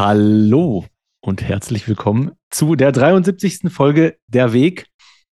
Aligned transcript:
Hallo 0.00 0.86
und 1.20 1.42
herzlich 1.42 1.88
willkommen 1.88 2.30
zu 2.50 2.76
der 2.76 2.92
73. 2.92 3.62
Folge 3.68 4.16
Der 4.28 4.52
Weg. 4.52 4.86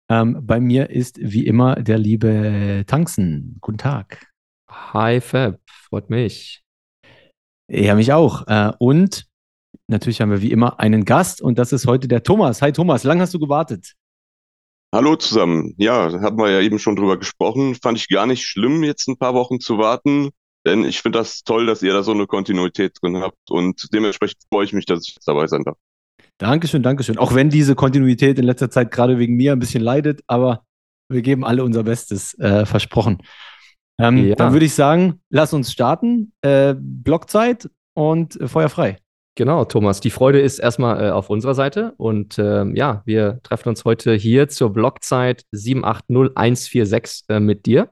Ähm, 0.08 0.38
bei 0.44 0.60
mir 0.60 0.92
ist 0.92 1.18
wie 1.20 1.48
immer 1.48 1.78
der 1.78 1.98
liebe 1.98 2.84
Tanzen. 2.86 3.58
Guten 3.60 3.80
Tag. 3.80 4.32
Hi 4.70 5.20
Fab, 5.20 5.60
freut 5.66 6.12
mich. 6.12 6.62
Ja, 7.72 7.96
mich 7.96 8.14
auch. 8.14 8.46
Äh, 8.46 8.72
und 8.78 9.26
natürlich 9.88 10.22
haben 10.22 10.30
wir 10.30 10.44
wie 10.44 10.52
immer 10.52 10.80
einen 10.80 11.06
Gast 11.06 11.42
und 11.42 11.58
das 11.58 11.74
ist 11.74 11.88
heute 11.88 12.08
der 12.08 12.22
Thomas. 12.22 12.62
Hi 12.62 12.72
Thomas, 12.72 13.04
lang 13.04 13.20
hast 13.20 13.34
du 13.34 13.40
gewartet? 13.40 13.96
Hallo 14.94 15.16
zusammen. 15.16 15.74
Ja, 15.80 16.22
haben 16.22 16.38
wir 16.38 16.52
ja 16.52 16.62
eben 16.62 16.78
schon 16.78 16.96
drüber 16.96 17.18
gesprochen. 17.18 17.74
Fand 17.74 17.98
ich 17.98 18.10
gar 18.10 18.28
nicht 18.28 18.46
schlimm, 18.46 18.84
jetzt 18.84 19.08
ein 19.08 19.18
paar 19.18 19.34
Wochen 19.34 19.60
zu 19.60 19.80
warten, 19.80 20.30
denn 20.66 20.84
ich 20.86 21.02
finde 21.02 21.20
das 21.20 21.44
toll, 21.44 21.66
dass 21.66 21.82
ihr 21.82 21.94
da 21.94 22.04
so 22.04 22.12
eine 22.12 22.28
Kontinuität 22.28 22.98
drin 23.02 23.18
habt 23.18 23.50
und 23.50 23.88
dementsprechend 23.94 24.42
freue 24.52 24.66
ich 24.66 24.74
mich, 24.74 24.86
dass 24.86 25.08
ich 25.08 25.16
jetzt 25.16 25.28
dabei 25.28 25.48
sein 25.48 25.64
darf. 25.64 25.78
Dankeschön, 26.38 26.82
Dankeschön. 26.84 27.18
Auch 27.18 27.36
wenn 27.36 27.50
diese 27.50 27.76
Kontinuität 27.76 28.40
in 28.40 28.46
letzter 28.46 28.70
Zeit 28.72 28.92
gerade 28.92 29.20
wegen 29.20 29.36
mir 29.36 29.52
ein 29.52 29.60
bisschen 29.60 29.84
leidet, 29.84 30.22
aber 30.28 30.64
wir 31.10 31.22
geben 31.22 31.44
alle 31.46 31.64
unser 31.64 31.84
Bestes, 31.84 32.38
äh, 32.40 32.66
versprochen. 32.66 33.22
Ähm, 34.00 34.18
Ja. 34.30 34.36
Dann 34.36 34.54
würde 34.54 34.66
ich 34.66 34.74
sagen, 34.74 35.22
lass 35.30 35.54
uns 35.54 35.72
starten. 35.72 36.34
Äh, 36.42 36.76
Blockzeit 36.78 37.70
und 37.94 38.40
äh, 38.40 38.48
Feuer 38.48 38.70
frei. 38.70 38.98
Genau, 39.36 39.64
Thomas, 39.66 40.02
die 40.02 40.10
Freude 40.10 40.42
ist 40.42 40.60
erstmal 40.60 41.06
äh, 41.06 41.10
auf 41.12 41.30
unserer 41.30 41.54
Seite 41.54 41.94
und 41.98 42.38
ähm, 42.38 42.76
ja, 42.76 43.02
wir 43.06 43.40
treffen 43.44 43.70
uns 43.70 43.86
heute 43.86 44.14
hier 44.14 44.50
zur 44.50 44.74
Blockzeit 44.74 45.44
780146 45.52 47.26
äh, 47.30 47.40
mit 47.40 47.66
dir. 47.66 47.90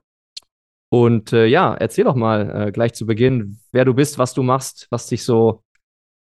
Und 0.91 1.33
äh, 1.33 1.45
ja, 1.45 1.73
erzähl 1.75 2.03
doch 2.03 2.15
mal 2.15 2.67
äh, 2.67 2.71
gleich 2.71 2.93
zu 2.93 3.05
Beginn, 3.05 3.59
wer 3.71 3.85
du 3.85 3.93
bist, 3.93 4.17
was 4.17 4.33
du 4.33 4.41
machst, 4.41 4.87
was 4.89 5.07
dich 5.07 5.23
so 5.23 5.63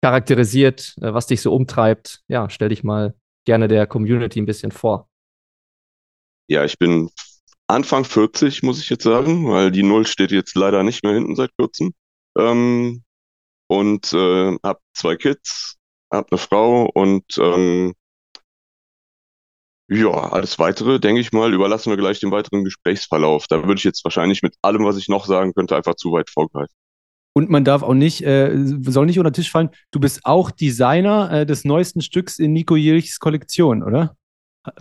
charakterisiert, 0.03 0.95
äh, 1.01 1.13
was 1.13 1.27
dich 1.27 1.41
so 1.41 1.53
umtreibt. 1.53 2.21
Ja, 2.27 2.49
stell 2.49 2.69
dich 2.69 2.83
mal 2.83 3.15
gerne 3.45 3.67
der 3.67 3.87
Community 3.87 4.39
ein 4.39 4.45
bisschen 4.45 4.71
vor. 4.71 5.09
Ja, 6.47 6.63
ich 6.63 6.77
bin 6.77 7.09
Anfang 7.67 8.03
40, 8.03 8.61
muss 8.63 8.81
ich 8.81 8.89
jetzt 8.89 9.03
sagen, 9.03 9.49
weil 9.49 9.71
die 9.71 9.83
Null 9.83 10.05
steht 10.05 10.31
jetzt 10.31 10.55
leider 10.55 10.83
nicht 10.83 11.03
mehr 11.03 11.13
hinten 11.13 11.35
seit 11.35 11.55
kurzem. 11.57 11.93
Ähm, 12.37 13.03
und 13.67 14.11
äh, 14.13 14.57
habe 14.63 14.79
zwei 14.93 15.15
Kids, 15.15 15.77
habe 16.11 16.27
eine 16.29 16.37
Frau 16.37 16.89
und 16.93 17.23
ähm, 17.37 17.93
ja, 19.93 20.09
alles 20.09 20.57
weitere, 20.57 21.01
denke 21.01 21.19
ich 21.19 21.33
mal, 21.33 21.53
überlassen 21.53 21.89
wir 21.89 21.97
gleich 21.97 22.21
dem 22.21 22.31
weiteren 22.31 22.63
Gesprächsverlauf. 22.63 23.47
Da 23.47 23.57
würde 23.57 23.75
ich 23.75 23.83
jetzt 23.83 24.05
wahrscheinlich 24.05 24.41
mit 24.41 24.55
allem, 24.61 24.85
was 24.85 24.95
ich 24.95 25.09
noch 25.09 25.25
sagen 25.25 25.53
könnte, 25.53 25.75
einfach 25.75 25.95
zu 25.95 26.13
weit 26.13 26.29
vorgreifen. 26.29 26.73
Und 27.33 27.49
man 27.49 27.65
darf 27.65 27.83
auch 27.83 27.93
nicht, 27.93 28.23
äh, 28.23 28.55
soll 28.55 29.05
nicht 29.05 29.19
unter 29.19 29.31
den 29.31 29.35
Tisch 29.35 29.51
fallen, 29.51 29.69
du 29.91 29.99
bist 29.99 30.21
auch 30.23 30.49
Designer 30.49 31.31
äh, 31.31 31.45
des 31.45 31.65
neuesten 31.65 32.01
Stücks 32.01 32.39
in 32.39 32.53
Nico 32.53 32.77
Jerichs 32.77 33.19
Kollektion, 33.19 33.83
oder? 33.83 34.15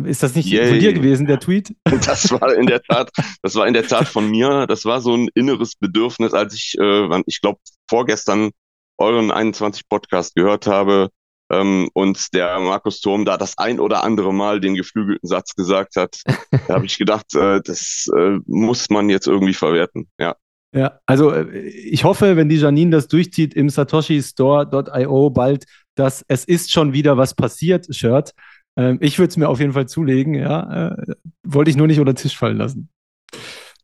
Ist 0.04 0.22
das 0.22 0.36
nicht 0.36 0.48
von 0.48 0.58
Yay. 0.58 0.78
dir 0.78 0.92
gewesen, 0.92 1.26
der 1.26 1.40
Tweet? 1.40 1.74
Das 2.06 2.30
war 2.30 2.54
in 2.54 2.66
der 2.66 2.82
Tat, 2.82 3.10
das 3.42 3.56
war 3.56 3.66
in 3.66 3.74
der 3.74 3.86
Tat 3.86 4.06
von 4.06 4.30
mir. 4.30 4.66
Das 4.68 4.84
war 4.84 5.00
so 5.00 5.16
ein 5.16 5.28
inneres 5.34 5.74
Bedürfnis, 5.74 6.34
als 6.34 6.54
ich, 6.54 6.76
äh, 6.78 7.22
ich 7.26 7.40
glaube, 7.40 7.58
vorgestern 7.88 8.50
euren 8.98 9.32
21 9.32 9.88
Podcast 9.88 10.36
gehört 10.36 10.68
habe 10.68 11.08
ähm, 11.50 11.88
und 11.92 12.32
der 12.34 12.58
Markus 12.60 13.00
Turm 13.00 13.24
da 13.24 13.36
das 13.36 13.58
ein 13.58 13.80
oder 13.80 14.04
andere 14.04 14.32
Mal 14.32 14.60
den 14.60 14.74
geflügelten 14.74 15.28
Satz 15.28 15.54
gesagt 15.54 15.96
hat. 15.96 16.20
Da 16.68 16.74
habe 16.74 16.86
ich 16.86 16.98
gedacht, 16.98 17.34
äh, 17.34 17.60
das 17.64 18.08
äh, 18.16 18.38
muss 18.46 18.90
man 18.90 19.08
jetzt 19.08 19.26
irgendwie 19.26 19.54
verwerten. 19.54 20.08
Ja. 20.18 20.36
Ja, 20.72 21.00
also 21.06 21.32
äh, 21.32 21.58
ich 21.68 22.04
hoffe, 22.04 22.36
wenn 22.36 22.48
die 22.48 22.56
Janine 22.56 22.90
das 22.90 23.08
durchzieht 23.08 23.54
im 23.54 23.70
Satoshi 23.70 24.22
Store.io 24.22 25.30
bald, 25.30 25.64
dass 25.96 26.24
es 26.28 26.44
ist 26.44 26.70
schon 26.70 26.92
wieder 26.92 27.16
was 27.16 27.34
passiert, 27.34 27.92
Shirt. 27.94 28.32
Ähm, 28.76 28.98
ich 29.00 29.18
würde 29.18 29.30
es 29.30 29.36
mir 29.36 29.48
auf 29.48 29.58
jeden 29.58 29.72
Fall 29.72 29.88
zulegen, 29.88 30.34
ja. 30.34 30.90
Äh, 30.90 31.14
wollte 31.42 31.70
ich 31.70 31.76
nur 31.76 31.88
nicht 31.88 31.98
unter 31.98 32.12
den 32.12 32.18
Tisch 32.18 32.36
fallen 32.36 32.58
lassen. 32.58 32.88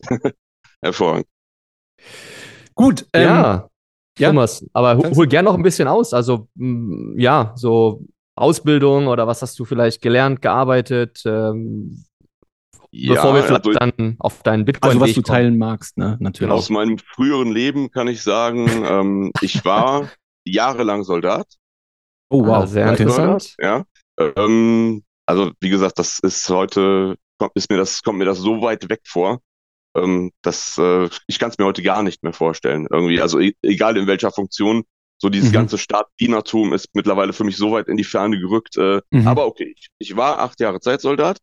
Hervorragend. 0.83 1.27
Gut, 2.75 3.06
ähm, 3.12 3.22
ja, 3.22 3.69
ja. 4.19 4.28
Thomas, 4.28 4.65
aber 4.72 5.00
Kannst- 5.00 5.19
hol 5.19 5.27
gern 5.27 5.44
noch 5.44 5.54
ein 5.54 5.62
bisschen 5.62 5.88
aus. 5.88 6.12
Also, 6.12 6.49
mm, 6.54 7.19
ja, 7.19 7.53
so 7.56 8.03
Ausbildung 8.37 9.06
oder 9.06 9.27
was 9.27 9.43
hast 9.43 9.59
du 9.59 9.65
vielleicht 9.65 10.03
gelernt, 10.03 10.43
gearbeitet, 10.43 11.22
ähm, 11.25 12.04
bevor 12.93 13.34
wir 13.34 13.43
vielleicht 13.43 13.66
also 13.66 13.78
dann 13.78 14.16
auf 14.19 14.43
deinen 14.43 14.60
also 14.60 14.65
Bitcoin 14.66 15.00
was 15.00 15.12
du 15.15 15.22
teilen 15.22 15.59
magst, 15.59 15.97
ne? 15.99 16.16
Natürlich. 16.21 16.53
aus 16.53 16.71
meinem 16.71 16.99
früheren 16.99 17.53
Leben 17.53 17.91
kann 17.91 18.09
ich 18.09 18.22
sagen, 18.22 18.69
ähm, 18.87 19.32
ich 19.41 19.65
war 19.65 20.10
jahrelang 20.44 21.03
Soldat. 21.03 21.47
Oh 22.31 22.44
wow, 22.47 22.62
Ah, 22.62 22.66
sehr 22.66 22.88
interessant. 22.91 23.54
Ja. 23.60 23.84
Ähm, 24.19 25.03
also 25.27 25.53
wie 25.60 25.69
gesagt, 25.71 25.98
das 25.98 26.19
ist 26.21 26.48
heute, 26.48 27.16
kommt, 27.38 27.53
ist 27.54 27.71
mir 27.71 27.77
das, 27.77 28.03
kommt 28.03 28.19
mir 28.19 28.25
das 28.25 28.38
so 28.38 28.60
weit 28.62 28.88
weg 28.88 29.00
vor. 29.06 29.41
Ähm, 29.97 30.33
dass, 30.43 30.79
äh, 30.79 31.09
ich 31.27 31.39
kann 31.39 31.51
es 31.51 31.59
mir 31.59 31.65
heute 31.67 31.83
gar 31.83 32.03
nicht 32.03 32.23
mehr 32.23 32.33
vorstellen. 32.33 32.87
Irgendwie, 32.91 33.21
also 33.21 33.39
e 33.41 33.55
egal 33.62 33.97
in 33.97 34.07
welcher 34.07 34.31
Funktion, 34.33 34.84
so 35.19 35.29
dieses 35.31 35.51
Mhm. 35.51 35.55
ganze 35.55 35.79
Staatdienertum 35.79 36.73
ist 36.75 36.91
mittlerweile 36.95 37.33
für 37.33 37.45
mich 37.45 37.57
so 37.57 37.73
weit 37.73 37.89
in 37.89 37.97
die 37.97 38.05
Ferne 38.05 38.39
gerückt. 38.39 38.77
Äh, 38.77 39.01
Mhm. 39.11 39.27
Aber 39.29 39.47
okay, 39.47 39.75
ich, 39.77 39.89
ich 39.99 40.17
war 40.17 40.39
acht 40.41 40.61
Jahre 40.61 40.81
Zeitsoldat. 40.81 41.39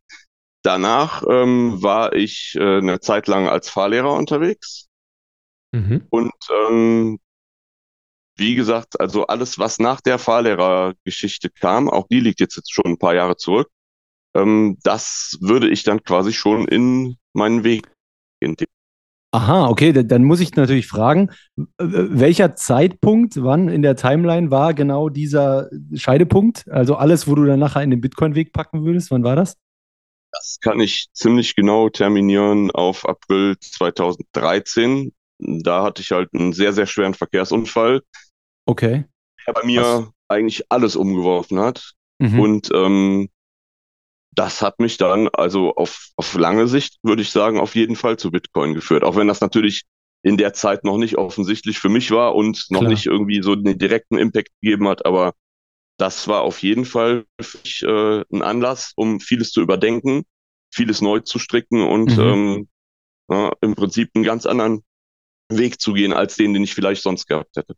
Danach 0.64 1.24
ähm, 1.30 1.82
war 1.82 2.14
ich 2.14 2.56
äh, 2.58 2.78
eine 2.78 3.00
Zeit 3.02 3.28
lang 3.28 3.48
als 3.50 3.70
Fahrlehrer 3.70 4.14
unterwegs. 4.14 4.88
Mhm. 5.74 6.06
Und 6.10 6.32
ähm, 6.70 7.20
wie 8.36 8.56
gesagt, 8.56 9.00
also 9.00 9.28
alles, 9.28 9.60
was 9.60 9.80
nach 9.80 10.02
der 10.02 10.18
Fahrlehrergeschichte 10.18 11.50
kam, 11.50 11.90
auch 11.90 12.08
die 12.10 12.20
liegt 12.20 12.40
jetzt, 12.40 12.56
jetzt 12.56 12.74
schon 12.74 12.86
ein 12.86 12.98
paar 12.98 13.14
Jahre 13.14 13.36
zurück, 13.38 13.70
ähm, 14.36 14.78
das 14.84 15.38
würde 15.42 15.70
ich 15.70 15.84
dann 15.84 16.04
quasi 16.04 16.34
schon 16.34 16.68
in 16.68 17.18
meinen 17.34 17.64
Weg 17.64 17.88
integrieren. 18.44 18.72
Aha, 19.32 19.68
okay, 19.68 19.92
da- 19.94 20.04
dann 20.04 20.24
muss 20.24 20.40
ich 20.42 20.56
natürlich 20.56 20.86
fragen, 20.88 21.32
welcher 21.80 22.56
Zeitpunkt, 22.56 23.42
wann 23.42 23.68
in 23.68 23.82
der 23.82 23.96
Timeline 23.96 24.52
war 24.52 24.76
genau 24.76 25.10
dieser 25.10 25.70
Scheidepunkt? 25.96 26.68
Also 26.70 26.96
alles, 26.96 27.28
wo 27.28 27.34
du 27.34 27.44
dann 27.46 27.60
nachher 27.60 27.82
in 27.82 27.90
den 27.90 28.00
Bitcoin-Weg 28.02 28.54
packen 28.54 28.86
würdest, 28.86 29.10
wann 29.10 29.24
war 29.24 29.36
das? 29.36 29.58
Das 30.32 30.60
kann 30.62 30.80
ich 30.80 31.08
ziemlich 31.14 31.56
genau 31.56 31.90
terminieren 31.90 32.70
auf 32.72 33.08
April 33.08 33.56
2013. 33.60 35.14
Da 35.40 35.84
hatte 35.84 36.02
ich 36.04 36.12
halt 36.12 36.30
einen 36.34 36.54
sehr, 36.54 36.74
sehr 36.74 36.86
schweren 36.86 37.14
Verkehrsunfall, 37.14 38.02
Okay. 38.68 39.06
der 39.48 39.54
bei 39.54 39.64
mir 39.66 39.82
Was? 39.82 40.10
eigentlich 40.28 40.64
alles 40.72 40.96
umgeworfen 40.96 41.60
hat. 41.60 41.94
Mhm. 42.20 42.40
Und 42.40 42.70
ähm, 42.74 43.30
das 44.36 44.62
hat 44.62 44.80
mich 44.80 44.98
dann, 44.98 45.28
also 45.30 45.76
auf, 45.76 46.10
auf 46.16 46.34
lange 46.36 46.68
Sicht, 46.68 46.98
würde 47.04 47.22
ich 47.22 47.32
sagen, 47.32 47.60
auf 47.60 47.76
jeden 47.76 47.96
Fall 47.96 48.18
zu 48.18 48.32
Bitcoin 48.32 48.74
geführt. 48.74 49.04
Auch 49.04 49.16
wenn 49.16 49.28
das 49.28 49.42
natürlich 49.42 49.84
in 50.24 50.38
der 50.38 50.54
Zeit 50.54 50.84
noch 50.86 50.98
nicht 50.98 51.18
offensichtlich 51.18 51.80
für 51.80 51.90
mich 51.90 52.12
war 52.12 52.36
und 52.36 52.66
noch 52.70 52.80
Klar. 52.82 52.92
nicht 52.92 53.06
irgendwie 53.06 53.42
so 53.44 53.54
einen 53.54 53.78
direkten 53.78 54.18
Impact 54.18 54.50
gegeben 54.62 54.88
hat, 54.88 55.06
aber 55.06 55.34
das 55.98 56.28
war 56.28 56.42
auf 56.42 56.62
jeden 56.64 56.86
Fall 56.86 57.26
für 57.42 57.58
mich 57.64 57.84
äh, 57.84 58.24
ein 58.34 58.42
Anlass, 58.42 58.94
um 58.96 59.20
vieles 59.20 59.52
zu 59.52 59.62
überdenken, 59.62 60.24
vieles 60.74 61.02
neu 61.02 61.20
zu 61.22 61.40
stricken 61.40 61.82
und 61.84 62.18
Mhm. 62.18 62.20
ähm, 62.20 62.70
ja, 63.30 63.54
im 63.62 63.76
Prinzip 63.76 64.12
einen 64.16 64.24
ganz 64.26 64.46
anderen 64.46 64.84
Weg 65.50 65.82
zu 65.82 65.94
gehen, 65.94 66.14
als 66.14 66.36
den, 66.36 66.54
den 66.54 66.64
ich 66.64 66.74
vielleicht 66.76 67.04
sonst 67.04 67.28
gehabt 67.28 67.56
hätte. 67.58 67.76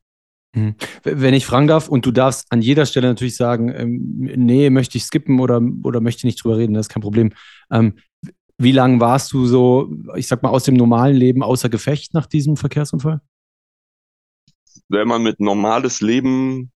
Mhm. 0.56 0.76
Wenn 1.04 1.34
ich 1.34 1.46
fragen 1.46 1.68
darf, 1.68 1.88
und 1.90 2.06
du 2.06 2.12
darfst 2.12 2.48
an 2.52 2.62
jeder 2.62 2.86
Stelle 2.86 3.08
natürlich 3.08 3.36
sagen, 3.36 3.70
ähm, 3.76 4.18
nee, 4.36 4.70
möchte 4.70 4.98
ich 4.98 5.04
skippen 5.04 5.40
oder, 5.40 5.62
oder 5.84 6.02
möchte 6.02 6.26
nicht 6.26 6.44
drüber 6.44 6.58
reden, 6.58 6.74
das 6.74 6.88
ist 6.88 6.94
kein 6.94 7.04
Problem. 7.04 7.34
Ähm, 7.72 7.96
wie 8.58 8.72
lange 8.72 9.00
warst 9.02 9.34
du 9.34 9.46
so, 9.46 9.94
ich 10.16 10.28
sag 10.28 10.42
mal, 10.42 10.50
aus 10.50 10.64
dem 10.64 10.76
normalen 10.76 11.16
Leben 11.16 11.44
außer 11.44 11.70
Gefecht 11.70 12.14
nach 12.14 12.26
diesem 12.26 12.58
Verkehrsunfall? 12.58 13.22
wenn 14.88 15.08
man 15.08 15.24
mit 15.24 15.40
normales 15.40 16.02
Leben 16.02 16.72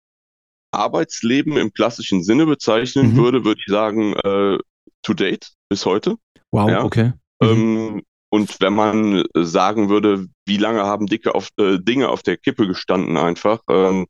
Arbeitsleben 0.70 1.56
im 1.56 1.72
klassischen 1.72 2.22
Sinne 2.22 2.46
bezeichnen 2.46 3.12
Mhm. 3.12 3.16
würde, 3.16 3.44
würde 3.44 3.60
ich 3.64 3.70
sagen, 3.70 4.14
äh, 4.14 4.58
to 5.02 5.14
date 5.14 5.52
bis 5.68 5.84
heute. 5.86 6.16
Wow, 6.50 6.70
Ja. 6.70 6.84
okay. 6.84 7.12
Mhm. 7.40 7.48
Ähm, 7.48 8.02
und 8.36 8.60
wenn 8.60 8.74
man 8.74 9.24
äh, 9.34 9.44
sagen 9.44 9.88
würde, 9.88 10.26
wie 10.46 10.58
lange 10.58 10.82
haben 10.84 11.06
dicke 11.06 11.34
auf, 11.34 11.48
äh, 11.58 11.78
Dinge 11.80 12.08
auf 12.08 12.22
der 12.22 12.36
Kippe 12.36 12.66
gestanden 12.66 13.16
einfach 13.16 13.60
ähm, 13.68 14.06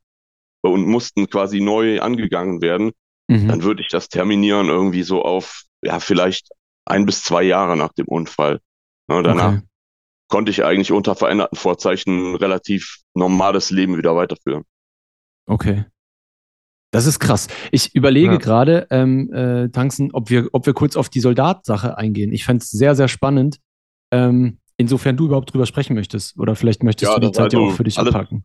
und 0.61 0.85
mussten 0.85 1.29
quasi 1.29 1.59
neu 1.61 1.99
angegangen 2.01 2.61
werden, 2.61 2.91
Mhm. 3.29 3.49
dann 3.49 3.63
würde 3.63 3.81
ich 3.81 3.89
das 3.89 4.07
terminieren 4.07 4.69
irgendwie 4.69 5.03
so 5.03 5.21
auf, 5.21 5.63
ja, 5.83 5.99
vielleicht 5.99 6.47
ein 6.85 7.05
bis 7.05 7.23
zwei 7.23 7.43
Jahre 7.43 7.75
nach 7.75 7.91
dem 7.91 8.07
Unfall. 8.07 8.61
Ne, 9.09 9.21
danach 9.21 9.53
Okay. 9.55 9.61
konnte 10.29 10.51
ich 10.51 10.63
eigentlich 10.63 10.93
unter 10.93 11.13
veränderten 11.13 11.57
Vorzeichen 11.57 12.31
ein 12.31 12.35
relativ 12.37 12.99
normales 13.15 13.69
Leben 13.69 13.97
wieder 13.97 14.15
weiterführen. 14.15 14.63
Okay. 15.45 15.83
Das 16.91 17.05
ist 17.05 17.19
krass. 17.19 17.49
Ich 17.73 17.93
überlege 17.95 18.31
Ja. 18.33 18.37
gerade, 18.37 18.87
ähm, 18.91 19.29
äh, 19.33 19.67
Tanzen, 19.71 20.13
ob 20.13 20.29
wir, 20.29 20.47
ob 20.53 20.65
wir 20.65 20.73
kurz 20.73 20.95
auf 20.95 21.09
die 21.09 21.19
Soldatsache 21.19 21.97
eingehen. 21.97 22.31
Ich 22.31 22.45
fände 22.45 22.63
es 22.63 22.71
sehr, 22.71 22.95
sehr 22.95 23.09
spannend, 23.09 23.57
ähm, 24.11 24.59
insofern 24.77 25.17
du 25.17 25.25
überhaupt 25.25 25.53
drüber 25.53 25.65
sprechen 25.65 25.95
möchtest. 25.95 26.37
Oder 26.39 26.55
vielleicht 26.55 26.83
möchtest 26.83 27.11
Ja, 27.11 27.19
du 27.19 27.27
die 27.27 27.33
Zeit 27.33 27.53
ja 27.53 27.59
also 27.59 27.71
auch 27.71 27.75
für 27.75 27.83
dich 27.83 27.97
alles- 27.97 28.13
abhaken. 28.13 28.43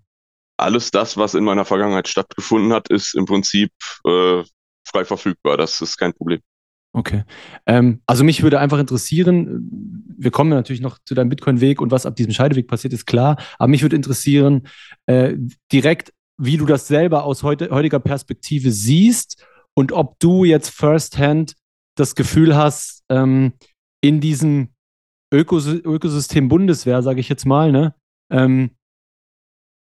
Alles 0.58 0.90
das, 0.90 1.16
was 1.16 1.34
in 1.34 1.44
meiner 1.44 1.64
Vergangenheit 1.64 2.06
stattgefunden 2.08 2.72
hat, 2.72 2.88
ist 2.88 3.14
im 3.14 3.24
Prinzip 3.24 3.72
äh, 4.06 4.42
frei 4.86 5.04
verfügbar. 5.04 5.56
Das 5.56 5.80
ist 5.80 5.96
kein 5.96 6.12
Problem. 6.12 6.40
Okay. 6.94 7.24
Ähm, 7.66 8.02
also 8.06 8.22
mich 8.22 8.42
würde 8.42 8.60
einfach 8.60 8.78
interessieren, 8.78 10.04
wir 10.18 10.30
kommen 10.30 10.50
ja 10.50 10.56
natürlich 10.56 10.82
noch 10.82 10.98
zu 11.04 11.14
deinem 11.14 11.30
Bitcoin-Weg 11.30 11.80
und 11.80 11.90
was 11.90 12.04
ab 12.04 12.16
diesem 12.16 12.32
Scheideweg 12.32 12.68
passiert, 12.68 12.92
ist 12.92 13.06
klar. 13.06 13.38
Aber 13.58 13.68
mich 13.68 13.82
würde 13.82 13.96
interessieren, 13.96 14.68
äh, 15.06 15.34
direkt, 15.72 16.12
wie 16.36 16.58
du 16.58 16.66
das 16.66 16.86
selber 16.86 17.24
aus 17.24 17.42
heute, 17.42 17.70
heutiger 17.70 17.98
Perspektive 17.98 18.70
siehst 18.72 19.44
und 19.74 19.90
ob 19.92 20.18
du 20.20 20.44
jetzt 20.44 20.68
firsthand 20.68 21.54
das 21.96 22.14
Gefühl 22.14 22.54
hast, 22.54 23.02
ähm, 23.08 23.54
in 24.02 24.20
diesem 24.20 24.68
Ökos 25.32 25.66
Ökosystem 25.66 26.48
Bundeswehr, 26.48 27.02
sage 27.02 27.20
ich 27.20 27.28
jetzt 27.28 27.46
mal, 27.46 27.72
ne, 27.72 27.94
ähm, 28.30 28.70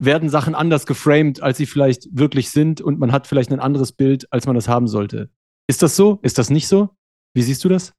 werden 0.00 0.28
Sachen 0.28 0.54
anders 0.54 0.86
geframed, 0.86 1.42
als 1.42 1.58
sie 1.58 1.66
vielleicht 1.66 2.08
wirklich 2.12 2.50
sind 2.50 2.80
und 2.80 2.98
man 2.98 3.12
hat 3.12 3.26
vielleicht 3.26 3.52
ein 3.52 3.60
anderes 3.60 3.92
Bild, 3.92 4.32
als 4.32 4.46
man 4.46 4.54
das 4.54 4.68
haben 4.68 4.88
sollte. 4.88 5.30
Ist 5.68 5.82
das 5.82 5.96
so? 5.96 6.18
Ist 6.22 6.38
das 6.38 6.50
nicht 6.50 6.68
so? 6.68 6.90
Wie 7.34 7.42
siehst 7.42 7.64
du 7.64 7.68
das? 7.68 7.94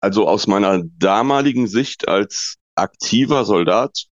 Also 0.00 0.28
aus 0.28 0.46
meiner 0.46 0.82
damaligen 0.98 1.66
Sicht 1.66 2.08
als 2.08 2.56
aktiver 2.76 3.44
Soldat 3.44 4.06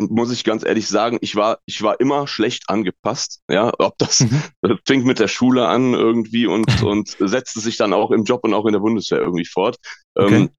muss 0.00 0.32
ich 0.32 0.42
ganz 0.44 0.64
ehrlich 0.64 0.88
sagen, 0.88 1.18
ich 1.20 1.36
war, 1.36 1.60
ich 1.66 1.80
war 1.82 2.00
immer 2.00 2.26
schlecht 2.26 2.68
angepasst. 2.68 3.40
Ja, 3.48 3.72
ob 3.78 3.96
das, 3.98 4.20
Mhm. 4.20 4.42
das 4.60 4.78
fing 4.86 5.04
mit 5.04 5.20
der 5.20 5.28
Schule 5.28 5.68
an 5.68 5.94
irgendwie 5.94 6.46
und, 6.46 6.66
und 6.82 7.16
setzte 7.20 7.60
sich 7.60 7.76
dann 7.76 7.92
auch 7.92 8.10
im 8.10 8.24
Job 8.24 8.42
und 8.42 8.54
auch 8.54 8.66
in 8.66 8.72
der 8.72 8.80
Bundeswehr 8.80 9.20
irgendwie 9.20 9.46
fort. 9.46 9.76
Okay. 10.16 10.34
Ähm, 10.34 10.50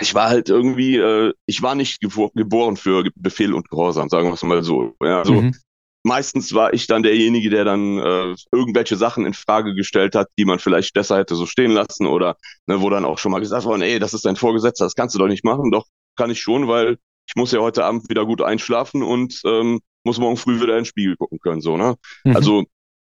ich 0.00 0.14
war 0.14 0.28
halt 0.28 0.48
irgendwie, 0.48 0.96
äh, 0.96 1.32
ich 1.46 1.62
war 1.62 1.74
nicht 1.74 2.00
gebo 2.00 2.30
geboren 2.34 2.76
für 2.76 3.04
Befehl 3.16 3.54
und 3.54 3.68
Gehorsam, 3.70 4.08
sagen 4.08 4.28
wir 4.28 4.34
es 4.34 4.42
mal 4.42 4.62
so. 4.62 4.94
Ja, 5.02 5.18
also 5.20 5.42
Mhm. 5.42 5.54
meistens 6.02 6.52
war 6.54 6.72
ich 6.74 6.86
dann 6.86 7.02
derjenige, 7.02 7.50
der 7.50 7.64
dann 7.64 7.98
äh, 7.98 8.34
irgendwelche 8.52 8.96
Sachen 8.96 9.26
in 9.26 9.34
Frage 9.34 9.74
gestellt 9.74 10.14
hat, 10.14 10.28
die 10.38 10.44
man 10.44 10.58
vielleicht 10.58 10.92
besser 10.94 11.18
hätte 11.18 11.34
so 11.34 11.46
stehen 11.46 11.70
lassen 11.72 12.06
oder 12.06 12.36
ne, 12.66 12.80
wo 12.80 12.90
dann 12.90 13.04
auch 13.04 13.18
schon 13.18 13.32
mal 13.32 13.40
gesagt 13.40 13.64
worden, 13.64 13.82
ey, 13.82 13.98
das 13.98 14.14
ist 14.14 14.24
dein 14.26 14.36
Vorgesetzter, 14.36 14.84
das 14.84 14.94
kannst 14.94 15.14
du 15.14 15.18
doch 15.18 15.28
nicht 15.28 15.44
machen. 15.44 15.70
Doch, 15.70 15.86
kann 16.16 16.30
ich 16.30 16.40
schon, 16.40 16.68
weil 16.68 16.98
ich 17.26 17.36
muss 17.36 17.52
ja 17.52 17.60
heute 17.60 17.84
Abend 17.84 18.08
wieder 18.10 18.26
gut 18.26 18.42
einschlafen 18.42 19.02
und 19.02 19.40
ähm, 19.46 19.80
muss 20.04 20.18
morgen 20.18 20.36
früh 20.36 20.56
wieder 20.60 20.74
in 20.74 20.80
den 20.80 20.84
Spiegel 20.84 21.16
gucken 21.16 21.38
können, 21.40 21.62
so, 21.62 21.76
ne? 21.76 21.96
Mhm. 22.24 22.36
Also 22.36 22.64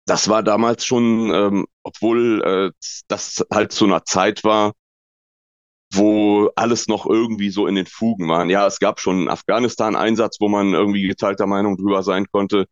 das 0.06 0.28
war 0.28 0.42
damals 0.42 0.84
schon, 0.84 1.32
ähm, 1.32 1.66
obwohl 1.82 2.42
äh, 2.44 2.72
das 3.08 3.44
halt 3.52 3.72
zu 3.72 3.84
einer 3.86 4.04
Zeit 4.04 4.44
war, 4.44 4.72
wo 5.94 6.50
alles 6.56 6.88
noch 6.88 7.06
irgendwie 7.06 7.50
so 7.50 7.66
in 7.66 7.74
den 7.74 7.86
Fugen 7.86 8.28
waren. 8.28 8.50
Ja, 8.50 8.66
es 8.66 8.78
gab 8.78 9.00
schon 9.00 9.18
einen 9.18 9.28
Afghanistan-Einsatz, 9.28 10.38
wo 10.40 10.48
man 10.48 10.72
irgendwie 10.72 11.02
geteilter 11.02 11.46
Meinung 11.46 11.76
drüber 11.76 12.02
sein 12.02 12.26
konnte. 12.32 12.66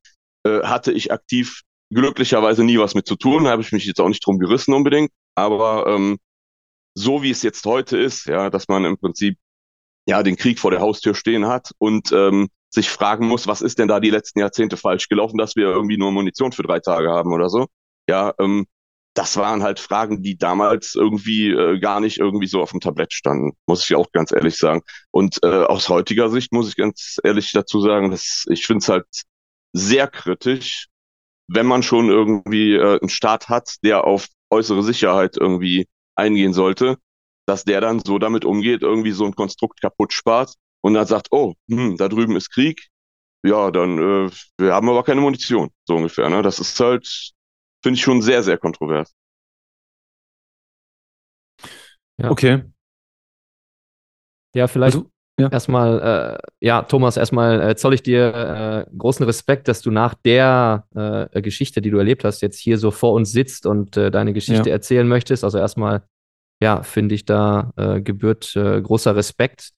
Äh, 0.44 0.62
hatte 0.62 0.93
ich 0.93 1.12
aktiv 1.12 1.62
glücklicherweise 1.93 2.64
nie 2.64 2.78
was 2.78 2.94
mit 2.94 3.06
zu 3.06 3.17
tun, 3.17 3.46
habe 3.49 3.62
ich 3.62 3.72
mich 3.72 3.84
jetzt 3.84 4.00
auch 4.00 4.08
nicht 4.08 4.25
drum 4.25 4.38
gerissen 4.38 4.72
unbedingt. 4.75 5.11
Aber 5.34 5.87
ähm, 5.87 6.19
so 6.94 7.22
wie 7.22 7.31
es 7.31 7.43
jetzt 7.43 7.64
heute 7.67 7.99
ist, 7.99 8.26
ja, 8.26 8.50
dass 8.50 8.69
man 8.69 8.84
im 8.84 8.99
Prinzip 8.99 9.37
ja 10.06 10.22
den 10.22 10.37
Krieg 10.37 10.58
vor 10.58 10.70
der 10.70 10.81
Haustür 10.81 11.14
stehen 11.14 11.46
hat 11.46 11.72
und 11.78 12.12
ähm, 12.12 12.49
sich 12.70 12.88
fragen 12.88 13.26
muss, 13.26 13.46
was 13.46 13.62
ist 13.62 13.78
denn 13.78 13.88
da 13.88 14.00
die 14.00 14.11
letzten 14.11 14.40
Jahrzehnte 14.40 14.76
falsch 14.76 15.08
gelaufen, 15.08 15.38
dass 15.38 15.56
wir 15.56 15.67
irgendwie 15.67 15.99
nur 15.99 16.12
Munition 16.12 16.52
für 16.52 16.62
drei 16.62 16.81
Tage 16.81 17.11
haben 17.11 17.32
oder 17.32 17.49
so. 17.49 17.67
Ja, 18.08 18.32
ähm, 18.38 18.67
das 19.14 19.36
waren 19.36 19.62
halt 19.62 19.80
Fragen, 19.80 20.22
die 20.22 20.36
damals 20.38 20.94
irgendwie 20.94 21.50
äh, 21.50 21.78
gar 21.80 22.00
nicht 22.00 22.18
irgendwie 22.18 22.46
so 22.46 22.62
auf 22.62 22.70
dem 22.70 22.80
Tablett 22.80 23.12
standen, 23.12 23.52
muss 23.66 23.84
ich 23.88 23.96
auch 23.96 24.12
ganz 24.12 24.32
ehrlich 24.32 24.56
sagen. 24.56 24.82
Und 25.10 25.38
äh, 25.42 25.64
aus 25.64 25.88
heutiger 25.88 26.30
Sicht 26.30 26.52
muss 26.52 26.68
ich 26.68 26.76
ganz 26.76 27.18
ehrlich 27.24 27.52
dazu 27.52 27.80
sagen, 27.80 28.10
dass 28.10 28.44
ich 28.48 28.66
finde 28.66 28.82
es 28.82 28.88
halt 28.88 29.06
sehr 29.72 30.06
kritisch, 30.08 30.86
wenn 31.48 31.66
man 31.66 31.82
schon 31.82 32.08
irgendwie 32.08 32.74
äh, 32.74 33.00
einen 33.00 33.08
Staat 33.08 33.48
hat, 33.48 33.76
der 33.82 34.04
auf 34.04 34.28
äußere 34.50 34.82
Sicherheit 34.82 35.36
irgendwie 35.36 35.88
eingehen 36.14 36.52
sollte, 36.52 36.96
dass 37.46 37.64
der 37.64 37.80
dann 37.80 38.00
so 38.00 38.18
damit 38.18 38.44
umgeht, 38.44 38.82
irgendwie 38.82 39.12
so 39.12 39.24
ein 39.24 39.34
Konstrukt 39.34 39.80
kaputt 39.80 40.12
spart 40.12 40.54
und 40.82 40.94
dann 40.94 41.06
sagt, 41.06 41.28
oh, 41.32 41.54
hm, 41.68 41.96
da 41.96 42.08
drüben 42.08 42.36
ist 42.36 42.50
Krieg, 42.50 42.88
ja, 43.42 43.70
dann 43.70 43.98
äh, 43.98 44.30
wir 44.58 44.74
haben 44.74 44.88
aber 44.88 45.02
keine 45.02 45.20
Munition, 45.20 45.70
so 45.84 45.96
ungefähr. 45.96 46.28
Ne? 46.28 46.42
Das 46.42 46.58
ist 46.58 46.78
halt, 46.78 47.32
finde 47.82 47.97
ich 47.97 48.03
schon 48.03 48.23
sehr, 48.23 48.43
sehr 48.43 48.59
kontrovers. 48.59 49.15
Ja. 52.19 52.31
Okay. 52.31 52.62
Ja, 54.55 54.67
vielleicht 54.67 54.97
Also, 54.97 55.11
ja. 55.38 55.49
erstmal, 55.49 56.38
äh, 56.61 56.67
ja, 56.67 56.82
Thomas, 56.82 57.17
erstmal 57.17 57.61
äh, 57.71 57.77
zoll 57.77 57.94
ich 57.94 58.03
dir 58.03 58.87
äh, 58.88 58.97
großen 58.97 59.25
Respekt, 59.25 59.69
dass 59.69 59.81
du 59.81 59.91
nach 59.91 60.15
der 60.15 60.87
äh, 60.94 61.41
Geschichte, 61.41 61.81
die 61.81 61.91
du 61.91 61.99
erlebt 61.99 62.25
hast, 62.25 62.41
jetzt 62.43 62.59
hier 62.59 62.79
so 62.79 62.91
vor 62.91 63.12
uns 63.12 63.32
sitzt 63.32 63.65
und 63.67 63.97
äh, 63.97 64.11
deine 64.11 64.32
Geschichte 64.32 64.69
Ja. 64.69 64.75
erzählen 64.75 65.06
möchtest. 65.06 65.44
Also 65.44 65.59
erstmal, 65.59 66.03
ja, 66.61 66.82
finde 66.82 67.15
ich, 67.15 67.25
da 67.25 67.73
äh, 67.77 68.00
gebührt 68.03 68.55
äh, 68.56 68.82
großer 68.82 69.15
Respekt. 69.17 69.71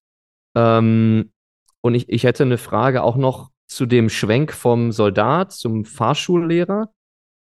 Ähm, 0.57 1.33
und 1.83 1.95
ich, 1.95 2.09
ich 2.09 2.25
hätte 2.25 2.45
eine 2.45 2.59
Frage 2.59 3.03
auch 3.03 3.17
noch 3.17 3.51
zu 3.69 3.87
dem 3.87 4.09
Schwenk 4.09 4.53
vom 4.53 4.91
Soldat 4.93 5.53
zum 5.53 5.85
Fahrschullehrer. 5.85 6.91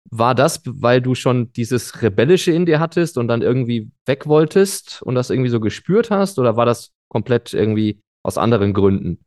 War 0.09 0.35
das, 0.35 0.61
weil 0.65 1.01
du 1.01 1.15
schon 1.15 1.51
dieses 1.53 2.01
Rebellische 2.01 2.51
in 2.51 2.65
dir 2.65 2.79
hattest 2.79 3.17
und 3.17 3.27
dann 3.27 3.41
irgendwie 3.41 3.91
weg 4.05 4.25
wolltest 4.27 5.01
und 5.01 5.15
das 5.15 5.29
irgendwie 5.29 5.49
so 5.49 5.59
gespürt 5.59 6.11
hast? 6.11 6.39
Oder 6.39 6.55
war 6.55 6.65
das 6.65 6.91
komplett 7.09 7.53
irgendwie 7.53 8.01
aus 8.23 8.37
anderen 8.37 8.73
Gründen? 8.73 9.19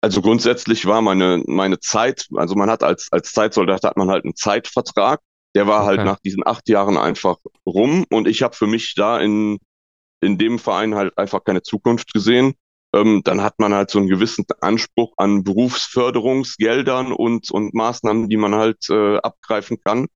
Also 0.00 0.20
grundsätzlich 0.20 0.84
war 0.86 1.00
meine, 1.00 1.42
meine 1.46 1.80
Zeit, 1.80 2.26
also 2.36 2.54
man 2.56 2.70
hat 2.70 2.82
als, 2.82 3.10
als 3.10 3.32
Zeitsoldat 3.32 3.84
hat 3.84 3.96
man 3.96 4.10
halt 4.10 4.24
einen 4.24 4.36
Zeitvertrag, 4.36 5.20
der 5.54 5.66
war 5.66 5.84
halt 5.86 6.00
Okay. 6.00 6.04
nach 6.04 6.18
diesen 6.20 6.46
acht 6.46 6.68
Jahren 6.68 6.98
einfach 6.98 7.38
rum 7.66 8.04
und 8.10 8.28
ich 8.28 8.42
habe 8.42 8.54
für 8.54 8.66
mich 8.66 8.94
da 8.94 9.18
in, 9.18 9.58
in 10.22 10.38
dem 10.38 10.58
Verein 10.58 10.94
halt 10.94 11.16
einfach 11.18 11.44
keine 11.44 11.62
Zukunft 11.62 12.12
gesehen. 12.12 12.54
Ähm, 12.94 13.22
dann 13.24 13.42
hat 13.42 13.58
man 13.58 13.74
halt 13.74 13.90
so 13.90 13.98
einen 13.98 14.08
gewissen 14.08 14.44
Anspruch 14.60 15.14
an 15.16 15.42
Berufsförderungsgeldern 15.42 17.12
und, 17.12 17.50
und 17.50 17.74
Maßnahmen, 17.74 18.28
die 18.28 18.36
man 18.36 18.54
halt 18.54 18.88
äh, 18.88 19.16
abgreifen 19.18 19.78
kann. 19.84 20.06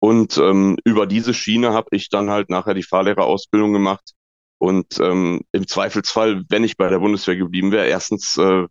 Und 0.00 0.38
ähm, 0.38 0.78
über 0.84 1.06
diese 1.06 1.34
Schiene 1.34 1.72
habe 1.72 1.88
ich 1.92 2.08
dann 2.08 2.30
halt 2.30 2.48
nachher 2.48 2.74
die 2.74 2.82
Fahrlehrerausbildung 2.82 3.72
gemacht. 3.72 4.12
Und 4.58 4.98
ähm, 5.00 5.42
im 5.52 5.66
Zweifelsfall, 5.66 6.44
wenn 6.48 6.64
ich 6.64 6.76
bei 6.76 6.88
der 6.88 7.00
Bundeswehr 7.00 7.36
geblieben 7.36 7.72
wäre, 7.72 7.86
erstens 7.86 8.38
äh, 8.38 8.66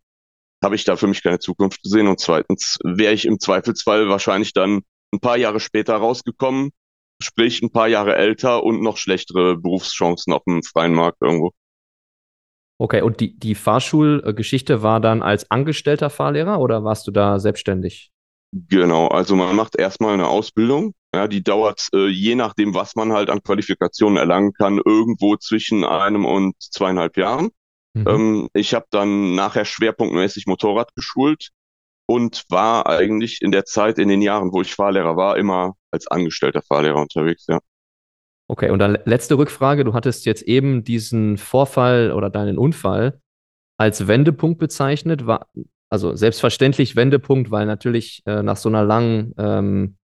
habe 0.64 0.76
ich 0.76 0.84
da 0.84 0.96
für 0.96 1.08
mich 1.08 1.22
keine 1.22 1.40
Zukunft 1.40 1.84
gesehen 1.84 2.08
und 2.08 2.20
zweitens 2.20 2.80
wäre 2.84 3.14
ich 3.14 3.26
im 3.26 3.40
Zweifelsfall 3.40 4.10
wahrscheinlich 4.10 4.54
dann 4.54 4.82
ein 5.14 5.20
paar 5.20 5.38
Jahre 5.38 5.60
später 5.60 5.96
rausgekommen, 5.96 6.72
sprich 7.22 7.62
ein 7.62 7.72
paar 7.72 7.88
Jahre 7.88 8.16
älter 8.16 8.64
und 8.64 8.82
noch 8.82 8.98
schlechtere 8.98 9.58
Berufschancen 9.58 10.34
auf 10.34 10.44
dem 10.48 10.64
freien 10.64 10.96
Markt 10.96 11.20
irgendwo. 11.22 11.52
Okay, 12.78 13.02
und 13.02 13.20
die, 13.22 13.38
die 13.38 13.56
Fahrschulgeschichte 13.56 14.82
war 14.84 15.00
dann 15.00 15.22
als 15.22 15.50
angestellter 15.50 16.10
Fahrlehrer 16.10 16.60
oder 16.60 16.84
warst 16.84 17.08
du 17.08 17.12
da 17.12 17.40
selbstständig? 17.40 18.12
Genau, 18.52 19.08
also 19.08 19.36
man 19.36 19.56
macht 19.56 19.78
erstmal 19.78 20.14
eine 20.14 20.28
Ausbildung, 20.28 20.94
ja, 21.14 21.28
die 21.28 21.44
dauert 21.44 21.88
äh, 21.94 22.08
je 22.08 22.36
nachdem, 22.36 22.74
was 22.74 22.96
man 22.96 23.14
halt 23.14 23.30
an 23.30 23.42
Qualifikationen 23.44 24.18
erlangen 24.18 24.54
kann, 24.54 24.82
irgendwo 24.84 25.38
zwischen 25.38 25.84
einem 25.84 26.26
und 26.26 26.56
zweieinhalb 26.60 27.18
Jahren. 27.18 27.50
Mhm. 27.94 28.08
Ähm, 28.08 28.50
ich 28.54 28.74
habe 28.74 28.86
dann 28.92 29.36
nachher 29.36 29.66
schwerpunktmäßig 29.66 30.46
Motorrad 30.46 30.94
geschult 30.96 31.50
und 32.06 32.44
war 32.50 32.88
eigentlich 32.88 33.42
in 33.42 33.52
der 33.52 33.66
Zeit, 33.66 33.98
in 33.98 34.10
den 34.10 34.22
Jahren, 34.22 34.52
wo 34.52 34.62
ich 34.62 34.74
Fahrlehrer 34.76 35.16
war, 35.16 35.38
immer 35.38 35.76
als 35.92 36.08
angestellter 36.08 36.62
Fahrlehrer 36.62 37.00
unterwegs, 37.00 37.46
ja. 37.48 37.60
Okay, 38.48 38.70
und 38.70 38.80
dann 38.80 38.94
le- 38.94 39.02
letzte 39.06 39.38
Rückfrage. 39.38 39.84
Du 39.84 39.94
hattest 39.94 40.26
jetzt 40.26 40.44
eben 40.44 40.84
diesen 40.84 41.38
Vorfall 41.38 42.12
oder 42.12 42.30
deinen 42.30 42.58
Unfall 42.58 43.20
als 43.78 44.08
Wendepunkt 44.08 44.60
bezeichnet. 44.60 45.26
War, 45.26 45.48
also 45.90 46.16
selbstverständlich 46.16 46.96
Wendepunkt, 46.96 47.52
weil 47.52 47.66
natürlich 47.66 48.22
äh, 48.26 48.44
nach 48.44 48.58
so 48.58 48.70
einer 48.70 48.84
langen 48.84 49.34
ähm, 49.38 49.98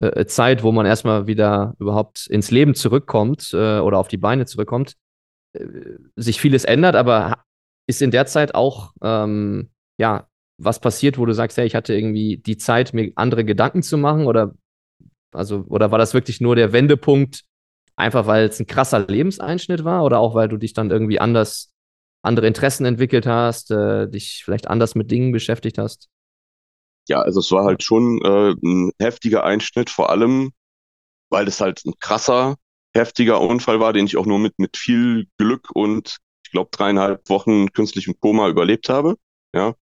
äh, 0.00 0.26
Zeit, 0.26 0.62
wo 0.62 0.72
man 0.72 0.86
erstmal 0.86 1.26
wieder 1.26 1.74
überhaupt 1.78 2.26
ins 2.26 2.50
Leben 2.50 2.74
zurückkommt 2.74 3.52
äh, 3.52 3.78
oder 3.80 3.98
auf 3.98 4.08
die 4.08 4.18
Beine 4.18 4.46
zurückkommt, 4.46 4.96
äh, 5.54 5.64
sich 6.16 6.40
vieles 6.40 6.64
ändert, 6.64 6.96
aber 6.96 7.44
ist 7.88 8.02
in 8.02 8.10
der 8.10 8.26
Zeit 8.26 8.54
auch 8.54 8.92
ähm, 9.02 9.70
ja 9.98 10.28
was 10.58 10.80
passiert, 10.80 11.18
wo 11.18 11.26
du 11.26 11.34
sagst, 11.34 11.58
hey, 11.58 11.66
ich 11.66 11.74
hatte 11.74 11.94
irgendwie 11.94 12.38
die 12.38 12.56
Zeit, 12.56 12.94
mir 12.94 13.12
andere 13.16 13.44
Gedanken 13.44 13.82
zu 13.82 13.98
machen 13.98 14.26
oder 14.26 14.54
also 15.32 15.64
oder 15.68 15.90
war 15.90 15.98
das 15.98 16.14
wirklich 16.14 16.40
nur 16.40 16.56
der 16.56 16.72
Wendepunkt, 16.72 17.44
einfach 17.96 18.26
weil 18.26 18.46
es 18.46 18.60
ein 18.60 18.66
krasser 18.66 19.06
Lebenseinschnitt 19.06 19.84
war 19.84 20.04
oder 20.04 20.18
auch 20.18 20.34
weil 20.34 20.48
du 20.48 20.56
dich 20.56 20.74
dann 20.74 20.90
irgendwie 20.90 21.18
anders 21.18 21.72
andere 22.22 22.46
Interessen 22.46 22.84
entwickelt 22.84 23.26
hast, 23.26 23.70
äh, 23.70 24.08
dich 24.08 24.42
vielleicht 24.44 24.68
anders 24.68 24.94
mit 24.94 25.10
Dingen 25.10 25.32
beschäftigt 25.32 25.78
hast? 25.78 26.08
Ja, 27.08 27.22
also 27.22 27.40
es 27.40 27.52
war 27.52 27.64
halt 27.64 27.82
schon 27.82 28.20
äh, 28.24 28.54
ein 28.62 28.90
heftiger 29.00 29.44
Einschnitt, 29.44 29.90
vor 29.90 30.10
allem, 30.10 30.50
weil 31.30 31.46
es 31.46 31.60
halt 31.60 31.84
ein 31.86 31.94
krasser, 32.00 32.56
heftiger 32.94 33.40
Unfall 33.40 33.78
war, 33.78 33.92
den 33.92 34.06
ich 34.06 34.16
auch 34.16 34.26
nur 34.26 34.40
mit, 34.40 34.58
mit 34.58 34.76
viel 34.76 35.26
Glück 35.38 35.70
und 35.72 36.18
ich 36.44 36.50
glaube 36.50 36.70
dreieinhalb 36.72 37.28
Wochen 37.28 37.72
künstlichem 37.72 38.18
Koma 38.20 38.48
überlebt 38.48 38.88
habe. 38.88 39.16
Ja. 39.54 39.74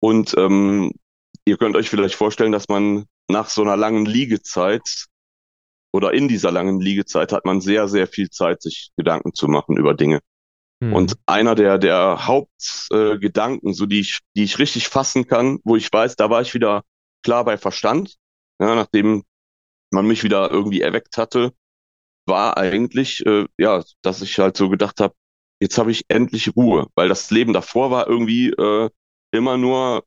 Und 0.00 0.34
ähm, 0.38 0.92
ihr 1.44 1.58
könnt 1.58 1.76
euch 1.76 1.90
vielleicht 1.90 2.14
vorstellen, 2.14 2.52
dass 2.52 2.68
man 2.68 3.04
nach 3.28 3.50
so 3.50 3.62
einer 3.62 3.76
langen 3.76 4.06
Liegezeit 4.06 5.06
oder 5.92 6.12
in 6.12 6.28
dieser 6.28 6.50
langen 6.52 6.80
Liegezeit 6.80 7.32
hat 7.32 7.44
man 7.44 7.60
sehr, 7.60 7.88
sehr 7.88 8.06
viel 8.06 8.30
Zeit, 8.30 8.62
sich 8.62 8.90
Gedanken 8.96 9.34
zu 9.34 9.48
machen 9.48 9.76
über 9.76 9.94
Dinge. 9.94 10.20
Hm. 10.82 10.92
Und 10.92 11.16
einer 11.26 11.54
der, 11.54 11.78
der 11.78 12.26
Hauptgedanken, 12.26 13.70
äh, 13.70 13.74
so 13.74 13.86
die 13.86 14.00
ich, 14.00 14.20
die 14.36 14.44
ich 14.44 14.58
richtig 14.58 14.88
fassen 14.88 15.26
kann, 15.26 15.58
wo 15.64 15.76
ich 15.76 15.92
weiß, 15.92 16.16
da 16.16 16.30
war 16.30 16.40
ich 16.40 16.54
wieder 16.54 16.82
klar 17.22 17.44
bei 17.44 17.58
Verstand, 17.58 18.16
ja, 18.60 18.74
nachdem 18.74 19.24
man 19.90 20.06
mich 20.06 20.22
wieder 20.22 20.50
irgendwie 20.50 20.80
erweckt 20.80 21.16
hatte, 21.18 21.52
war 22.26 22.56
eigentlich, 22.56 23.24
äh, 23.26 23.46
ja, 23.58 23.82
dass 24.02 24.22
ich 24.22 24.38
halt 24.38 24.56
so 24.56 24.68
gedacht 24.68 25.00
habe, 25.00 25.14
jetzt 25.60 25.78
habe 25.78 25.90
ich 25.90 26.04
endlich 26.08 26.56
Ruhe, 26.56 26.86
weil 26.94 27.08
das 27.08 27.30
Leben 27.30 27.52
davor 27.52 27.90
war 27.90 28.06
irgendwie 28.08 28.50
äh, 28.50 28.88
immer 29.32 29.56
nur 29.56 30.04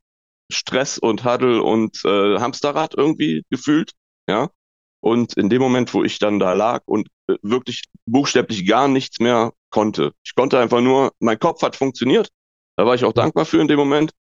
Stress 0.52 0.98
und 0.98 1.24
Huddle 1.26 1.62
und 1.62 2.04
äh, 2.06 2.40
Hamsterrad 2.40 2.96
irgendwie 2.96 3.44
gefühlt, 3.50 3.92
ja. 4.30 4.50
Und 5.04 5.34
in 5.34 5.50
dem 5.50 5.62
Moment, 5.62 5.94
wo 5.94 6.06
ich 6.06 6.18
dann 6.18 6.40
da 6.40 6.54
lag 6.54 6.82
und 6.86 7.10
äh, 7.28 7.36
wirklich 7.42 7.84
buchstäblich 8.06 8.66
gar 8.66 8.88
nichts 8.88 9.20
mehr 9.20 9.52
konnte, 9.70 10.14
ich 10.24 10.34
konnte 10.34 10.58
einfach 10.58 10.80
nur, 10.80 11.12
mein 11.20 11.38
Kopf 11.38 11.62
hat 11.62 11.76
funktioniert, 11.76 12.30
da 12.78 12.86
war 12.86 12.96
ich 12.96 13.04
auch 13.04 13.12
dankbar 13.12 13.44
für 13.44 13.60
in 13.60 13.68
dem 13.68 13.78
Moment, 13.78 14.12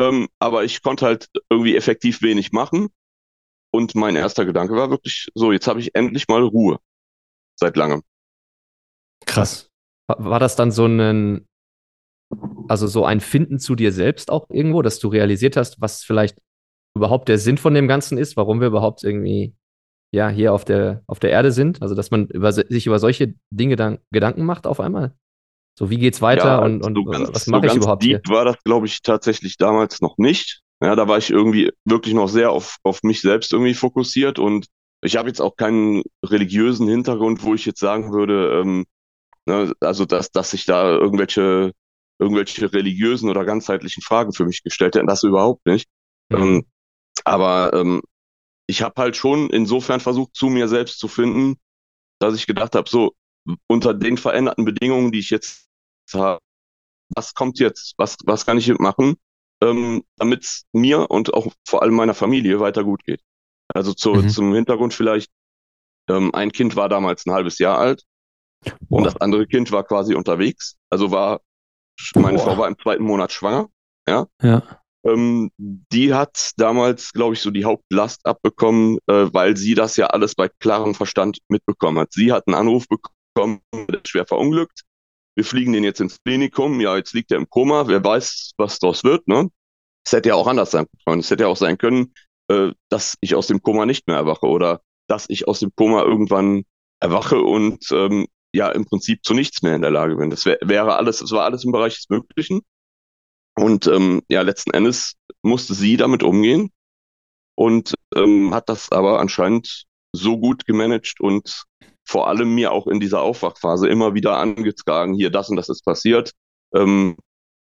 ähm, 0.00 0.28
aber 0.38 0.62
ich 0.62 0.82
konnte 0.82 1.04
halt 1.04 1.28
irgendwie 1.50 1.74
effektiv 1.74 2.22
wenig 2.22 2.52
machen. 2.52 2.90
Und 3.72 3.96
mein 3.96 4.14
erster 4.14 4.44
Gedanke 4.44 4.74
war 4.74 4.90
wirklich 4.90 5.30
so, 5.34 5.50
jetzt 5.50 5.66
habe 5.66 5.80
ich 5.80 5.96
endlich 5.96 6.28
mal 6.28 6.42
Ruhe. 6.42 6.78
Seit 7.56 7.76
langem. 7.76 8.02
Krass. 9.26 9.68
War, 10.06 10.24
war 10.24 10.38
das 10.38 10.54
dann 10.54 10.70
so 10.70 10.86
ein, 10.86 11.44
also 12.68 12.86
so 12.86 13.04
ein 13.04 13.18
Finden 13.18 13.58
zu 13.58 13.74
dir 13.74 13.90
selbst 13.90 14.30
auch 14.30 14.46
irgendwo, 14.48 14.82
dass 14.82 15.00
du 15.00 15.08
realisiert 15.08 15.56
hast, 15.56 15.80
was 15.80 16.04
vielleicht 16.04 16.38
überhaupt 16.94 17.28
der 17.28 17.38
Sinn 17.38 17.58
von 17.58 17.74
dem 17.74 17.88
Ganzen 17.88 18.16
ist, 18.16 18.36
warum 18.36 18.60
wir 18.60 18.68
überhaupt 18.68 19.02
irgendwie 19.02 19.56
ja 20.12 20.28
hier 20.28 20.52
auf 20.52 20.64
der 20.64 21.02
auf 21.06 21.20
der 21.20 21.30
Erde 21.30 21.52
sind, 21.52 21.82
also 21.82 21.94
dass 21.94 22.10
man 22.10 22.26
über, 22.28 22.52
sich 22.52 22.86
über 22.86 22.98
solche 22.98 23.34
Dinge 23.50 23.76
dann 23.76 23.98
Gedanken 24.10 24.44
macht 24.44 24.66
auf 24.66 24.80
einmal. 24.80 25.14
So 25.78 25.90
wie 25.90 25.98
geht's 25.98 26.20
weiter 26.20 26.44
Ja, 26.44 26.58
und, 26.58 26.82
so 26.82 26.88
und 26.88 27.10
ganz, 27.10 27.28
was 27.32 27.44
so 27.44 27.50
mache 27.50 27.66
ich 27.66 27.72
ganz 27.72 27.84
überhaupt 27.84 28.02
hier? 28.02 28.18
deep 28.18 28.28
war 28.28 28.44
das, 28.44 28.56
glaube 28.64 28.86
ich, 28.86 29.02
tatsächlich 29.02 29.56
damals 29.56 30.00
noch 30.00 30.18
nicht. 30.18 30.60
Ja, 30.82 30.96
da 30.96 31.08
war 31.08 31.18
ich 31.18 31.30
irgendwie 31.30 31.70
wirklich 31.84 32.14
noch 32.14 32.28
sehr 32.28 32.50
auf, 32.50 32.76
auf 32.82 33.02
mich 33.02 33.20
selbst 33.20 33.52
irgendwie 33.52 33.74
fokussiert 33.74 34.38
und 34.38 34.66
ich 35.02 35.16
habe 35.16 35.28
jetzt 35.28 35.40
auch 35.40 35.56
keinen 35.56 36.02
religiösen 36.24 36.88
Hintergrund, 36.88 37.42
wo 37.42 37.54
ich 37.54 37.64
jetzt 37.66 37.80
sagen 37.80 38.12
würde, 38.12 38.60
ähm, 38.60 38.86
ne, 39.46 39.72
also 39.80 40.04
dass, 40.04 40.30
dass 40.30 40.52
ich 40.54 40.66
da 40.66 40.90
irgendwelche, 40.90 41.72
irgendwelche 42.18 42.72
religiösen 42.72 43.30
oder 43.30 43.44
ganzheitlichen 43.44 44.02
Fragen 44.02 44.32
für 44.32 44.44
mich 44.44 44.62
gestellt 44.62 44.94
hätte, 44.96 45.06
das 45.06 45.22
überhaupt 45.22 45.64
nicht. 45.66 45.88
Ähm, 46.30 46.64
aber 47.24 47.72
ähm, 47.74 48.02
ich 48.70 48.82
habe 48.82 49.00
halt 49.02 49.16
schon 49.16 49.50
insofern 49.50 50.00
versucht, 50.00 50.34
zu 50.34 50.46
mir 50.46 50.68
selbst 50.68 50.98
zu 51.00 51.08
finden, 51.08 51.56
dass 52.20 52.34
ich 52.36 52.46
gedacht 52.46 52.74
habe, 52.76 52.88
so 52.88 53.14
unter 53.66 53.94
den 53.94 54.16
veränderten 54.16 54.64
Bedingungen, 54.64 55.12
die 55.12 55.18
ich 55.18 55.30
jetzt 55.30 55.66
habe, 56.12 56.40
was 57.14 57.34
kommt 57.34 57.58
jetzt, 57.58 57.94
was, 57.98 58.16
was 58.24 58.46
kann 58.46 58.58
ich 58.58 58.68
machen, 58.78 59.16
ähm, 59.62 60.04
damit 60.16 60.44
es 60.44 60.64
mir 60.72 61.10
und 61.10 61.34
auch 61.34 61.52
vor 61.66 61.82
allem 61.82 61.94
meiner 61.94 62.14
Familie 62.14 62.60
weiter 62.60 62.84
gut 62.84 63.04
geht. 63.04 63.20
Also 63.74 63.92
zu, 63.92 64.14
Mhm. 64.14 64.28
zum 64.28 64.54
Hintergrund 64.54 64.94
vielleicht, 64.94 65.30
ähm, 66.08 66.34
ein 66.34 66.52
Kind 66.52 66.76
war 66.76 66.88
damals 66.88 67.26
ein 67.26 67.32
halbes 67.32 67.58
Jahr 67.58 67.78
alt 67.78 68.04
und 68.88 68.88
Boah. 68.88 69.04
das 69.04 69.16
andere 69.16 69.46
Kind 69.46 69.72
war 69.72 69.84
quasi 69.84 70.14
unterwegs. 70.14 70.76
Also 70.90 71.10
war, 71.10 71.40
meine 72.14 72.38
Boah. 72.38 72.44
Frau 72.44 72.58
war 72.58 72.68
im 72.68 72.78
zweiten 72.78 73.02
Monat 73.04 73.32
schwanger. 73.32 73.68
Ja. 74.08 74.26
Ähm, 75.04 75.50
die 75.56 76.12
hat 76.12 76.52
damals, 76.56 77.12
glaube 77.12 77.34
ich, 77.34 77.40
so 77.40 77.50
die 77.50 77.64
Hauptlast 77.64 78.26
abbekommen, 78.26 78.98
äh, 79.06 79.32
weil 79.32 79.56
sie 79.56 79.74
das 79.74 79.96
ja 79.96 80.08
alles 80.08 80.34
bei 80.34 80.48
klarem 80.48 80.94
Verstand 80.94 81.38
mitbekommen 81.48 81.98
hat. 81.98 82.12
Sie 82.12 82.32
hat 82.32 82.46
einen 82.46 82.56
Anruf 82.56 82.86
bekommen, 82.88 83.60
schwer 84.06 84.26
verunglückt. 84.26 84.82
Wir 85.36 85.44
fliegen 85.44 85.72
den 85.72 85.84
jetzt 85.84 86.00
ins 86.00 86.18
Klinikum. 86.22 86.80
Ja, 86.80 86.96
jetzt 86.96 87.14
liegt 87.14 87.30
er 87.30 87.38
im 87.38 87.48
Koma. 87.48 87.88
Wer 87.88 88.04
weiß, 88.04 88.52
was 88.58 88.78
daraus 88.78 89.04
wird, 89.04 89.26
ne? 89.26 89.48
Es 90.04 90.12
hätte 90.12 90.30
ja 90.30 90.34
auch 90.34 90.46
anders 90.46 90.70
sein 90.70 90.86
können. 91.06 91.20
Es 91.20 91.30
hätte 91.30 91.44
ja 91.44 91.48
auch 91.48 91.56
sein 91.56 91.78
können, 91.78 92.12
äh, 92.48 92.72
dass 92.88 93.16
ich 93.20 93.34
aus 93.34 93.46
dem 93.46 93.62
Koma 93.62 93.86
nicht 93.86 94.06
mehr 94.06 94.16
erwache 94.16 94.46
oder 94.46 94.82
dass 95.08 95.26
ich 95.28 95.48
aus 95.48 95.60
dem 95.60 95.70
Koma 95.74 96.02
irgendwann 96.02 96.64
erwache 97.00 97.40
und 97.40 97.90
ähm, 97.92 98.26
ja 98.52 98.70
im 98.70 98.84
Prinzip 98.84 99.24
zu 99.24 99.34
nichts 99.34 99.62
mehr 99.62 99.74
in 99.74 99.82
der 99.82 99.90
Lage 99.90 100.16
bin. 100.16 100.30
Das 100.30 100.44
wär, 100.44 100.58
wäre 100.62 100.96
alles, 100.96 101.18
das 101.18 101.30
war 101.32 101.44
alles 101.44 101.64
im 101.64 101.72
Bereich 101.72 101.94
des 101.94 102.08
Möglichen. 102.08 102.60
Und 103.60 103.86
ähm, 103.86 104.22
ja, 104.28 104.42
letzten 104.42 104.70
Endes 104.72 105.16
musste 105.42 105.74
sie 105.74 105.96
damit 105.96 106.22
umgehen 106.22 106.70
und 107.56 107.94
ähm, 108.16 108.54
hat 108.54 108.68
das 108.68 108.90
aber 108.92 109.20
anscheinend 109.20 109.84
so 110.14 110.38
gut 110.38 110.66
gemanagt 110.66 111.20
und 111.20 111.64
vor 112.04 112.28
allem 112.28 112.54
mir 112.54 112.72
auch 112.72 112.86
in 112.86 113.00
dieser 113.00 113.20
Aufwachphase 113.22 113.88
immer 113.88 114.14
wieder 114.14 114.38
angetragen, 114.38 115.14
hier 115.14 115.30
das 115.30 115.50
und 115.50 115.56
das 115.56 115.68
ist 115.68 115.84
passiert. 115.84 116.32
Ähm, 116.74 117.16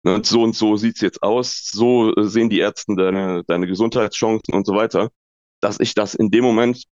ne, 0.04 0.22
so 0.24 0.42
und 0.42 0.56
so 0.56 0.76
sieht's 0.76 1.00
jetzt 1.02 1.22
aus, 1.22 1.68
so 1.72 2.14
äh, 2.14 2.24
sehen 2.24 2.50
die 2.50 2.60
Ärzte 2.60 2.94
deine, 2.96 3.44
deine 3.46 3.66
Gesundheitschancen 3.66 4.54
und 4.54 4.66
so 4.66 4.74
weiter, 4.74 5.10
dass 5.60 5.80
ich 5.80 5.94
das 5.94 6.14
in 6.14 6.30
dem 6.30 6.44
Moment, 6.44 6.84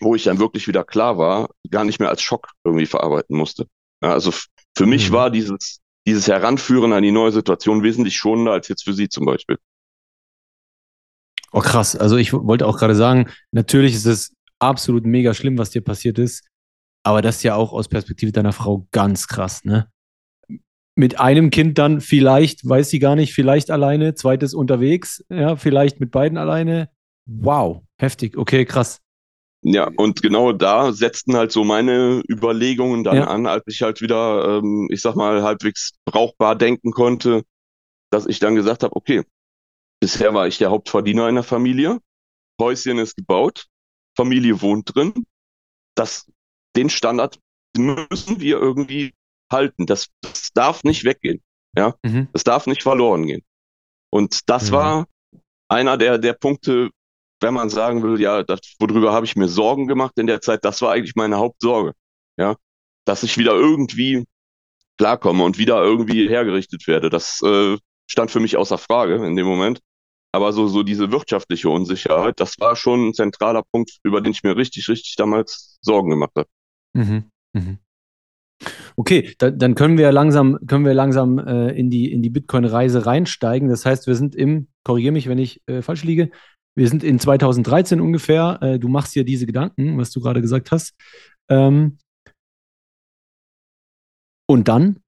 wo 0.00 0.14
ich 0.14 0.24
dann 0.24 0.38
wirklich 0.38 0.68
wieder 0.68 0.84
klar 0.84 1.18
war, 1.18 1.50
gar 1.70 1.84
nicht 1.84 2.00
mehr 2.00 2.10
als 2.10 2.22
Schock 2.22 2.50
irgendwie 2.64 2.86
verarbeiten 2.86 3.36
musste. 3.36 3.66
Ja, 4.02 4.12
also 4.12 4.32
für 4.76 4.86
mich 4.86 5.10
Mhm. 5.10 5.14
war 5.14 5.30
dieses, 5.30 5.80
dieses 6.08 6.28
Heranführen 6.28 6.92
an 6.92 7.02
die 7.02 7.12
neue 7.12 7.32
Situation 7.32 7.82
wesentlich 7.82 8.16
schonender 8.16 8.52
als 8.52 8.68
jetzt 8.68 8.84
für 8.84 8.94
sie 8.94 9.08
zum 9.08 9.26
Beispiel. 9.26 9.58
Oh, 11.52 11.60
krass. 11.60 11.96
Also 11.96 12.16
ich 12.16 12.32
wollte 12.32 12.66
auch 12.66 12.78
gerade 12.78 12.94
sagen, 12.94 13.28
natürlich 13.52 13.94
ist 13.94 14.06
es 14.06 14.34
absolut 14.58 15.06
mega 15.06 15.34
schlimm, 15.34 15.58
was 15.58 15.70
dir 15.70 15.82
passiert 15.82 16.18
ist. 16.18 16.46
Aber 17.04 17.22
das 17.22 17.36
ist 17.36 17.42
ja 17.42 17.54
auch 17.54 17.72
aus 17.72 17.88
Perspektive 17.88 18.32
deiner 18.32 18.52
Frau 18.52 18.86
ganz 18.90 19.28
krass, 19.28 19.64
ne? 19.64 19.90
Mit 20.94 21.20
einem 21.20 21.50
Kind 21.50 21.78
dann 21.78 22.00
vielleicht, 22.00 22.68
weiß 22.68 22.90
sie 22.90 22.98
gar 22.98 23.14
nicht, 23.14 23.32
vielleicht 23.32 23.70
alleine, 23.70 24.14
zweites 24.14 24.52
unterwegs, 24.52 25.24
ja, 25.30 25.54
vielleicht 25.56 26.00
mit 26.00 26.10
beiden 26.10 26.36
alleine. 26.36 26.90
Wow, 27.24 27.84
heftig. 27.98 28.36
Okay, 28.36 28.64
krass. 28.64 29.00
Ja, 29.62 29.90
und 29.96 30.22
genau 30.22 30.52
da 30.52 30.92
setzten 30.92 31.36
halt 31.36 31.50
so 31.52 31.64
meine 31.64 32.22
Überlegungen 32.30 33.02
dann 33.04 33.16
Ja. 33.16 33.24
an, 33.26 33.46
als 33.46 33.64
ich 33.66 33.82
halt 33.82 34.00
wieder, 34.00 34.58
ähm, 34.58 34.88
ich 34.90 35.00
sag 35.02 35.16
mal, 35.16 35.42
halbwegs 35.42 35.92
brauchbar 36.04 36.54
denken 36.56 36.92
konnte, 36.92 37.42
dass 38.10 38.26
ich 38.26 38.38
dann 38.38 38.54
gesagt 38.54 38.82
habe, 38.84 38.94
okay, 38.96 39.24
bisher 40.00 40.34
war 40.34 40.46
ich 40.46 40.58
der 40.58 40.70
Hauptverdiener 40.70 41.28
in 41.28 41.36
der 41.36 41.44
Familie, 41.44 41.98
Häuschen 42.60 42.98
ist 42.98 43.16
gebaut, 43.16 43.66
Familie 44.16 44.62
wohnt 44.62 44.94
drin, 44.94 45.26
das, 45.96 46.30
den 46.76 46.90
Standard 46.90 47.38
müssen 47.76 48.40
wir 48.40 48.58
irgendwie 48.58 49.14
halten. 49.52 49.86
Das, 49.86 50.08
das 50.22 50.50
darf 50.54 50.84
nicht 50.84 51.04
weggehen. 51.04 51.42
Mhm. 52.04 52.28
Das 52.32 52.44
darf 52.44 52.66
nicht 52.66 52.82
verloren 52.82 53.26
gehen. 53.26 53.42
Und 54.10 54.48
das 54.48 54.70
Mhm. 54.70 54.74
war 54.74 55.06
einer 55.68 55.96
der, 55.96 56.18
der 56.18 56.32
Punkte, 56.34 56.90
wenn 57.40 57.54
man 57.54 57.70
sagen 57.70 58.02
will, 58.02 58.20
ja, 58.20 58.42
das, 58.42 58.60
worüber 58.78 59.12
habe 59.12 59.26
ich 59.26 59.36
mir 59.36 59.48
Sorgen 59.48 59.86
gemacht 59.86 60.18
in 60.18 60.26
der 60.26 60.40
Zeit, 60.40 60.64
das 60.64 60.82
war 60.82 60.92
eigentlich 60.92 61.16
meine 61.16 61.36
Hauptsorge. 61.36 61.92
Ja, 62.36 62.56
dass 63.04 63.22
ich 63.22 63.38
wieder 63.38 63.54
irgendwie 63.54 64.24
klarkomme 64.98 65.44
und 65.44 65.58
wieder 65.58 65.82
irgendwie 65.82 66.28
hergerichtet 66.28 66.86
werde. 66.86 67.10
Das 67.10 67.40
äh, 67.42 67.76
stand 68.06 68.30
für 68.30 68.40
mich 68.40 68.56
außer 68.56 68.78
Frage 68.78 69.24
in 69.24 69.36
dem 69.36 69.46
Moment. 69.46 69.80
Aber 70.32 70.52
so, 70.52 70.68
so 70.68 70.82
diese 70.82 71.10
wirtschaftliche 71.10 71.70
Unsicherheit, 71.70 72.38
das 72.38 72.56
war 72.58 72.76
schon 72.76 73.08
ein 73.08 73.14
zentraler 73.14 73.62
Punkt, 73.72 73.98
über 74.02 74.20
den 74.20 74.32
ich 74.32 74.42
mir 74.42 74.56
richtig, 74.56 74.88
richtig 74.88 75.16
damals 75.16 75.78
Sorgen 75.80 76.10
gemacht 76.10 76.32
habe. 76.36 76.48
Mhm. 76.94 77.24
Mhm. 77.54 77.78
Okay, 78.96 79.34
da, 79.38 79.50
dann 79.50 79.74
können 79.74 79.96
wir 79.96 80.10
langsam, 80.12 80.58
können 80.66 80.84
wir 80.84 80.92
langsam 80.92 81.38
äh, 81.38 81.70
in 81.70 81.90
die, 81.90 82.12
in 82.12 82.22
die 82.22 82.30
Bitcoin-Reise 82.30 83.06
reinsteigen. 83.06 83.68
Das 83.68 83.86
heißt, 83.86 84.06
wir 84.06 84.16
sind 84.16 84.34
im, 84.34 84.68
korrigiere 84.84 85.12
mich, 85.12 85.28
wenn 85.28 85.38
ich 85.38 85.62
äh, 85.66 85.80
falsch 85.80 86.04
liege, 86.04 86.30
wir 86.78 86.88
sind 86.88 87.02
in 87.02 87.18
2013 87.18 88.00
ungefähr. 88.00 88.58
Äh, 88.62 88.78
du 88.78 88.88
machst 88.88 89.14
dir 89.14 89.24
diese 89.24 89.46
Gedanken, 89.46 89.98
was 89.98 90.10
du 90.12 90.20
gerade 90.20 90.40
gesagt 90.40 90.70
hast. 90.70 90.94
Ähm, 91.50 91.98
und 94.48 94.68
dann? 94.68 95.00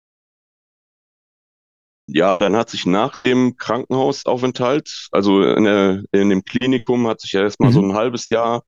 Ja, 2.08 2.38
dann 2.38 2.56
hat 2.56 2.70
sich 2.70 2.86
nach 2.86 3.22
dem 3.22 3.56
Krankenhausaufenthalt, 3.56 5.08
also 5.12 5.42
in, 5.44 5.64
der, 5.64 6.02
in 6.10 6.28
dem 6.28 6.44
Klinikum, 6.44 7.06
hat 7.06 7.20
sich 7.20 7.32
ja 7.32 7.42
erstmal 7.42 7.70
Mhm. 7.70 7.74
so 7.74 7.82
ein 7.82 7.94
halbes 7.94 8.28
Jahr 8.30 8.64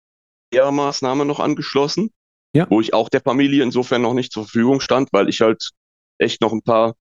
Lehrmaßnahme 0.54 1.24
noch 1.24 1.40
angeschlossen, 1.40 2.10
Ja. 2.54 2.66
wo 2.70 2.80
ich 2.80 2.94
auch 2.94 3.08
der 3.08 3.20
Familie 3.20 3.64
insofern 3.64 4.02
noch 4.02 4.14
nicht 4.14 4.32
zur 4.32 4.44
Verfügung 4.44 4.80
stand, 4.80 5.08
weil 5.12 5.28
ich 5.28 5.40
halt 5.40 5.70
echt 6.18 6.40
noch 6.40 6.52
ein 6.52 6.62
paar 6.62 6.94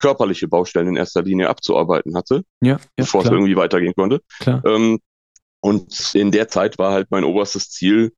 körperliche 0.00 0.48
Baustellen 0.48 0.88
in 0.88 0.96
erster 0.96 1.22
Linie 1.22 1.48
abzuarbeiten 1.48 2.16
hatte, 2.16 2.42
Ja, 2.60 2.72
ja 2.72 2.78
bevor 2.96 3.20
es 3.20 3.28
klar, 3.28 3.34
irgendwie 3.38 3.54
weitergehen 3.56 3.94
konnte. 3.94 4.20
klar. 4.40 4.64
Ähm, 4.66 4.98
und 5.62 6.14
in 6.14 6.30
der 6.32 6.48
Zeit 6.48 6.78
war 6.78 6.92
halt 6.92 7.10
mein 7.10 7.24
oberstes 7.24 7.70
Ziel, 7.70 8.12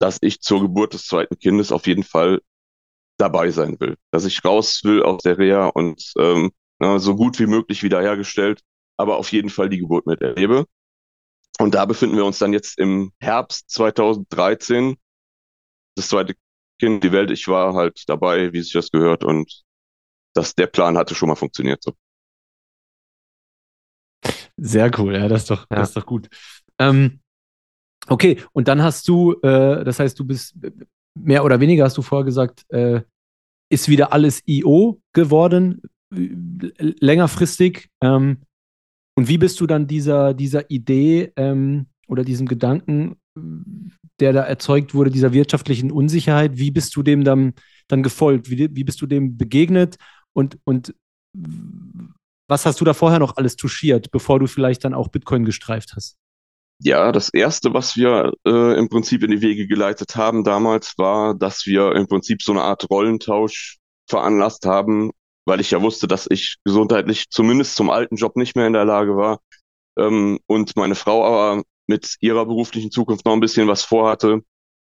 dass 0.00 0.18
ich 0.22 0.40
zur 0.40 0.60
Geburt 0.60 0.94
des 0.94 1.06
zweiten 1.06 1.38
Kindes 1.38 1.72
auf 1.72 1.86
jeden 1.86 2.04
Fall 2.04 2.40
dabei 3.18 3.50
sein 3.50 3.78
will. 3.80 3.96
Dass 4.10 4.24
ich 4.24 4.44
raus 4.44 4.82
will 4.84 5.02
aus 5.02 5.22
der 5.22 5.38
Reha 5.38 5.66
und 5.68 6.12
ähm, 6.18 6.52
na, 6.78 6.98
so 6.98 7.16
gut 7.16 7.38
wie 7.38 7.46
möglich 7.46 7.82
wiederhergestellt, 7.82 8.60
aber 8.96 9.16
auf 9.16 9.32
jeden 9.32 9.50
Fall 9.50 9.68
die 9.68 9.78
Geburt 9.78 10.06
miterlebe. 10.06 10.66
Und 11.60 11.74
da 11.74 11.84
befinden 11.84 12.16
wir 12.16 12.24
uns 12.24 12.38
dann 12.38 12.52
jetzt 12.52 12.78
im 12.78 13.12
Herbst 13.20 13.70
2013. 13.70 14.96
Das 15.96 16.08
zweite 16.08 16.34
Kind, 16.80 17.04
die 17.04 17.12
Welt, 17.12 17.30
ich 17.30 17.46
war 17.46 17.74
halt 17.74 18.02
dabei, 18.08 18.52
wie 18.52 18.60
sich 18.62 18.72
das 18.72 18.90
gehört 18.90 19.24
und 19.24 19.62
das, 20.34 20.54
der 20.56 20.66
Plan 20.66 20.96
hatte 20.98 21.14
schon 21.14 21.28
mal 21.28 21.36
funktioniert. 21.36 21.82
So. 21.82 21.92
Sehr 24.56 24.90
cool, 24.98 25.14
ja, 25.14 25.28
das 25.28 25.42
ist 25.42 25.50
doch, 25.50 25.66
Ja. 25.70 25.76
das 25.78 25.88
ist 25.90 25.96
doch 25.96 26.06
gut. 26.06 26.28
Ähm, 26.78 27.20
okay, 28.08 28.40
und 28.52 28.68
dann 28.68 28.82
hast 28.82 29.08
du, 29.08 29.32
äh, 29.42 29.84
das 29.84 29.98
heißt, 30.00 30.18
du 30.18 30.24
bist 30.24 30.56
mehr 31.14 31.44
oder 31.44 31.60
weniger, 31.60 31.84
hast 31.84 31.96
du 31.96 32.02
vorher 32.02 32.24
gesagt, 32.24 32.64
äh, 32.70 33.02
ist 33.70 33.88
wieder 33.88 34.12
alles 34.12 34.42
IO 34.46 35.00
geworden, 35.12 35.82
äh, 36.14 36.28
längerfristig. 36.78 37.88
Ähm, 38.02 38.42
und 39.16 39.28
wie 39.28 39.38
bist 39.38 39.60
du 39.60 39.66
dann 39.66 39.86
dieser, 39.86 40.34
dieser 40.34 40.70
Idee 40.70 41.32
ähm, 41.36 41.86
oder 42.08 42.24
diesem 42.24 42.46
Gedanken, 42.46 43.16
der 44.20 44.32
da 44.32 44.42
erzeugt 44.42 44.94
wurde, 44.94 45.10
dieser 45.10 45.32
wirtschaftlichen 45.32 45.90
Unsicherheit, 45.90 46.56
wie 46.56 46.70
bist 46.70 46.94
du 46.96 47.02
dem 47.02 47.24
dann, 47.24 47.54
dann 47.88 48.02
gefolgt? 48.02 48.50
Wie, 48.50 48.74
wie 48.74 48.84
bist 48.84 49.00
du 49.00 49.06
dem 49.06 49.36
begegnet? 49.36 49.96
Und, 50.32 50.58
und 50.64 50.94
was 52.48 52.66
hast 52.66 52.80
du 52.80 52.84
da 52.84 52.94
vorher 52.94 53.18
noch 53.18 53.36
alles 53.36 53.56
touchiert, 53.56 54.10
bevor 54.10 54.38
du 54.38 54.46
vielleicht 54.46 54.84
dann 54.84 54.94
auch 54.94 55.08
Bitcoin 55.08 55.44
gestreift 55.44 55.94
hast? 55.96 56.16
Ja, 56.80 57.12
das 57.12 57.28
erste, 57.32 57.72
was 57.72 57.96
wir 57.96 58.32
äh, 58.46 58.78
im 58.78 58.88
Prinzip 58.88 59.22
in 59.22 59.30
die 59.30 59.40
Wege 59.40 59.66
geleitet 59.66 60.16
haben 60.16 60.44
damals, 60.44 60.94
war, 60.98 61.34
dass 61.34 61.66
wir 61.66 61.92
im 61.94 62.06
Prinzip 62.06 62.42
so 62.42 62.52
eine 62.52 62.62
Art 62.62 62.90
Rollentausch 62.90 63.78
veranlasst 64.08 64.66
haben, 64.66 65.10
weil 65.46 65.60
ich 65.60 65.70
ja 65.70 65.80
wusste, 65.80 66.06
dass 66.08 66.26
ich 66.30 66.56
gesundheitlich 66.64 67.30
zumindest 67.30 67.76
zum 67.76 67.90
alten 67.90 68.16
Job 68.16 68.36
nicht 68.36 68.56
mehr 68.56 68.66
in 68.66 68.72
der 68.74 68.84
Lage 68.84 69.16
war 69.16 69.40
ähm, 69.98 70.40
und 70.46 70.76
meine 70.76 70.94
Frau 70.96 71.24
aber 71.26 71.62
mit 71.88 72.16
ihrer 72.20 72.46
beruflichen 72.46 72.90
Zukunft 72.92 73.26
noch 73.26 73.34
ein 73.34 73.40
bisschen 73.40 73.68
was 73.68 73.84
vorhatte, 73.84 74.42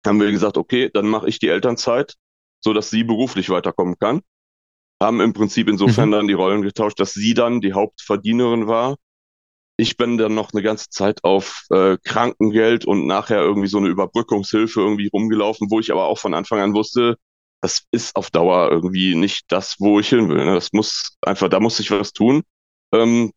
haben 0.06 0.22
wir 0.22 0.32
gesagt, 0.32 0.58
okay, 0.58 0.90
dann 0.94 1.08
mache 1.08 1.30
ich 1.30 1.40
die 1.40 1.50
Elternzeit, 1.50 2.16
so 2.64 2.74
dass 2.74 2.90
sie 2.92 3.04
beruflich 3.04 3.50
weiterkommen 3.50 3.98
kann. 4.00 4.22
Haben 5.02 5.22
im 5.22 5.34
Prinzip 5.34 5.70
insofern 5.70 6.10
Mhm. 6.10 6.14
dann 6.14 6.28
die 6.28 6.34
Rollen 6.34 6.62
getauscht, 6.64 7.00
dass 7.00 7.14
sie 7.14 7.34
dann 7.34 7.62
die 7.62 7.74
Hauptverdienerin 7.74 8.68
war. 8.68 8.98
Ich 9.78 9.98
bin 9.98 10.18
dann 10.18 10.34
noch 10.34 10.54
eine 10.54 10.64
ganze 10.64 10.90
Zeit 10.90 11.24
auf 11.24 11.66
äh, 11.70 11.98
Krankengeld 12.04 12.86
und 12.86 13.06
nachher 13.06 13.42
irgendwie 13.42 13.68
so 13.68 13.78
eine 13.78 13.90
Überbrückungshilfe 13.90 14.82
irgendwie 14.82 15.10
rumgelaufen, 15.14 15.70
wo 15.70 15.80
ich 15.80 15.92
aber 15.92 16.06
auch 16.06 16.18
von 16.18 16.34
Anfang 16.34 16.60
an 16.60 16.74
wusste, 16.74 17.18
das 17.62 17.84
ist 17.92 18.16
auf 18.16 18.32
Dauer 18.32 18.72
irgendwie 18.72 19.16
nicht 19.16 19.46
das, 19.52 19.76
wo 19.80 20.00
ich 20.00 20.10
hin 20.10 20.30
will. 20.30 20.46
Ne? 20.46 20.54
Das 20.54 20.74
muss 20.74 21.18
einfach, 21.22 21.50
da 21.50 21.60
muss 21.60 21.80
ich 21.80 21.92
was 21.92 22.14
tun. 22.14 22.44
Ähm, 22.94 23.32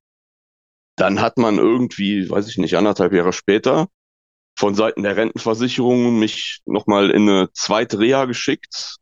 dann 0.96 1.20
hat 1.20 1.38
man 1.38 1.58
irgendwie, 1.58 2.28
weiß 2.28 2.48
ich 2.48 2.58
nicht, 2.58 2.76
anderthalb 2.76 3.12
Jahre 3.12 3.32
später 3.32 3.88
von 4.58 4.74
Seiten 4.74 5.02
der 5.02 5.16
Rentenversicherung 5.16 6.18
mich 6.18 6.60
nochmal 6.66 7.10
in 7.10 7.28
eine 7.28 7.48
zweite 7.54 7.98
Reha 7.98 8.26
geschickt, 8.26 8.96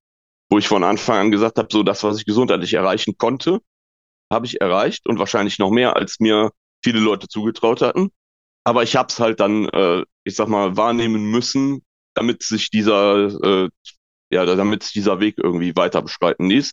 wo 0.51 0.59
ich 0.59 0.69
von 0.69 0.85
Anfang 0.85 1.19
an 1.19 1.31
gesagt 1.31 1.59
habe, 1.59 1.69
so 1.71 1.83
das, 1.83 2.05
was 2.05 2.19
ich 2.19 2.25
gesundheitlich 2.25 2.75
erreichen 2.75 3.17
konnte, 3.19 3.61
habe 4.33 4.47
ich 4.47 4.61
erreicht 4.61 5.09
und 5.09 5.19
wahrscheinlich 5.19 5.59
noch 5.59 5.71
mehr, 5.71 5.97
als 5.97 6.21
mir 6.21 6.53
viele 6.83 7.01
Leute 7.01 7.29
zugetraut 7.29 7.83
hatten. 7.83 8.11
Aber 8.65 8.83
ich 8.83 8.97
habe 8.97 9.09
es 9.09 9.19
halt 9.19 9.41
dann, 9.41 9.67
äh, 9.69 10.05
ich 10.25 10.37
sag 10.37 10.49
mal, 10.49 10.77
wahrnehmen 10.77 11.31
müssen, 11.31 11.83
damit 12.15 12.43
sich 12.43 12.71
dieser, 12.71 13.29
äh, 13.43 13.69
ja, 14.31 14.45
damit 14.45 14.83
sich 14.83 14.93
dieser 14.93 15.21
Weg 15.21 15.37
irgendwie 15.39 15.75
weiter 15.75 16.03
beschreiten 16.03 16.47
ließ. 16.51 16.73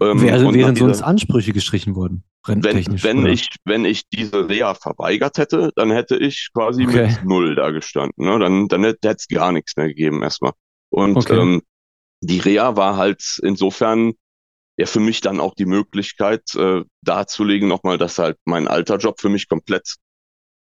Ähm, 0.00 0.20
Wäre, 0.20 0.46
und 0.46 0.54
wären 0.54 0.76
sonst 0.76 1.02
Ansprüche 1.02 1.52
gestrichen 1.52 1.94
worden, 1.94 2.24
wenn, 2.46 2.62
wenn 3.02 3.18
oder? 3.20 3.28
ich, 3.30 3.48
wenn 3.64 3.84
ich 3.84 4.08
diese 4.08 4.48
Reha 4.48 4.74
verweigert 4.74 5.38
hätte, 5.38 5.70
dann 5.76 5.90
hätte 5.90 6.16
ich 6.16 6.50
quasi 6.52 6.84
Okay. 6.84 7.08
mit 7.08 7.24
Null 7.24 7.54
da 7.54 7.70
gestanden. 7.70 8.26
Ne? 8.26 8.38
Dann, 8.38 8.68
dann 8.68 8.84
hätte 8.84 9.08
es 9.08 9.28
gar 9.28 9.52
nichts 9.52 9.76
mehr 9.76 9.88
gegeben 9.88 10.22
erstmal. 10.22 10.52
Und 10.90 11.16
Okay. 11.16 11.40
ähm, 11.40 11.62
die 12.20 12.38
Reha 12.38 12.76
war 12.76 12.96
halt 12.96 13.38
insofern 13.42 14.12
ja 14.78 14.86
für 14.86 15.00
mich 15.00 15.20
dann 15.20 15.40
auch 15.40 15.54
die 15.54 15.66
Möglichkeit 15.66 16.54
äh, 16.54 16.82
darzulegen 17.02 17.68
nochmal, 17.68 17.98
dass 17.98 18.18
halt 18.18 18.38
mein 18.44 18.68
alter 18.68 18.96
Job 18.96 19.20
für 19.20 19.28
mich 19.28 19.48
komplett 19.48 19.96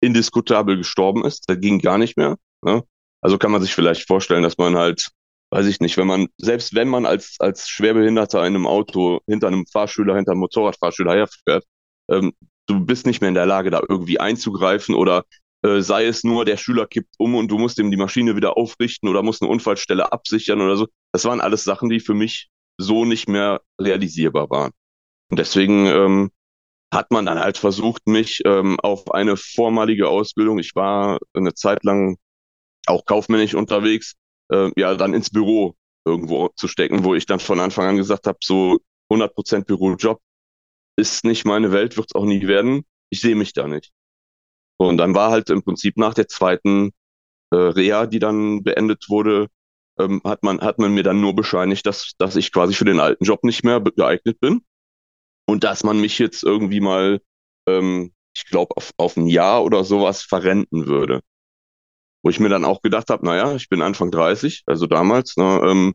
indiskutabel 0.02 0.78
gestorben 0.78 1.26
ist. 1.26 1.50
Der 1.50 1.58
ging 1.58 1.80
gar 1.80 1.98
nicht 1.98 2.18
mehr. 2.18 2.38
Ne? 2.64 2.84
Also 3.22 3.38
kann 3.38 3.52
man 3.52 3.62
sich 3.62 3.74
vielleicht 3.74 4.08
vorstellen, 4.08 4.44
dass 4.44 4.58
man 4.58 4.76
halt, 4.76 5.10
weiß 5.52 5.66
ich 5.68 5.80
nicht, 5.80 5.98
wenn 5.98 6.08
man, 6.08 6.28
selbst 6.38 6.76
wenn 6.76 6.88
man 6.88 7.06
als, 7.06 7.36
als 7.40 7.68
Schwerbehinderter 7.68 8.40
in 8.42 8.56
einem 8.56 8.68
Auto 8.68 9.20
hinter 9.28 9.48
einem 9.48 9.66
Fahrschüler, 9.66 10.16
hinter 10.16 10.32
einem 10.32 10.42
Motorradfahrschüler 10.42 11.16
herfährt, 11.16 11.66
ähm, 12.10 12.34
du 12.68 12.86
bist 12.86 13.06
nicht 13.06 13.22
mehr 13.22 13.30
in 13.30 13.36
der 13.36 13.46
Lage, 13.46 13.72
da 13.72 13.82
irgendwie 13.88 14.20
einzugreifen 14.20 14.96
oder 14.96 15.26
äh, 15.64 15.82
sei 15.82 16.06
es 16.06 16.24
nur, 16.24 16.46
der 16.46 16.58
Schüler 16.58 16.86
kippt 16.86 17.16
um 17.18 17.36
und 17.36 17.50
du 17.50 17.58
musst 17.58 17.80
ihm 17.80 17.92
die 17.92 17.98
Maschine 17.98 18.36
wieder 18.36 18.58
aufrichten 18.58 19.10
oder 19.10 19.24
musst 19.24 19.42
eine 19.42 19.52
Unfallstelle 19.52 20.12
absichern 20.12 20.62
oder 20.62 20.78
so. 20.78 20.88
Das 21.12 21.26
waren 21.26 21.42
alles 21.42 21.64
Sachen, 21.64 21.90
die 21.90 22.00
für 22.00 22.14
mich 22.14 22.50
so 22.78 23.06
nicht 23.06 23.28
mehr 23.28 23.62
realisierbar 23.80 24.50
waren. 24.50 24.72
Und 25.30 25.40
deswegen 25.40 25.88
ähm, 25.88 26.32
hat 26.94 27.12
man 27.12 27.26
dann 27.26 27.40
halt 27.40 27.58
versucht, 27.58 28.08
mich 28.08 28.42
ähm, 28.46 28.80
auf 28.80 29.12
eine 29.12 29.38
vormalige 29.38 30.08
Ausbildung, 30.08 30.60
ich 30.60 30.76
war 30.76 31.20
eine 31.34 31.54
Zeit 31.54 31.84
lang 31.84 32.18
auch 32.88 33.06
kaufmännisch 33.06 33.56
unterwegs, 33.56 34.14
äh, 34.52 34.72
ja, 34.78 34.96
dann 34.96 35.14
ins 35.14 35.30
Büro 35.30 35.76
irgendwo 36.06 36.50
zu 36.50 36.68
stecken, 36.68 37.04
wo 37.04 37.16
ich 37.16 37.26
dann 37.26 37.40
von 37.40 37.60
Anfang 37.60 37.88
an 37.88 37.98
gesagt 37.98 38.28
habe, 38.28 38.38
so 38.44 38.80
100% 39.10 39.66
Bürojob 39.66 40.22
ist 40.98 41.26
nicht 41.26 41.46
meine 41.46 41.72
Welt, 41.72 41.98
wird 41.98 42.08
es 42.12 42.16
auch 42.16 42.26
nie 42.26 42.48
werden. 42.48 42.86
Ich 43.10 43.22
sehe 43.22 43.36
mich 43.36 43.54
da 43.54 43.68
nicht. 43.68 43.92
Und 44.78 44.98
dann 44.98 45.16
war 45.16 45.32
halt 45.32 45.50
im 45.50 45.64
Prinzip 45.64 45.98
nach 45.98 46.14
der 46.14 46.28
zweiten 46.28 46.92
äh, 47.52 47.56
Reha, 47.56 48.06
die 48.08 48.20
dann 48.20 48.64
beendet 48.64 49.06
wurde, 49.10 49.48
ähm, 50.00 50.22
hat 50.24 50.44
man 50.44 50.62
hat 50.62 50.80
man 50.80 50.94
mir 50.94 51.04
dann 51.04 51.22
nur 51.22 51.36
bescheinigt, 51.36 51.86
dass 51.86 52.14
dass 52.18 52.36
ich 52.36 52.52
quasi 52.52 52.74
für 52.74 52.86
den 52.86 53.00
alten 53.00 53.24
Job 53.26 53.44
nicht 53.44 53.64
mehr 53.64 53.82
geeignet 53.82 54.40
bin 54.40 54.62
und 55.48 55.64
dass 55.64 55.84
man 55.84 56.02
mich 56.02 56.20
jetzt 56.20 56.44
irgendwie 56.44 56.82
mal, 56.82 57.22
ähm, 57.68 58.14
ich 58.36 58.46
glaube 58.46 58.76
auf 58.78 58.92
auf 58.98 59.18
ein 59.18 59.28
Jahr 59.28 59.64
oder 59.64 59.84
sowas 59.84 60.24
verrenten 60.24 60.88
würde. 60.88 61.22
Wo 62.24 62.30
ich 62.30 62.40
mir 62.40 62.50
dann 62.50 62.66
auch 62.66 62.82
gedacht 62.82 63.10
habe, 63.10 63.26
naja, 63.26 63.56
ich 63.56 63.70
bin 63.70 63.82
Anfang 63.82 64.12
30, 64.12 64.64
also 64.66 64.88
damals, 64.88 65.38
ne, 65.38 65.62
ähm, 65.64 65.94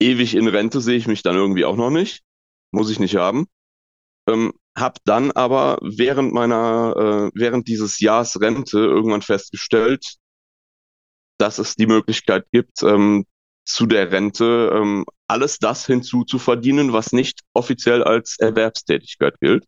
ewig 0.00 0.34
in 0.34 0.48
Rente 0.48 0.80
sehe 0.80 0.96
ich 0.96 1.06
mich 1.06 1.22
dann 1.22 1.36
irgendwie 1.36 1.64
auch 1.64 1.76
noch 1.76 1.90
nicht, 1.90 2.22
muss 2.72 2.90
ich 2.90 3.00
nicht 3.00 3.16
haben. 3.16 3.46
Ähm, 4.28 4.52
hab 4.76 4.98
dann 5.04 5.30
aber 5.32 5.78
während 5.82 6.32
meiner, 6.32 7.30
äh, 7.34 7.38
während 7.38 7.68
dieses 7.68 8.00
Jahres 8.00 8.40
Rente 8.40 8.78
irgendwann 8.78 9.22
festgestellt, 9.22 10.16
dass 11.38 11.58
es 11.58 11.74
die 11.76 11.86
Möglichkeit 11.86 12.46
gibt, 12.52 12.82
ähm, 12.82 13.26
zu 13.64 13.86
der 13.86 14.12
Rente 14.12 14.70
ähm, 14.74 15.04
alles 15.26 15.58
das 15.58 15.86
hinzuzuverdienen, 15.86 16.92
was 16.92 17.12
nicht 17.12 17.40
offiziell 17.54 18.02
als 18.02 18.38
Erwerbstätigkeit 18.38 19.40
gilt. 19.40 19.64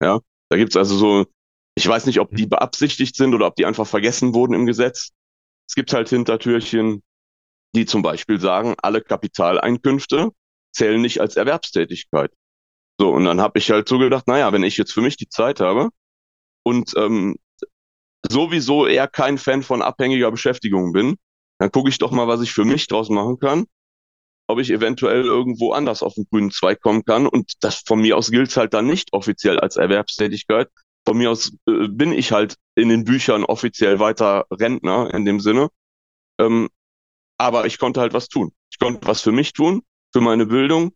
Ja, 0.00 0.20
da 0.48 0.56
gibt's 0.56 0.76
also 0.76 0.96
so, 0.96 1.26
ich 1.74 1.86
weiß 1.86 2.06
nicht, 2.06 2.20
ob 2.20 2.34
die 2.34 2.46
beabsichtigt 2.46 3.16
sind 3.16 3.34
oder 3.34 3.46
ob 3.46 3.56
die 3.56 3.66
einfach 3.66 3.86
vergessen 3.86 4.34
wurden 4.34 4.54
im 4.54 4.66
Gesetz. 4.66 5.10
Es 5.68 5.74
gibt 5.74 5.92
halt 5.92 6.08
Hintertürchen, 6.08 7.02
die 7.74 7.86
zum 7.86 8.02
Beispiel 8.02 8.40
sagen, 8.40 8.74
alle 8.82 9.00
Kapitaleinkünfte 9.00 10.30
zählen 10.72 11.00
nicht 11.00 11.20
als 11.20 11.36
Erwerbstätigkeit. 11.36 12.32
So, 12.98 13.10
und 13.10 13.24
dann 13.24 13.40
habe 13.40 13.58
ich 13.58 13.70
halt 13.70 13.88
so 13.88 13.98
gedacht, 13.98 14.28
naja, 14.28 14.52
wenn 14.52 14.62
ich 14.62 14.76
jetzt 14.76 14.92
für 14.92 15.00
mich 15.00 15.16
die 15.16 15.28
Zeit 15.28 15.60
habe 15.60 15.90
und 16.64 16.92
ähm, 16.96 17.36
sowieso 18.28 18.86
eher 18.86 19.08
kein 19.08 19.38
Fan 19.38 19.62
von 19.62 19.82
abhängiger 19.82 20.30
Beschäftigung 20.30 20.92
bin, 20.92 21.16
dann 21.58 21.70
gucke 21.70 21.88
ich 21.88 21.98
doch 21.98 22.10
mal, 22.10 22.28
was 22.28 22.40
ich 22.40 22.52
für 22.52 22.64
mich 22.64 22.86
draus 22.88 23.10
machen 23.10 23.38
kann, 23.38 23.66
ob 24.48 24.58
ich 24.58 24.70
eventuell 24.70 25.24
irgendwo 25.24 25.72
anders 25.72 26.02
auf 26.02 26.14
den 26.14 26.26
grünen 26.30 26.50
Zweig 26.50 26.80
kommen 26.80 27.04
kann. 27.04 27.26
Und 27.26 27.52
das 27.60 27.82
von 27.86 28.00
mir 28.00 28.16
aus 28.16 28.30
gilt 28.30 28.56
halt 28.56 28.74
dann 28.74 28.86
nicht 28.86 29.12
offiziell 29.12 29.60
als 29.60 29.76
Erwerbstätigkeit. 29.76 30.68
Von 31.06 31.18
mir 31.18 31.30
aus 31.30 31.52
äh, 31.66 31.88
bin 31.88 32.12
ich 32.12 32.32
halt 32.32 32.56
in 32.74 32.88
den 32.88 33.04
Büchern 33.04 33.44
offiziell 33.44 33.98
weiter 33.98 34.46
Rentner 34.50 35.12
in 35.14 35.24
dem 35.24 35.40
Sinne. 35.40 35.68
Ähm, 36.38 36.68
aber 37.38 37.66
ich 37.66 37.78
konnte 37.78 38.00
halt 38.00 38.12
was 38.12 38.28
tun. 38.28 38.52
Ich 38.70 38.78
konnte 38.78 39.06
was 39.06 39.22
für 39.22 39.32
mich 39.32 39.52
tun, 39.52 39.82
für 40.12 40.20
meine 40.20 40.46
Bildung, 40.46 40.92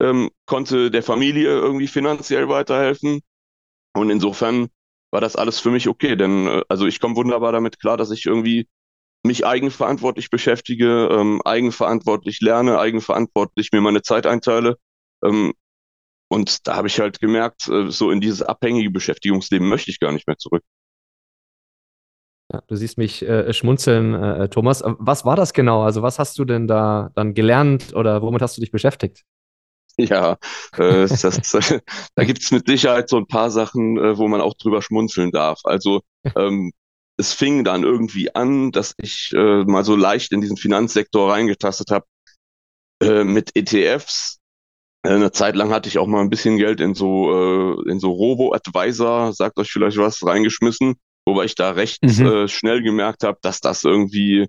ähm, 0.00 0.30
konnte 0.46 0.90
der 0.90 1.02
Familie 1.02 1.48
irgendwie 1.48 1.88
finanziell 1.88 2.48
weiterhelfen. 2.48 3.20
Und 3.94 4.10
insofern 4.10 4.68
war 5.12 5.20
das 5.20 5.36
alles 5.36 5.60
für 5.60 5.70
mich 5.70 5.88
okay, 5.88 6.16
denn 6.16 6.46
äh, 6.48 6.62
also 6.68 6.86
ich 6.86 6.98
komme 6.98 7.16
wunderbar 7.16 7.52
damit 7.52 7.78
klar, 7.78 7.96
dass 7.96 8.10
ich 8.10 8.26
irgendwie 8.26 8.68
mich 9.24 9.46
eigenverantwortlich 9.46 10.30
beschäftige, 10.30 11.08
ähm, 11.12 11.40
eigenverantwortlich 11.44 12.40
lerne, 12.40 12.78
eigenverantwortlich 12.78 13.70
mir 13.72 13.80
meine 13.80 14.02
Zeit 14.02 14.26
einteile. 14.26 14.78
Ähm, 15.24 15.52
und 16.28 16.66
da 16.66 16.76
habe 16.76 16.88
ich 16.88 16.98
halt 16.98 17.20
gemerkt, 17.20 17.68
äh, 17.68 17.90
so 17.90 18.10
in 18.10 18.20
dieses 18.20 18.42
abhängige 18.42 18.90
Beschäftigungsleben 18.90 19.68
möchte 19.68 19.90
ich 19.90 20.00
gar 20.00 20.12
nicht 20.12 20.26
mehr 20.26 20.38
zurück. 20.38 20.64
Ja, 22.52 22.62
du 22.66 22.74
siehst 22.74 22.98
mich 22.98 23.22
äh, 23.22 23.52
schmunzeln, 23.52 24.14
äh, 24.14 24.48
Thomas. 24.48 24.82
Was 24.84 25.24
war 25.24 25.36
das 25.36 25.52
genau? 25.54 25.82
Also, 25.82 26.02
was 26.02 26.18
hast 26.18 26.38
du 26.38 26.44
denn 26.44 26.66
da 26.66 27.10
dann 27.14 27.34
gelernt 27.34 27.94
oder 27.94 28.22
womit 28.22 28.42
hast 28.42 28.56
du 28.56 28.60
dich 28.60 28.72
beschäftigt? 28.72 29.24
Ja, 29.98 30.38
äh, 30.76 31.06
das, 31.06 31.54
äh, 31.54 31.80
da 32.14 32.24
gibt 32.24 32.42
es 32.42 32.50
mit 32.50 32.66
Sicherheit 32.66 33.08
so 33.08 33.16
ein 33.18 33.26
paar 33.26 33.50
Sachen, 33.50 33.98
äh, 33.98 34.16
wo 34.18 34.28
man 34.28 34.40
auch 34.40 34.54
drüber 34.54 34.82
schmunzeln 34.82 35.30
darf. 35.30 35.60
Also 35.64 36.02
ähm, 36.36 36.72
es 37.18 37.32
fing 37.34 37.64
dann 37.64 37.82
irgendwie 37.82 38.34
an, 38.34 38.72
dass 38.72 38.94
ich 38.98 39.32
äh, 39.34 39.64
mal 39.64 39.84
so 39.84 39.96
leicht 39.96 40.32
in 40.32 40.40
diesen 40.40 40.56
Finanzsektor 40.56 41.30
reingetastet 41.32 41.90
habe 41.90 42.06
äh, 43.02 43.24
mit 43.24 43.50
ETFs. 43.56 44.38
Äh, 45.04 45.10
eine 45.10 45.32
Zeit 45.32 45.56
lang 45.56 45.72
hatte 45.72 45.88
ich 45.88 45.98
auch 45.98 46.06
mal 46.06 46.20
ein 46.22 46.30
bisschen 46.30 46.58
Geld 46.58 46.80
in 46.80 46.94
so 46.94 47.76
äh, 47.86 47.90
in 47.90 48.00
so 48.00 48.12
Robo-Advisor, 48.12 49.32
sagt 49.32 49.58
euch 49.58 49.70
vielleicht 49.72 49.98
was, 49.98 50.24
reingeschmissen, 50.26 50.96
wobei 51.26 51.44
ich 51.46 51.54
da 51.54 51.72
recht 51.72 52.02
Mhm. 52.02 52.26
äh, 52.26 52.48
schnell 52.48 52.82
gemerkt 52.82 53.24
habe, 53.24 53.38
dass 53.42 53.60
das 53.60 53.84
irgendwie 53.84 54.46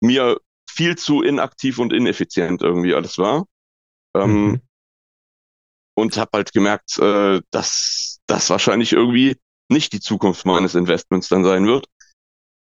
mir 0.00 0.38
viel 0.70 0.96
zu 0.96 1.22
inaktiv 1.22 1.78
und 1.78 1.92
ineffizient 1.92 2.62
irgendwie 2.62 2.94
alles 2.94 3.18
war. 3.18 3.46
Ähm, 4.16 4.52
Mhm. 4.52 4.62
Und 5.98 6.16
habe 6.16 6.30
halt 6.34 6.52
gemerkt, 6.52 6.98
äh, 6.98 7.40
dass 7.50 8.20
das 8.26 8.50
wahrscheinlich 8.50 8.92
irgendwie 8.92 9.36
nicht 9.68 9.92
die 9.92 10.00
Zukunft 10.00 10.46
meines 10.46 10.74
Investments 10.74 11.28
dann 11.28 11.44
sein 11.44 11.66
wird. 11.66 11.86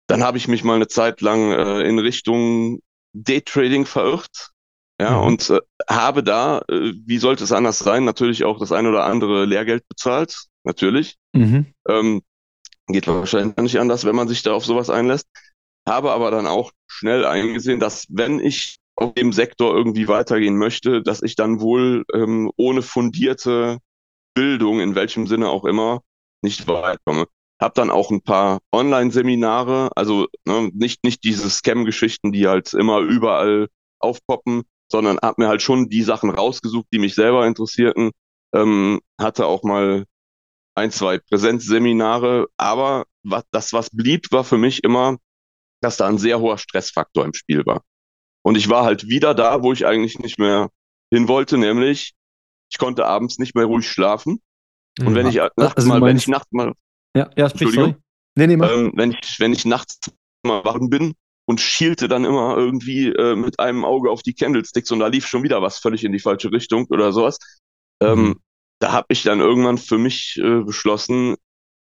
Dann 0.08 0.24
habe 0.24 0.38
ich 0.38 0.48
mich 0.48 0.64
mal 0.64 0.76
eine 0.76 0.88
Zeit 0.88 1.22
lang 1.22 1.52
äh, 1.52 1.82
in 1.82 2.00
Richtung 2.00 2.80
Daytrading 3.14 3.86
verirrt. 3.86 4.50
Ja, 5.00 5.20
Mhm. 5.22 5.28
und 5.28 5.50
äh, 5.52 5.60
habe 5.88 6.24
da, 6.24 6.60
äh, 6.70 6.94
wie 7.06 7.20
sollte 7.20 7.44
es 7.44 7.52
anders 7.52 7.78
sein, 7.80 8.04
natürlich 8.04 8.44
auch 8.46 8.58
das 8.58 8.72
ein 8.72 8.88
oder 8.88 9.06
andere 9.06 9.46
Lehrgeld 9.46 9.88
bezahlt, 9.88 10.46
natürlich. 10.64 11.18
Mhm. 11.34 11.68
Ähm, 11.88 12.22
geht 12.88 13.08
wahrscheinlich 13.08 13.56
nicht 13.58 13.80
anders, 13.80 14.06
wenn 14.06 14.16
man 14.16 14.28
sich 14.28 14.42
da 14.42 14.54
auf 14.54 14.66
sowas 14.66 14.90
einlässt. 14.90 15.28
Habe 15.88 16.12
aber 16.12 16.32
dann 16.32 16.48
auch 16.48 16.72
schnell 16.88 17.26
eingesehen, 17.26 17.80
dass 17.80 18.06
wenn 18.10 18.40
ich 18.40 18.78
auf 18.98 19.14
dem 19.14 19.32
Sektor 19.32 19.76
irgendwie 19.76 20.08
weitergehen 20.08 20.58
möchte, 20.58 21.02
dass 21.04 21.22
ich 21.22 21.36
dann 21.36 21.62
wohl 21.62 22.04
ähm, 22.14 22.52
ohne 22.58 22.82
fundierte 22.82 23.78
Bildung, 24.34 24.80
in 24.80 24.96
welchem 24.96 25.28
Sinne 25.28 25.50
auch 25.50 25.66
immer, 25.66 26.02
nicht 26.42 26.68
weit 26.68 27.00
komme. 27.06 27.26
Hab 27.60 27.76
dann 27.76 27.92
auch 27.92 28.12
ein 28.12 28.22
paar 28.22 28.60
Online-Seminare, 28.72 29.92
also 29.96 30.28
ne, 30.46 30.72
nicht, 30.74 31.04
nicht 31.04 31.24
diese 31.24 31.50
Scam-Geschichten, 31.50 32.32
die 32.32 32.48
halt 32.48 32.74
immer 32.74 33.00
überall 33.00 33.68
aufpoppen, 34.00 34.64
sondern 34.92 35.18
hab 35.22 35.38
mir 35.38 35.48
halt 35.48 35.62
schon 35.62 35.90
die 35.90 36.04
Sachen 36.04 36.30
rausgesucht, 36.30 36.88
die 36.92 37.00
mich 37.00 37.16
selber 37.16 37.46
interessierten. 37.48 38.12
Ähm, 38.54 39.00
hatte 39.20 39.46
auch 39.46 39.64
mal 39.64 40.06
ein, 40.76 40.92
zwei 40.92 41.20
Präsenzseminare, 41.20 42.48
aber 42.58 43.06
was, 43.24 43.44
das, 43.52 43.74
was 43.74 43.90
blieb, 43.90 44.32
war 44.32 44.44
für 44.44 44.58
mich 44.58 44.84
immer, 44.84 45.18
dass 45.82 45.98
da 45.98 46.08
ein 46.08 46.18
sehr 46.18 46.40
hoher 46.40 46.58
Stressfaktor 46.58 47.26
im 47.26 47.34
Spiel 47.34 47.66
war. 47.66 47.84
Und 48.48 48.56
ich 48.56 48.70
war 48.70 48.86
halt 48.86 49.10
wieder 49.10 49.36
da, 49.36 49.62
wo 49.62 49.74
ich 49.74 49.86
eigentlich 49.86 50.20
nicht 50.20 50.40
mehr 50.40 50.70
hin 51.12 51.28
wollte, 51.28 51.58
nämlich 51.58 52.14
ich 52.72 52.78
konnte 52.78 53.06
abends 53.06 53.40
nicht 53.40 53.56
mehr 53.56 53.66
ruhig 53.66 53.86
schlafen. 53.90 54.40
Und 55.02 55.16
wenn 55.16 55.28
ich 55.28 55.36
nachts 55.36 55.76
also 55.76 55.90
mal, 55.90 56.02
wenn 56.02 56.16
ich 56.16 56.30
nachts 56.30 56.50
mal, 56.52 56.72
Ja, 57.14 57.30
ja, 57.36 57.50
sprich, 57.50 57.74
sorry. 57.74 57.98
Nee, 58.36 58.48
nee, 58.48 58.54
ähm, 58.54 58.94
wenn 58.96 59.12
ich, 59.12 59.36
wenn 59.40 59.52
ich 59.52 59.66
nachts 59.66 60.00
mal 60.46 60.64
wach 60.64 60.78
bin 60.80 61.14
und 61.46 61.60
schielte 61.60 62.08
dann 62.08 62.24
immer 62.24 62.56
irgendwie 62.56 63.10
äh, 63.10 63.36
mit 63.36 63.60
einem 63.60 63.84
Auge 63.84 64.10
auf 64.10 64.24
die 64.24 64.34
Candlesticks 64.34 64.92
und 64.92 65.00
da 65.00 65.08
lief 65.08 65.28
schon 65.28 65.44
wieder 65.44 65.62
was 65.62 65.80
völlig 65.80 66.06
in 66.06 66.14
die 66.14 66.20
falsche 66.20 66.50
Richtung 66.50 66.86
oder 66.90 67.12
sowas. 67.12 67.40
Ähm, 68.02 68.20
Mhm. 68.20 68.40
Da 68.80 68.94
habe 68.94 69.08
ich 69.10 69.24
dann 69.24 69.42
irgendwann 69.42 69.78
für 69.78 69.98
mich 69.98 70.40
äh, 70.42 70.62
beschlossen, 70.62 71.36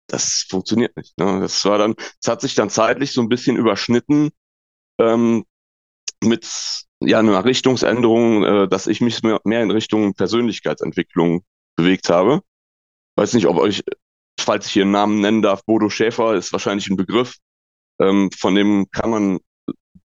das 0.08 0.46
funktioniert 0.50 0.96
nicht. 0.96 1.18
Ne? 1.18 1.41
Das 1.41 1.65
war 1.65 1.80
dann, 1.80 1.96
es 2.22 2.30
hat 2.30 2.39
sich 2.39 2.56
dann 2.56 2.70
zeitlich 2.70 3.12
so 3.12 3.20
ein 3.22 3.28
bisschen 3.28 3.58
überschnitten 3.58 4.30
ähm, 5.00 5.44
mit 6.23 6.86
ja 7.01 7.19
einer 7.19 7.45
Richtungsänderung, 7.45 8.43
äh, 8.43 8.67
dass 8.67 8.88
ich 8.88 9.01
mich 9.01 9.21
mehr, 9.23 9.39
mehr 9.43 9.63
in 9.63 9.71
Richtung 9.71 10.13
Persönlichkeitsentwicklung 10.13 11.43
bewegt 11.75 12.10
habe. 12.10 12.41
Weiß 13.17 13.34
nicht, 13.34 13.47
ob 13.47 13.58
euch, 13.58 13.84
falls 14.39 14.67
ich 14.67 14.73
hier 14.73 14.84
einen 14.84 14.91
Namen 14.91 15.21
nennen 15.21 15.41
darf, 15.41 15.63
Bodo 15.65 15.89
Schäfer 15.89 16.36
ist 16.36 16.51
wahrscheinlich 16.51 16.89
ein 16.89 16.97
Begriff. 16.97 17.38
Ähm, 17.99 18.30
von 18.32 18.56
dem 18.56 18.88
kann 18.91 19.10
man 19.10 19.39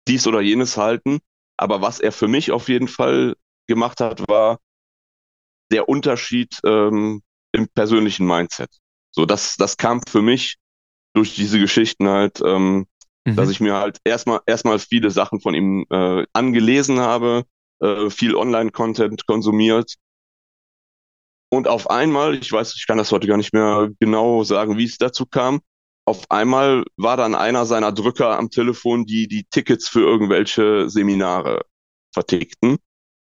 dies 0.08 0.28
oder 0.28 0.42
jenes 0.42 0.78
halten. 0.78 1.20
Aber 1.58 1.82
was 1.82 2.00
er 2.00 2.12
für 2.12 2.28
mich 2.28 2.52
auf 2.52 2.68
jeden 2.68 2.88
Fall 2.88 3.36
gemacht 3.68 4.02
hat, 4.02 4.28
war 4.28 4.60
der 5.72 5.90
Unterschied 5.90 6.60
ähm, 6.66 7.22
im 7.52 7.68
persönlichen 7.70 8.28
Mindset. 8.28 8.70
So, 9.12 9.26
das, 9.26 9.56
das 9.56 9.78
kam 9.78 10.02
für 10.08 10.22
mich 10.22 10.58
durch 11.14 11.36
diese 11.36 11.60
Geschichten 11.60 12.08
halt, 12.10 12.42
ähm, 12.46 12.88
Mhm. 13.26 13.36
dass 13.36 13.50
ich 13.50 13.60
mir 13.60 13.74
halt 13.76 14.00
erstmal 14.04 14.42
erstmal 14.46 14.80
viele 14.80 15.10
Sachen 15.10 15.42
von 15.42 15.56
ihm 15.56 15.86
äh, 15.90 16.26
angelesen 16.34 17.00
habe, 17.00 17.46
äh, 17.80 18.10
viel 18.10 18.36
Online-Content 18.36 19.26
konsumiert. 19.26 19.96
Und 21.50 21.68
auf 21.68 21.90
einmal, 21.90 22.36
ich 22.36 22.52
weiß, 22.52 22.76
ich 22.76 22.86
kann 22.88 22.98
das 22.98 23.12
heute 23.12 23.28
gar 23.28 23.38
nicht 23.38 23.54
mehr 23.54 23.90
genau 24.00 24.44
sagen, 24.44 24.78
wie 24.78 24.86
es 24.86 24.98
dazu 24.98 25.26
kam. 25.26 25.62
Auf 26.08 26.30
einmal 26.30 26.84
war 26.98 27.18
dann 27.18 27.34
einer 27.34 27.66
seiner 27.66 27.92
Drücker 27.92 28.38
am 28.38 28.52
Telefon, 28.52 29.06
die 29.06 29.28
die 29.28 29.46
Tickets 29.46 29.88
für 29.88 30.02
irgendwelche 30.02 30.90
Seminare 30.90 31.66
vertickten. 32.14 32.78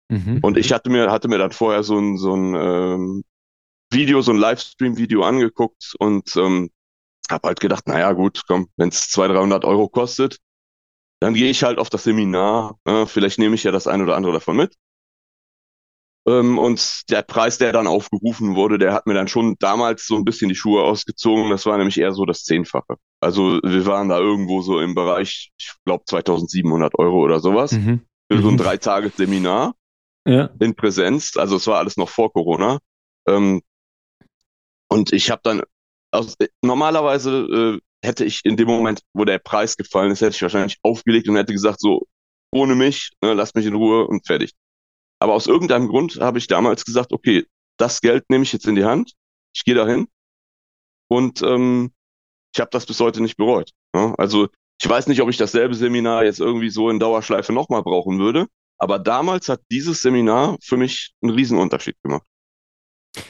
Mhm. 0.09 0.39
Und 0.41 0.57
ich 0.57 0.73
hatte 0.73 0.89
mir, 0.89 1.11
hatte 1.11 1.29
mir 1.29 1.37
dann 1.37 1.51
vorher 1.51 1.83
so 1.83 1.97
ein, 1.97 2.17
so 2.17 2.35
ein 2.35 2.55
ähm, 2.55 3.23
Video, 3.91 4.21
so 4.21 4.31
ein 4.31 4.37
Livestream-Video 4.37 5.23
angeguckt 5.23 5.95
und 5.99 6.35
ähm, 6.35 6.69
habe 7.31 7.47
halt 7.47 7.59
gedacht, 7.59 7.87
naja 7.87 8.11
gut, 8.13 8.43
komm, 8.47 8.69
wenn 8.77 8.89
es 8.89 9.09
200, 9.09 9.37
300 9.37 9.65
Euro 9.65 9.89
kostet, 9.89 10.39
dann 11.21 11.33
gehe 11.33 11.49
ich 11.49 11.63
halt 11.63 11.79
auf 11.79 11.89
das 11.89 12.03
Seminar. 12.03 12.77
Äh, 12.85 13.05
vielleicht 13.05 13.39
nehme 13.39 13.55
ich 13.55 13.63
ja 13.63 13.71
das 13.71 13.87
ein 13.87 14.01
oder 14.01 14.15
andere 14.15 14.33
davon 14.33 14.57
mit. 14.57 14.75
Ähm, 16.27 16.57
und 16.57 17.03
der 17.09 17.21
Preis, 17.21 17.57
der 17.59 17.71
dann 17.71 17.85
aufgerufen 17.87 18.55
wurde, 18.55 18.79
der 18.79 18.93
hat 18.93 19.05
mir 19.05 19.13
dann 19.13 19.27
schon 19.27 19.55
damals 19.59 20.07
so 20.07 20.15
ein 20.15 20.25
bisschen 20.25 20.49
die 20.49 20.55
Schuhe 20.55 20.83
ausgezogen. 20.83 21.51
Das 21.51 21.65
war 21.67 21.77
nämlich 21.77 21.99
eher 21.99 22.13
so 22.13 22.25
das 22.25 22.43
Zehnfache. 22.43 22.95
Also 23.19 23.59
wir 23.63 23.85
waren 23.85 24.09
da 24.09 24.17
irgendwo 24.19 24.61
so 24.61 24.79
im 24.79 24.95
Bereich, 24.95 25.51
ich 25.57 25.73
glaube 25.85 26.03
2700 26.05 26.97
Euro 26.97 27.21
oder 27.23 27.39
sowas, 27.39 27.73
Mhm. 27.73 28.01
für 28.31 28.41
so 28.41 28.47
ein 28.47 28.53
Mhm. 28.55 28.57
Drei-Tage-Seminar 28.57 29.75
Ja. 30.27 30.49
in 30.59 30.75
Präsenz. 30.75 31.37
Also 31.37 31.57
es 31.57 31.67
war 31.67 31.77
alles 31.77 31.95
noch 31.97 32.09
vor 32.09 32.33
Corona. 32.33 32.79
Ähm, 33.27 33.61
und 34.89 35.13
ich 35.13 35.29
habe 35.29 35.41
dann, 35.43 35.61
aus, 36.17 36.35
normalerweise 36.61 37.79
äh, 38.01 38.05
hätte 38.05 38.25
ich 38.25 38.41
in 38.43 38.57
dem 38.57 38.67
Moment, 38.67 39.01
wo 39.13 39.25
der 39.25 39.39
Preis 39.39 39.77
gefallen 39.77 40.11
ist, 40.11 40.21
hätte 40.21 40.35
ich 40.35 40.41
wahrscheinlich 40.41 40.77
aufgelegt 40.83 41.27
und 41.27 41.35
hätte 41.35 41.53
gesagt, 41.53 41.79
so, 41.79 42.07
ohne 42.51 42.75
mich, 42.75 43.11
ne, 43.21 43.33
lasst 43.33 43.55
mich 43.55 43.65
in 43.65 43.75
Ruhe 43.75 44.07
und 44.07 44.25
fertig. 44.25 44.53
Aber 45.19 45.33
aus 45.33 45.47
irgendeinem 45.47 45.87
Grund 45.87 46.17
habe 46.19 46.37
ich 46.37 46.47
damals 46.47 46.85
gesagt, 46.85 47.13
okay, 47.13 47.45
das 47.77 48.01
Geld 48.01 48.29
nehme 48.29 48.43
ich 48.43 48.53
jetzt 48.53 48.67
in 48.67 48.75
die 48.75 48.85
Hand, 48.85 49.13
ich 49.53 49.63
gehe 49.63 49.75
dahin 49.75 50.07
und 51.09 51.41
ähm, 51.41 51.91
ich 52.53 52.59
habe 52.59 52.69
das 52.71 52.85
bis 52.85 52.99
heute 52.99 53.21
nicht 53.21 53.37
bereut. 53.37 53.71
Ne? 53.93 54.13
Also 54.17 54.47
ich 54.81 54.89
weiß 54.89 55.07
nicht, 55.07 55.21
ob 55.21 55.29
ich 55.29 55.37
dasselbe 55.37 55.75
Seminar 55.75 56.25
jetzt 56.25 56.39
irgendwie 56.39 56.69
so 56.69 56.89
in 56.89 56.99
Dauerschleife 56.99 57.53
nochmal 57.53 57.83
brauchen 57.83 58.19
würde, 58.19 58.47
aber 58.77 58.99
damals 58.99 59.49
hat 59.49 59.61
dieses 59.71 60.01
Seminar 60.01 60.57
für 60.61 60.77
mich 60.77 61.13
einen 61.21 61.33
Riesenunterschied 61.33 62.01
gemacht. 62.03 62.25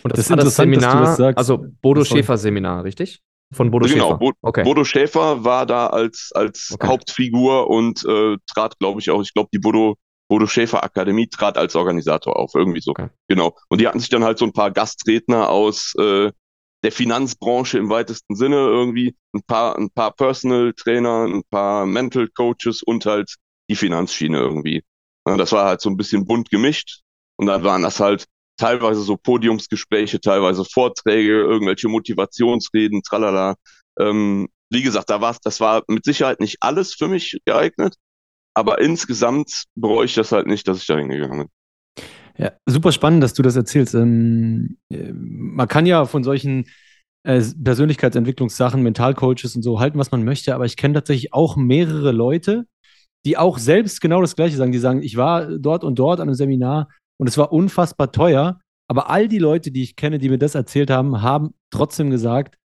Und 0.03 0.11
Das 0.11 0.19
ist 0.19 0.29
war 0.29 0.37
interessant, 0.37 0.73
dass 0.73 0.83
du 0.83 0.91
Seminar, 0.91 1.01
das 1.01 1.17
sagst. 1.17 1.37
also 1.37 1.65
Bodo 1.81 2.03
Sorry. 2.03 2.19
Schäfer 2.21 2.37
Seminar, 2.37 2.83
richtig? 2.83 3.21
Von 3.53 3.71
Bodo 3.71 3.87
genau, 3.87 4.05
Schäfer. 4.09 4.17
Bo 4.17 4.31
okay. 4.41 4.63
Bodo 4.63 4.83
Schäfer 4.83 5.43
war 5.43 5.65
da 5.65 5.87
als, 5.87 6.31
als 6.33 6.71
Okay. 6.73 6.87
Hauptfigur 6.87 7.69
und 7.69 8.03
äh, 8.05 8.37
trat, 8.51 8.77
glaube 8.79 8.99
ich, 9.01 9.09
auch, 9.11 9.21
ich 9.21 9.33
glaube, 9.33 9.49
die 9.53 9.59
Bodo, 9.59 9.95
Bodo 10.27 10.47
Schäfer 10.47 10.83
Akademie 10.83 11.27
trat 11.27 11.57
als 11.57 11.75
Organisator 11.75 12.35
auf, 12.35 12.51
irgendwie 12.55 12.81
so. 12.81 12.91
Okay. 12.91 13.09
Genau. 13.27 13.55
Und 13.69 13.81
die 13.81 13.87
hatten 13.87 13.99
sich 13.99 14.09
dann 14.09 14.23
halt 14.23 14.39
so 14.39 14.45
ein 14.45 14.53
paar 14.53 14.71
Gastredner 14.71 15.49
aus 15.49 15.93
äh, 15.99 16.31
der 16.83 16.91
Finanzbranche 16.91 17.77
im 17.77 17.89
weitesten 17.89 18.35
Sinne 18.35 18.55
irgendwie, 18.57 19.15
ein 19.33 19.41
paar, 19.43 19.77
ein 19.77 19.89
paar 19.91 20.11
Personal 20.11 20.73
Trainer, 20.73 21.25
ein 21.25 21.43
paar 21.49 21.85
Mental 21.85 22.27
Coaches 22.27 22.83
und 22.83 23.05
halt 23.05 23.35
die 23.69 23.75
Finanzschiene 23.75 24.37
irgendwie. 24.37 24.83
Ja, 25.27 25.37
das 25.37 25.51
war 25.51 25.65
halt 25.65 25.81
so 25.81 25.89
ein 25.89 25.97
bisschen 25.97 26.25
bunt 26.27 26.49
gemischt. 26.49 27.01
Und 27.37 27.47
dann 27.47 27.63
waren 27.63 27.81
das 27.83 27.99
halt 27.99 28.25
teilweise 28.57 29.01
so 29.01 29.17
Podiumsgespräche, 29.17 30.19
teilweise 30.19 30.65
Vorträge, 30.65 31.41
irgendwelche 31.41 31.87
Motivationsreden, 31.87 33.01
tralala. 33.03 33.55
Ähm, 33.99 34.47
wie 34.69 34.81
gesagt, 34.81 35.09
da 35.09 35.21
war's, 35.21 35.39
das 35.41 35.59
war 35.59 35.83
mit 35.87 36.05
Sicherheit 36.05 36.39
nicht 36.39 36.57
alles 36.61 36.93
für 36.93 37.07
mich 37.07 37.37
geeignet, 37.45 37.95
aber 38.53 38.79
insgesamt 38.79 39.65
bereue 39.75 40.05
ich 40.05 40.15
das 40.15 40.31
halt 40.31 40.47
nicht, 40.47 40.67
dass 40.67 40.79
ich 40.79 40.87
da 40.87 40.97
hingegangen 40.97 41.39
bin. 41.39 41.49
Ja, 42.37 42.51
super 42.65 42.91
spannend, 42.91 43.23
dass 43.23 43.33
du 43.33 43.43
das 43.43 43.55
erzählst. 43.55 43.95
Ähm, 43.95 44.77
äh, 44.91 45.11
man 45.13 45.67
kann 45.67 45.85
ja 45.85 46.05
von 46.05 46.23
solchen 46.23 46.65
äh, 47.23 47.41
Persönlichkeitsentwicklungssachen, 47.63 48.83
Mentalcoaches 48.83 49.55
und 49.55 49.61
so 49.61 49.79
halten, 49.79 49.97
was 49.97 50.11
man 50.11 50.23
möchte, 50.23 50.53
aber 50.53 50.65
ich 50.65 50.75
kenne 50.75 50.95
tatsächlich 50.95 51.33
auch 51.33 51.55
mehrere 51.55 52.11
Leute, 52.11 52.65
die 53.25 53.37
auch 53.37 53.57
selbst 53.57 54.01
genau 54.01 54.21
das 54.21 54.35
Gleiche 54.35 54.57
sagen. 54.57 54.71
Die 54.71 54.77
sagen, 54.79 55.01
ich 55.01 55.17
war 55.17 55.57
dort 55.57 55.83
und 55.83 55.97
dort 55.97 56.19
an 56.19 56.27
einem 56.27 56.35
Seminar 56.35 56.89
und 57.17 57.27
es 57.27 57.37
war 57.37 57.51
unfassbar 57.51 58.11
teuer 58.11 58.59
Aber 58.87 59.09
all 59.09 59.27
die 59.27 59.39
Leute, 59.39 59.71
die 59.71 59.83
ich 59.83 59.95
kenne, 59.95 60.19
die 60.19 60.29
mir 60.29 60.37
das 60.37 60.55
erzählt 60.55 60.89
haben, 60.89 61.21
haben 61.21 61.53
trotzdem 61.71 62.11
gesagt, 62.11 62.57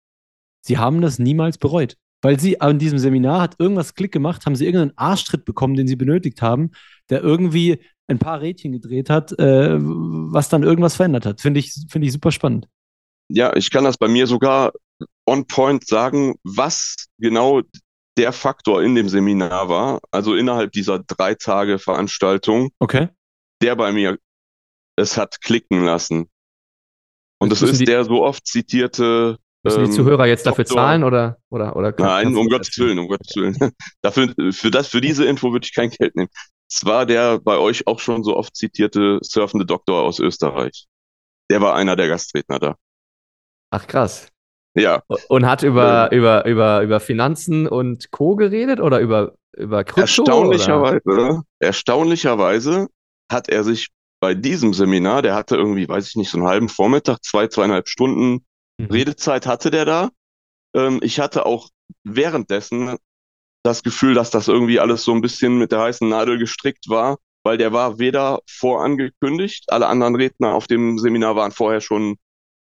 sie 0.62 0.78
haben 0.78 1.00
das 1.00 1.18
niemals 1.18 1.58
bereut. 1.58 1.96
Weil 2.22 2.38
sie 2.38 2.60
an 2.60 2.78
diesem 2.78 2.98
Seminar 2.98 3.40
hat 3.40 3.54
irgendwas 3.58 3.94
Klick 3.94 4.12
gemacht, 4.12 4.44
haben 4.44 4.54
sie 4.54 4.66
irgendeinen 4.66 4.98
Arschtritt 4.98 5.46
bekommen, 5.46 5.74
den 5.74 5.88
sie 5.88 5.96
benötigt 5.96 6.42
haben, 6.42 6.72
der 7.08 7.22
irgendwie 7.22 7.80
ein 8.08 8.18
paar 8.18 8.42
Rädchen 8.42 8.72
gedreht 8.72 9.08
hat, 9.08 9.32
äh, 9.38 9.78
was 9.80 10.50
dann 10.50 10.62
irgendwas 10.62 10.96
verändert 10.96 11.24
hat. 11.24 11.40
Finde 11.40 11.60
ich, 11.60 11.72
finde 11.88 12.06
ich 12.06 12.12
super 12.12 12.30
spannend. 12.30 12.68
Ja, 13.30 13.56
ich 13.56 13.70
kann 13.70 13.84
das 13.84 13.96
bei 13.96 14.08
mir 14.08 14.26
sogar 14.26 14.72
on 15.26 15.46
point 15.46 15.86
sagen, 15.86 16.34
was 16.44 17.06
genau 17.18 17.62
der 18.18 18.32
Faktor 18.32 18.82
in 18.82 18.94
dem 18.94 19.08
Seminar 19.08 19.70
war, 19.70 20.00
also 20.10 20.34
innerhalb 20.34 20.72
dieser 20.72 20.98
drei 20.98 21.34
Tage 21.34 21.78
Veranstaltung, 21.78 22.68
Okay. 22.80 23.08
der 23.62 23.76
bei 23.76 23.92
mir 23.92 24.18
es 25.00 25.16
hat 25.16 25.40
klicken 25.40 25.84
lassen. 25.84 26.28
Und 27.38 27.50
das 27.50 27.62
ist 27.62 27.80
die- 27.80 27.84
der 27.84 28.04
so 28.04 28.22
oft 28.22 28.46
zitierte 28.46 29.38
Müssen 29.62 29.80
die 29.84 29.90
ähm, 29.90 29.92
Zuhörer 29.92 30.26
jetzt 30.26 30.46
dafür 30.46 30.64
Doktor- 30.64 30.76
zahlen 30.82 31.04
oder, 31.04 31.36
oder, 31.50 31.76
oder 31.76 31.94
Nein, 31.98 32.34
um 32.34 32.48
Gottes? 32.48 32.78
Willen, 32.78 32.98
um 32.98 33.08
Gottes 33.08 33.36
Willen. 33.36 33.56
Dafür, 34.02 34.32
für 34.52 34.70
das, 34.70 34.88
für 34.88 35.02
diese 35.02 35.26
Info 35.26 35.52
würde 35.52 35.66
ich 35.66 35.74
kein 35.74 35.90
Geld 35.90 36.16
nehmen. 36.16 36.30
Es 36.70 36.84
war 36.86 37.04
der 37.04 37.38
bei 37.40 37.58
euch 37.58 37.86
auch 37.86 38.00
schon 38.00 38.24
so 38.24 38.36
oft 38.36 38.56
zitierte 38.56 39.18
surfende 39.20 39.66
Doktor 39.66 40.02
aus 40.02 40.18
Österreich. 40.18 40.86
Der 41.50 41.60
war 41.60 41.74
einer 41.74 41.94
der 41.94 42.08
Gastredner 42.08 42.58
da. 42.58 42.76
Ach 43.70 43.86
krass. 43.86 44.28
Ja, 44.74 45.02
Und 45.28 45.44
hat 45.46 45.62
über, 45.62 46.10
über, 46.12 46.46
über, 46.46 46.80
über 46.82 47.00
Finanzen 47.00 47.66
und 47.66 48.10
Co. 48.12 48.36
geredet 48.36 48.80
oder 48.80 49.00
über, 49.00 49.34
über 49.54 49.84
Krypto? 49.84 50.22
Oder? 50.22 50.52
erstaunlicherweise, 50.54 51.42
erstaunlicherweise 51.58 52.88
hat 53.30 53.48
er 53.50 53.64
sich 53.64 53.88
bei 54.20 54.34
diesem 54.34 54.74
Seminar, 54.74 55.22
der 55.22 55.34
hatte 55.34 55.56
irgendwie, 55.56 55.88
weiß 55.88 56.08
ich 56.08 56.16
nicht, 56.16 56.30
so 56.30 56.38
einen 56.38 56.46
halben 56.46 56.68
Vormittag, 56.68 57.24
zwei, 57.24 57.48
zweieinhalb 57.48 57.88
Stunden 57.88 58.44
Mhm. 58.80 58.86
Redezeit 58.86 59.46
hatte 59.46 59.70
der 59.70 59.84
da. 59.84 60.10
Ähm, 60.74 61.00
ich 61.02 61.20
hatte 61.20 61.46
auch 61.46 61.68
währenddessen 62.04 62.96
das 63.62 63.82
Gefühl, 63.82 64.14
dass 64.14 64.30
das 64.30 64.48
irgendwie 64.48 64.80
alles 64.80 65.04
so 65.04 65.12
ein 65.12 65.20
bisschen 65.20 65.58
mit 65.58 65.72
der 65.72 65.80
heißen 65.80 66.08
Nadel 66.08 66.38
gestrickt 66.38 66.88
war, 66.88 67.18
weil 67.44 67.58
der 67.58 67.72
war 67.72 67.98
weder 67.98 68.40
vorangekündigt, 68.48 69.66
alle 69.70 69.86
anderen 69.88 70.16
Redner 70.16 70.54
auf 70.54 70.66
dem 70.66 70.98
Seminar 70.98 71.36
waren 71.36 71.52
vorher 71.52 71.80
schon 71.80 72.16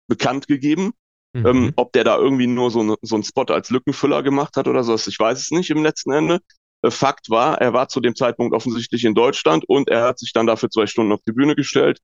bekannt 0.07 0.47
gegeben. 0.47 0.93
Mhm. 1.33 1.45
Ähm, 1.45 1.73
ob 1.75 1.93
der 1.93 2.03
da 2.03 2.17
irgendwie 2.17 2.47
nur 2.47 2.71
so, 2.71 2.81
ne, 2.81 2.95
so 3.03 3.15
einen 3.15 3.23
Spot 3.23 3.45
als 3.49 3.69
Lückenfüller 3.69 4.23
gemacht 4.23 4.57
hat 4.57 4.67
oder 4.67 4.83
so, 4.83 4.95
ich 4.95 5.19
weiß 5.19 5.39
es 5.39 5.51
nicht 5.51 5.69
im 5.69 5.83
letzten 5.83 6.11
Ende. 6.11 6.39
Äh, 6.81 6.91
Fakt 6.91 7.29
war, 7.29 7.59
er 7.59 7.73
war 7.73 7.89
zu 7.89 7.99
dem 7.99 8.15
Zeitpunkt 8.15 8.53
offensichtlich 8.55 9.03
in 9.05 9.15
Deutschland 9.15 9.65
und 9.67 9.89
er 9.89 10.03
hat 10.03 10.19
sich 10.19 10.33
dann 10.33 10.47
dafür 10.47 10.69
zwei 10.69 10.87
Stunden 10.87 11.11
auf 11.11 11.21
die 11.27 11.33
Bühne 11.33 11.55
gestellt 11.55 11.99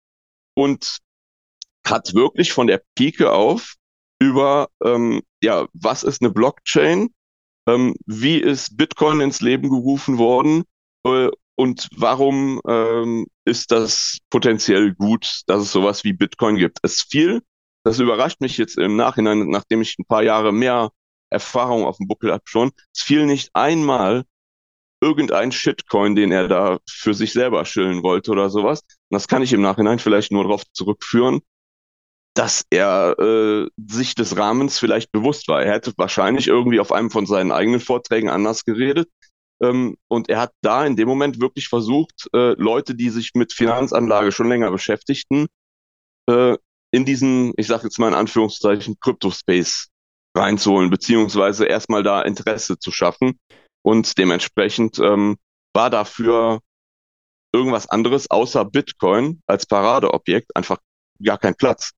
und 0.56 1.00
hat 1.86 2.14
wirklich 2.14 2.52
von 2.52 2.68
der 2.68 2.82
Pike 2.96 3.32
auf 3.32 3.76
über, 4.20 4.70
ähm, 4.84 5.22
ja, 5.42 5.68
was 5.74 6.04
ist 6.04 6.22
eine 6.22 6.32
Blockchain, 6.32 7.10
ähm, 7.68 7.96
wie 8.06 8.38
ist 8.38 8.78
Bitcoin 8.78 9.22
ins 9.22 9.42
Leben 9.42 9.70
gerufen 9.70 10.18
worden 10.18 10.64
äh, 11.06 11.30
und 11.56 11.88
warum 11.96 12.62
ähm, 12.68 13.28
ist 13.46 13.72
das 13.72 14.18
potenziell 14.30 14.94
gut, 14.94 15.42
dass 15.48 15.62
es 15.62 15.72
sowas 15.72 16.04
wie 16.04 16.14
Bitcoin 16.14 16.58
gibt. 16.58 16.80
Es 16.82 17.02
fiel, 17.02 17.42
das 17.84 18.00
überrascht 18.00 18.42
mich 18.42 18.58
jetzt 18.58 18.78
im 18.78 18.96
Nachhinein, 18.96 19.48
nachdem 19.50 19.82
ich 19.82 19.98
ein 20.00 20.06
paar 20.06 20.24
Jahre 20.24 20.52
mehr 20.52 20.92
Erfahrung 21.30 21.86
auf 21.86 21.98
dem 21.98 22.08
Buckel 22.08 22.32
habe 22.32 22.44
schon, 22.46 22.72
es 22.94 23.02
fiel 23.02 23.26
nicht 23.26 23.50
einmal 23.54 24.24
irgendein 25.06 25.52
Shitcoin, 25.52 26.16
den 26.16 26.32
er 26.32 26.48
da 26.48 26.80
für 26.90 27.14
sich 27.14 27.34
selber 27.34 27.64
schillen 27.66 28.02
wollte 28.02 28.32
oder 28.32 28.50
sowas. 28.50 28.82
Und 28.82 29.16
das 29.16 29.28
kann 29.28 29.44
ich 29.44 29.54
im 29.54 29.62
Nachhinein 29.62 30.00
vielleicht 30.00 30.32
nur 30.32 30.44
darauf 30.44 30.64
zurückführen, 30.74 31.42
dass 32.34 32.66
er 32.72 33.16
äh, 33.20 33.70
sich 33.78 34.16
des 34.16 34.36
Rahmens 34.36 34.80
vielleicht 34.80 35.12
bewusst 35.12 35.48
war. 35.48 35.64
Er 35.64 35.74
hätte 35.74 35.94
wahrscheinlich 35.98 36.48
irgendwie 36.48 36.80
auf 36.80 36.92
einem 36.92 37.12
von 37.12 37.26
seinen 37.26 37.52
eigenen 37.52 37.80
Vorträgen 37.80 38.30
anders 38.30 38.66
geredet. 38.66 39.10
Ähm, 39.62 39.96
und 40.10 40.28
er 40.28 40.42
hat 40.42 40.52
da 40.62 40.86
in 40.86 40.96
dem 40.96 41.08
Moment 41.08 41.40
wirklich 41.40 41.70
versucht, 41.70 42.28
äh, 42.34 42.54
Leute, 42.58 42.96
die 42.96 43.10
sich 43.10 43.32
mit 43.36 43.54
Finanzanlage 43.54 44.32
schon 44.32 44.50
länger 44.50 44.72
beschäftigten, 44.72 45.48
äh, 46.30 46.58
in 46.92 47.06
diesen, 47.06 47.54
ich 47.58 47.68
sage 47.68 47.84
jetzt 47.84 48.00
mal 48.00 48.10
in 48.10 48.16
Anführungszeichen, 48.16 48.98
Crypto-Space 49.00 49.90
reinzuholen, 50.36 50.90
beziehungsweise 50.90 51.66
erstmal 51.66 52.04
da 52.04 52.22
Interesse 52.22 52.78
zu 52.78 52.92
schaffen. 52.92 53.40
Und 53.86 54.18
dementsprechend 54.18 54.98
ähm, 54.98 55.36
war 55.76 55.92
dafür 55.92 56.60
irgendwas 57.54 57.88
anderes 57.88 58.30
außer 58.32 58.66
Bitcoin 58.66 59.42
als 59.46 59.68
Paradeobjekt 59.68 60.56
einfach 60.56 60.78
gar 61.24 61.38
kein 61.38 61.54
Platz. 61.56 61.92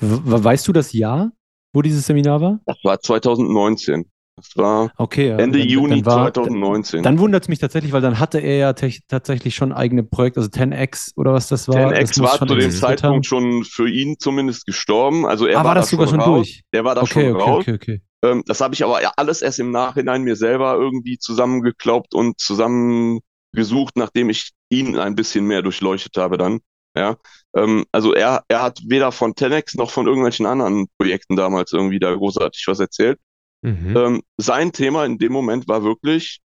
Weißt 0.00 0.66
du 0.66 0.72
das 0.72 0.92
Jahr, 0.94 1.32
wo 1.74 1.82
dieses 1.82 2.06
Seminar 2.06 2.40
war? 2.40 2.60
Das 2.64 2.78
war 2.82 2.98
2019. 2.98 4.06
Das 4.36 4.50
war 4.56 4.90
Okay. 4.96 5.28
ja, 5.28 5.36
Ende 5.38 5.58
dann- 5.60 5.68
Juni 5.68 6.02
dann 6.02 6.06
war- 6.06 6.32
2019. 6.34 7.02
Dann 7.04 7.18
wundert 7.20 7.42
es 7.44 7.48
mich 7.48 7.58
tatsächlich, 7.60 7.92
weil 7.92 8.00
dann 8.00 8.18
hatte 8.18 8.38
er 8.40 8.56
ja 8.56 8.72
tatsächlich 8.72 9.54
schon 9.54 9.70
eigene 9.72 10.02
Projekte, 10.02 10.40
also 10.40 10.50
10x 10.50 11.12
oder 11.16 11.32
was 11.34 11.46
das 11.48 11.68
war. 11.68 11.76
10x 11.92 12.08
das 12.08 12.20
war 12.20 12.38
schon 12.38 12.48
zu 12.48 12.54
dem 12.56 12.70
Zeitpunkt 12.72 13.02
haben. 13.16 13.22
schon 13.22 13.64
für 13.64 13.88
ihn 13.88 14.16
zumindest 14.18 14.66
gestorben. 14.66 15.26
Also 15.26 15.46
er 15.46 15.56
Ah, 15.56 15.58
war, 15.58 15.64
war 15.66 15.74
da 15.76 15.80
das 15.82 15.90
sogar 15.90 16.08
schon 16.08 16.20
raus. 16.20 16.26
durch? 16.38 16.62
Der 16.72 16.84
war 16.84 16.94
da 16.96 17.02
Okay, 17.02 17.12
schon 17.26 17.36
okay, 17.36 17.42
raus. 17.44 17.60
okay, 17.60 17.72
okay. 17.74 18.02
Ähm, 18.24 18.42
das 18.46 18.60
habe 18.60 18.74
ich 18.74 18.82
aber 18.84 19.00
alles 19.18 19.42
erst 19.42 19.58
im 19.60 19.70
Nachhinein 19.70 20.22
mir 20.22 20.36
selber 20.36 20.74
irgendwie 20.76 21.18
zusammengeklaubt 21.18 22.14
und 22.14 22.40
zusammengesucht, 22.40 23.96
nachdem 23.96 24.30
ich 24.30 24.52
ihn 24.70 24.98
ein 24.98 25.14
bisschen 25.14 25.44
mehr 25.46 25.62
durchleuchtet 25.62 26.16
habe 26.16 26.38
dann. 26.38 26.60
Ja, 26.96 27.16
ähm, 27.54 27.84
also 27.92 28.14
er, 28.14 28.44
er 28.48 28.62
hat 28.62 28.80
weder 28.86 29.12
von 29.12 29.34
10x 29.34 29.76
noch 29.76 29.90
von 29.90 30.06
irgendwelchen 30.06 30.46
anderen 30.46 30.86
Projekten 30.96 31.36
damals 31.36 31.72
irgendwie 31.72 31.98
da 31.98 32.14
großartig 32.14 32.64
was 32.68 32.80
erzählt. 32.80 33.18
Mhm. 33.62 33.96
Ähm, 33.96 34.22
sein 34.36 34.72
Thema 34.72 35.04
in 35.04 35.18
dem 35.18 35.32
Moment 35.32 35.66
war 35.68 35.82
wirklich 35.82 36.40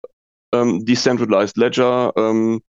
ähm, 0.54 0.84
Decentralized 0.86 1.56
Ledger, 1.58 2.12
ähm, 2.16 2.62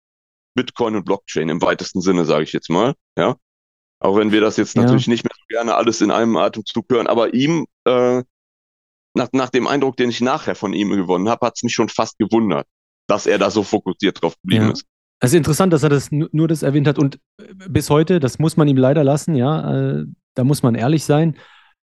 Bitcoin 0.54 0.96
und 0.96 1.04
Blockchain 1.04 1.48
im 1.48 1.62
weitesten 1.62 2.00
Sinne, 2.00 2.24
sage 2.24 2.44
ich 2.44 2.52
jetzt 2.52 2.68
mal. 2.70 2.94
Ja, 3.16 3.36
auch 4.00 4.16
wenn 4.16 4.32
wir 4.32 4.40
das 4.40 4.56
jetzt 4.56 4.74
Ja. 4.76 4.82
natürlich 4.82 5.08
nicht 5.08 5.24
mehr 5.24 5.34
so 5.36 5.44
gerne 5.48 5.74
alles 5.76 6.00
in 6.00 6.10
einem 6.10 6.36
Atemzug 6.36 6.86
hören, 6.90 7.06
aber 7.06 7.34
ihm 7.34 7.66
äh, 7.84 8.22
nach, 9.18 9.28
nach 9.32 9.50
dem 9.50 9.66
Eindruck, 9.66 9.96
den 9.98 10.08
ich 10.08 10.20
nachher 10.22 10.54
von 10.54 10.72
ihm 10.72 10.90
gewonnen 10.90 11.28
habe, 11.28 11.46
hat 11.46 11.54
es 11.56 11.62
mich 11.62 11.74
schon 11.74 11.88
fast 11.90 12.16
gewundert, 12.18 12.66
dass 13.06 13.26
er 13.26 13.38
da 13.38 13.50
so 13.50 13.62
fokussiert 13.62 14.22
drauf 14.22 14.34
geblieben 14.42 14.66
Ja. 14.66 14.72
ist. 14.72 14.84
Also 15.20 15.36
interessant, 15.36 15.72
dass 15.72 15.82
er 15.82 15.88
das 15.90 16.10
nu- 16.12 16.28
nur 16.32 16.46
das 16.48 16.62
erwähnt 16.62 16.86
hat 16.86 16.98
und 16.98 17.16
äh, 17.40 17.52
bis 17.68 17.90
heute, 17.90 18.20
das 18.20 18.38
muss 18.38 18.56
man 18.56 18.68
ihm 18.68 18.76
leider 18.76 19.02
lassen, 19.04 19.34
ja, 19.34 19.98
äh, 19.98 20.04
da 20.34 20.44
muss 20.44 20.62
man 20.62 20.74
ehrlich 20.76 21.04
sein. 21.04 21.34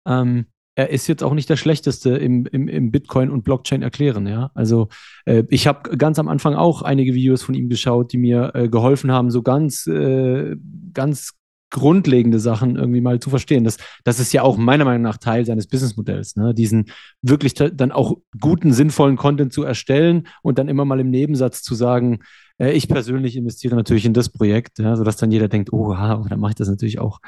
Ähm, 0.07 0.45
er 0.75 0.89
ist 0.89 1.07
jetzt 1.07 1.23
auch 1.23 1.33
nicht 1.33 1.49
der 1.49 1.55
Schlechteste 1.57 2.11
im, 2.17 2.45
im, 2.47 2.67
im 2.67 2.91
Bitcoin 2.91 3.29
und 3.31 3.43
Blockchain 3.43 3.81
erklären, 3.83 4.27
ja. 4.27 4.51
Also 4.53 4.87
äh, 5.25 5.43
ich 5.49 5.65
habe 5.67 5.97
ganz 5.97 6.19
am 6.19 6.27
Anfang 6.27 6.53
auch 6.55 6.81
einige 6.83 7.13
Videos 7.13 7.41
von 7.43 7.55
ihm 7.55 7.69
geschaut, 7.69 8.11
die 8.13 8.17
mir 8.17 8.51
äh, 8.53 8.69
geholfen 8.69 9.11
haben, 9.11 9.29
so 9.31 9.41
ganz, 9.43 9.87
äh, 9.87 10.55
ganz 10.93 11.33
grundlegende 11.73 12.39
Sachen 12.39 12.77
irgendwie 12.77 13.01
mal 13.01 13.19
zu 13.19 13.29
verstehen. 13.29 13.63
Das, 13.63 13.77
das 14.05 14.19
ist 14.19 14.31
ja 14.31 14.43
auch 14.43 14.55
meiner 14.55 14.85
Meinung 14.85 15.01
nach 15.01 15.17
Teil 15.17 15.45
seines 15.45 15.67
Businessmodells, 15.67 16.37
ne? 16.37 16.53
diesen 16.53 16.85
wirklich 17.21 17.55
dann 17.55 17.91
auch 17.91 18.17
guten, 18.39 18.71
sinnvollen 18.71 19.17
Content 19.17 19.51
zu 19.51 19.63
erstellen 19.63 20.27
und 20.43 20.57
dann 20.57 20.69
immer 20.69 20.85
mal 20.85 20.99
im 20.99 21.09
Nebensatz 21.09 21.63
zu 21.63 21.75
sagen, 21.75 22.19
äh, 22.59 22.71
ich 22.71 22.87
persönlich 22.87 23.35
investiere 23.35 23.75
natürlich 23.75 24.05
in 24.05 24.13
das 24.13 24.29
Projekt, 24.29 24.79
ja, 24.79 24.95
sodass 24.95 25.17
dann 25.17 25.31
jeder 25.31 25.49
denkt, 25.49 25.73
oh, 25.73 25.97
ha, 25.97 26.23
dann 26.29 26.39
mache 26.39 26.51
ich 26.51 26.55
das 26.55 26.69
natürlich 26.69 26.99
auch. 26.99 27.19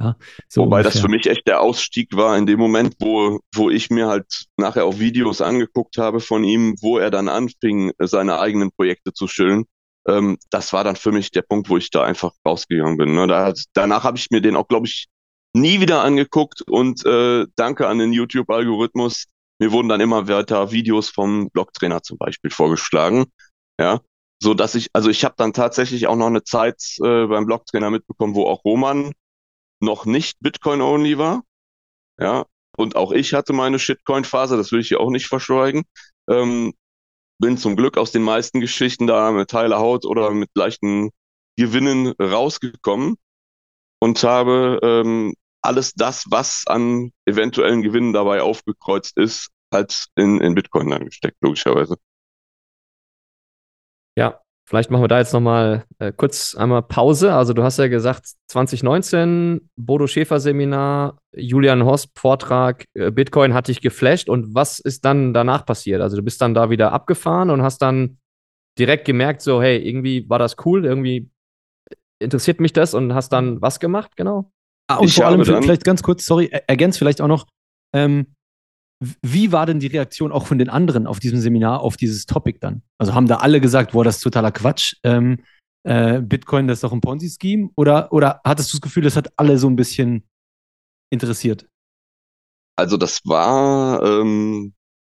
Ja, 0.00 0.14
so 0.48 0.62
Wobei 0.62 0.84
das 0.84 0.94
ungefähr. 0.94 1.02
für 1.02 1.16
mich 1.16 1.26
echt 1.26 1.48
der 1.48 1.60
Ausstieg 1.60 2.14
war 2.14 2.38
in 2.38 2.46
dem 2.46 2.60
Moment, 2.60 2.94
wo, 3.00 3.40
wo 3.52 3.68
ich 3.68 3.90
mir 3.90 4.06
halt 4.06 4.46
nachher 4.56 4.84
auch 4.84 5.00
Videos 5.00 5.40
angeguckt 5.40 5.98
habe 5.98 6.20
von 6.20 6.44
ihm, 6.44 6.76
wo 6.80 6.98
er 6.98 7.10
dann 7.10 7.28
anfing, 7.28 7.90
seine 7.98 8.38
eigenen 8.38 8.70
Projekte 8.70 9.12
zu 9.12 9.26
schillen. 9.26 9.64
Ähm, 10.08 10.38
das 10.50 10.72
war 10.72 10.84
dann 10.84 10.96
für 10.96 11.12
mich 11.12 11.30
der 11.30 11.42
Punkt, 11.42 11.68
wo 11.68 11.76
ich 11.76 11.90
da 11.90 12.02
einfach 12.04 12.32
rausgegangen 12.46 12.96
bin. 12.96 13.14
Ne? 13.14 13.26
Da, 13.26 13.52
danach 13.74 14.04
habe 14.04 14.16
ich 14.18 14.30
mir 14.30 14.40
den 14.40 14.56
auch, 14.56 14.68
glaube 14.68 14.86
ich, 14.86 15.06
nie 15.54 15.80
wieder 15.80 16.02
angeguckt 16.02 16.62
und 16.62 17.04
äh, 17.06 17.46
danke 17.56 17.88
an 17.88 17.98
den 17.98 18.12
YouTube-Algorithmus. 18.12 19.26
Mir 19.60 19.72
wurden 19.72 19.88
dann 19.88 20.00
immer 20.00 20.28
weiter 20.28 20.70
Videos 20.72 21.10
vom 21.10 21.50
Blocktrainer 21.50 22.02
zum 22.02 22.18
Beispiel 22.18 22.50
vorgeschlagen. 22.50 23.26
Ja, 23.80 24.00
so 24.40 24.54
dass 24.54 24.74
ich, 24.74 24.88
also 24.92 25.10
ich 25.10 25.24
habe 25.24 25.34
dann 25.36 25.52
tatsächlich 25.52 26.06
auch 26.06 26.16
noch 26.16 26.26
eine 26.26 26.44
Zeit 26.44 26.82
äh, 27.02 27.26
beim 27.26 27.46
Blocktrainer 27.46 27.90
mitbekommen, 27.90 28.34
wo 28.34 28.46
auch 28.46 28.64
Roman 28.64 29.12
noch 29.80 30.06
nicht 30.06 30.38
Bitcoin-only 30.40 31.18
war. 31.18 31.42
Ja, 32.18 32.46
und 32.76 32.96
auch 32.96 33.12
ich 33.12 33.34
hatte 33.34 33.52
meine 33.52 33.78
Shitcoin-Phase, 33.78 34.56
das 34.56 34.72
will 34.72 34.80
ich 34.80 34.88
hier 34.88 35.00
auch 35.00 35.10
nicht 35.10 35.26
verschweigen. 35.26 35.84
Ähm, 36.28 36.74
bin 37.38 37.56
zum 37.58 37.76
Glück 37.76 37.96
aus 37.96 38.12
den 38.12 38.22
meisten 38.22 38.60
Geschichten 38.60 39.06
da 39.06 39.30
mit 39.32 39.52
heiler 39.52 39.78
Haut 39.78 40.04
oder 40.04 40.30
mit 40.30 40.50
leichten 40.54 41.10
Gewinnen 41.56 42.14
rausgekommen 42.20 43.16
und 44.00 44.22
habe 44.22 44.78
ähm, 44.82 45.34
alles 45.62 45.94
das, 45.94 46.24
was 46.30 46.64
an 46.66 47.12
eventuellen 47.26 47.82
Gewinnen 47.82 48.12
dabei 48.12 48.42
aufgekreuzt 48.42 49.16
ist, 49.16 49.48
halt 49.72 50.06
in, 50.16 50.40
in 50.40 50.54
Bitcoin 50.54 50.90
dann 50.90 51.04
gesteckt, 51.04 51.36
logischerweise. 51.40 51.96
Vielleicht 54.68 54.90
machen 54.90 55.02
wir 55.02 55.08
da 55.08 55.18
jetzt 55.18 55.32
nochmal 55.32 55.84
äh, 55.98 56.12
kurz 56.14 56.54
einmal 56.54 56.82
Pause. 56.82 57.32
Also 57.32 57.54
du 57.54 57.62
hast 57.62 57.78
ja 57.78 57.88
gesagt, 57.88 58.26
2019 58.48 59.70
Bodo 59.76 60.06
Schäfer 60.06 60.40
Seminar, 60.40 61.16
Julian 61.34 61.84
Horst 61.86 62.10
Vortrag, 62.18 62.84
äh, 62.92 63.10
Bitcoin 63.10 63.54
hat 63.54 63.68
dich 63.68 63.80
geflasht. 63.80 64.28
Und 64.28 64.54
was 64.54 64.78
ist 64.78 65.06
dann 65.06 65.32
danach 65.32 65.64
passiert? 65.64 66.02
Also 66.02 66.18
du 66.18 66.22
bist 66.22 66.42
dann 66.42 66.52
da 66.52 66.68
wieder 66.68 66.92
abgefahren 66.92 67.48
und 67.48 67.62
hast 67.62 67.78
dann 67.80 68.18
direkt 68.78 69.06
gemerkt, 69.06 69.40
so 69.40 69.62
hey, 69.62 69.78
irgendwie 69.78 70.28
war 70.28 70.38
das 70.38 70.56
cool, 70.66 70.84
irgendwie 70.84 71.30
interessiert 72.18 72.60
mich 72.60 72.74
das 72.74 72.92
und 72.92 73.14
hast 73.14 73.30
dann 73.32 73.62
was 73.62 73.80
gemacht, 73.80 74.16
genau? 74.16 74.52
Ah, 74.88 74.96
und 74.96 75.06
Ich 75.06 75.14
vor 75.14 75.26
allem 75.26 75.38
vielleicht 75.62 75.84
ganz 75.84 76.02
kurz, 76.02 76.26
sorry, 76.26 76.48
er- 76.52 76.68
ergänzt 76.68 76.98
vielleicht 76.98 77.22
auch 77.22 77.26
noch, 77.28 77.46
ähm, 77.94 78.34
wie 79.00 79.52
war 79.52 79.66
denn 79.66 79.80
die 79.80 79.86
Reaktion 79.86 80.32
auch 80.32 80.46
von 80.46 80.58
den 80.58 80.68
anderen 80.68 81.06
auf 81.06 81.20
diesem 81.20 81.40
Seminar 81.40 81.80
auf 81.80 81.96
dieses 81.96 82.26
Topic 82.26 82.58
dann? 82.60 82.82
Also 82.98 83.14
haben 83.14 83.28
da 83.28 83.36
alle 83.36 83.60
gesagt, 83.60 83.92
boah, 83.92 84.04
das 84.04 84.16
ist 84.16 84.22
totaler 84.22 84.50
Quatsch, 84.50 84.94
ähm, 85.04 85.42
äh, 85.84 86.20
Bitcoin, 86.20 86.66
das 86.66 86.78
ist 86.78 86.84
doch 86.84 86.92
ein 86.92 87.00
Ponzi-Scheme? 87.00 87.70
Oder, 87.76 88.12
oder 88.12 88.40
hattest 88.44 88.72
du 88.72 88.76
das 88.76 88.82
Gefühl, 88.82 89.04
das 89.04 89.16
hat 89.16 89.32
alle 89.36 89.58
so 89.58 89.68
ein 89.68 89.76
bisschen 89.76 90.28
interessiert? 91.10 91.66
Also 92.76 92.96
das 92.96 93.20
war, 93.24 94.02
ähm, 94.02 94.74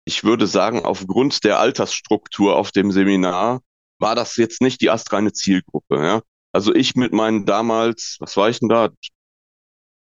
ich 0.05 0.23
würde 0.23 0.47
sagen, 0.47 0.85
aufgrund 0.85 1.43
der 1.43 1.59
Altersstruktur 1.59 2.55
auf 2.55 2.71
dem 2.71 2.91
Seminar 2.91 3.61
war 3.99 4.15
das 4.15 4.37
jetzt 4.37 4.61
nicht 4.61 4.81
die 4.81 4.89
astreine 4.89 5.33
Zielgruppe. 5.33 5.97
Ja? 5.97 6.21
Also 6.51 6.73
ich 6.73 6.95
mit 6.95 7.13
meinen 7.13 7.45
damals, 7.45 8.17
was 8.19 8.37
war 8.37 8.49
ich 8.49 8.59
denn 8.59 8.69
da? 8.69 8.89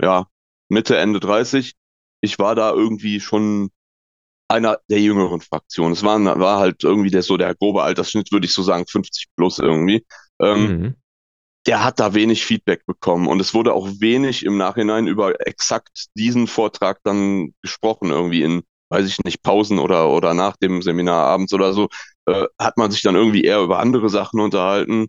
Ja, 0.02 0.26
Mitte, 0.68 0.96
Ende 0.96 1.20
30. 1.20 1.74
Ich 2.20 2.38
war 2.38 2.54
da 2.54 2.72
irgendwie 2.72 3.20
schon 3.20 3.70
einer 4.48 4.78
der 4.90 5.00
jüngeren 5.00 5.40
Fraktionen. 5.40 5.92
Es 5.92 6.02
war, 6.04 6.20
war 6.40 6.58
halt 6.60 6.84
irgendwie 6.84 7.10
der 7.10 7.22
so 7.22 7.36
der 7.36 7.54
grobe 7.54 7.82
Altersschnitt, 7.82 8.32
würde 8.32 8.46
ich 8.46 8.54
so 8.54 8.62
sagen, 8.62 8.86
50 8.88 9.26
plus 9.36 9.58
irgendwie. 9.58 10.06
Ähm, 10.40 10.72
Mhm. 10.72 10.94
der 11.66 11.84
hat 11.84 12.00
da 12.00 12.14
wenig 12.14 12.44
Feedback 12.44 12.86
bekommen 12.86 13.26
und 13.28 13.40
es 13.40 13.52
wurde 13.54 13.74
auch 13.74 13.88
wenig 14.00 14.44
im 14.44 14.56
Nachhinein 14.56 15.06
über 15.06 15.46
exakt 15.46 16.06
diesen 16.14 16.46
Vortrag 16.46 17.00
dann 17.04 17.54
gesprochen, 17.62 18.10
irgendwie 18.10 18.42
in, 18.42 18.62
weiß 18.90 19.06
ich 19.06 19.18
nicht, 19.24 19.42
Pausen 19.42 19.78
oder, 19.78 20.08
oder 20.10 20.32
nach 20.34 20.56
dem 20.56 20.80
Seminar 20.82 21.26
abends 21.26 21.52
oder 21.52 21.72
so, 21.74 21.88
äh, 22.26 22.46
hat 22.58 22.78
man 22.78 22.90
sich 22.90 23.02
dann 23.02 23.16
irgendwie 23.16 23.42
eher 23.44 23.60
über 23.60 23.80
andere 23.80 24.08
Sachen 24.08 24.40
unterhalten. 24.40 25.08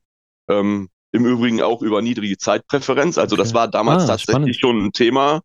Ähm, 0.49 0.89
Im 1.13 1.25
Übrigen 1.25 1.61
auch 1.61 1.81
über 1.81 2.01
niedrige 2.01 2.37
Zeitpräferenz. 2.37 3.17
Also 3.17 3.35
das 3.37 3.53
Okay. 3.53 3.53
war 3.53 3.67
damals 3.69 4.03
Ah, 4.03 4.05
tatsächlich 4.05 4.57
spannend. 4.57 4.59
schon 4.59 4.83
ein 4.85 4.91
Thema, 4.91 5.41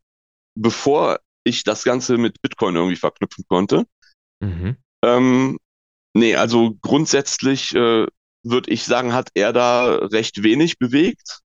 bevor 0.56 1.18
ich 1.44 1.64
das 1.64 1.84
Ganze 1.84 2.18
mit 2.18 2.40
Bitcoin 2.42 2.76
irgendwie 2.76 2.96
verknüpfen 2.96 3.44
konnte. 3.48 3.86
Mhm. 4.40 4.76
Ähm, 5.04 5.58
nee, 6.14 6.34
also 6.34 6.74
grundsätzlich 6.80 7.74
äh, 7.74 8.06
würde 8.42 8.70
ich 8.70 8.84
sagen, 8.84 9.12
hat 9.12 9.30
er 9.34 9.52
da 9.52 9.94
recht 9.96 10.42
wenig 10.42 10.78
bewegt. 10.78 11.40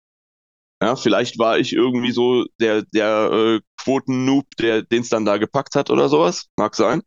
Ja, 0.83 0.97
vielleicht 0.97 1.39
war 1.39 1.59
ich 1.59 1.73
irgendwie 1.73 2.13
so 2.13 2.45
der, 2.61 2.83
der 2.83 3.31
äh, 3.33 3.61
Quoten-Noob, 3.83 4.47
der 4.59 4.83
den 4.83 5.03
es 5.03 5.09
dann 5.09 5.25
da 5.25 5.39
gepackt 5.39 5.77
hat 5.77 5.91
oder 5.91 6.09
sowas. 6.09 6.47
Mag 6.57 6.75
sein. 6.75 7.03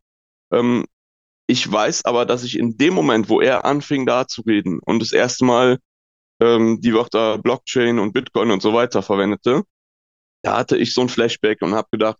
Ähm, 0.51 0.85
ich 1.47 1.69
weiß 1.71 2.05
aber, 2.05 2.25
dass 2.25 2.43
ich 2.43 2.57
in 2.57 2.77
dem 2.77 2.93
Moment, 2.93 3.29
wo 3.29 3.39
er 3.39 3.65
anfing, 3.65 4.05
da 4.05 4.27
zu 4.27 4.41
reden 4.41 4.79
und 4.79 4.99
das 4.99 5.13
erste 5.13 5.45
Mal 5.45 5.79
ähm, 6.41 6.81
die 6.81 6.93
Wörter 6.93 7.37
Blockchain 7.37 7.99
und 7.99 8.13
Bitcoin 8.13 8.51
und 8.51 8.61
so 8.61 8.73
weiter 8.73 9.01
verwendete, 9.01 9.63
da 10.43 10.57
hatte 10.57 10.77
ich 10.77 10.93
so 10.93 11.01
ein 11.01 11.09
Flashback 11.09 11.61
und 11.61 11.73
habe 11.73 11.87
gedacht, 11.91 12.19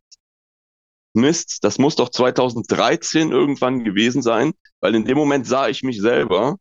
Mist, 1.17 1.59
das 1.63 1.77
muss 1.77 1.95
doch 1.95 2.09
2013 2.09 3.31
irgendwann 3.31 3.83
gewesen 3.83 4.21
sein, 4.21 4.53
weil 4.79 4.95
in 4.95 5.05
dem 5.05 5.17
Moment 5.17 5.47
sah 5.47 5.67
ich 5.67 5.83
mich 5.83 5.99
selber 6.01 6.57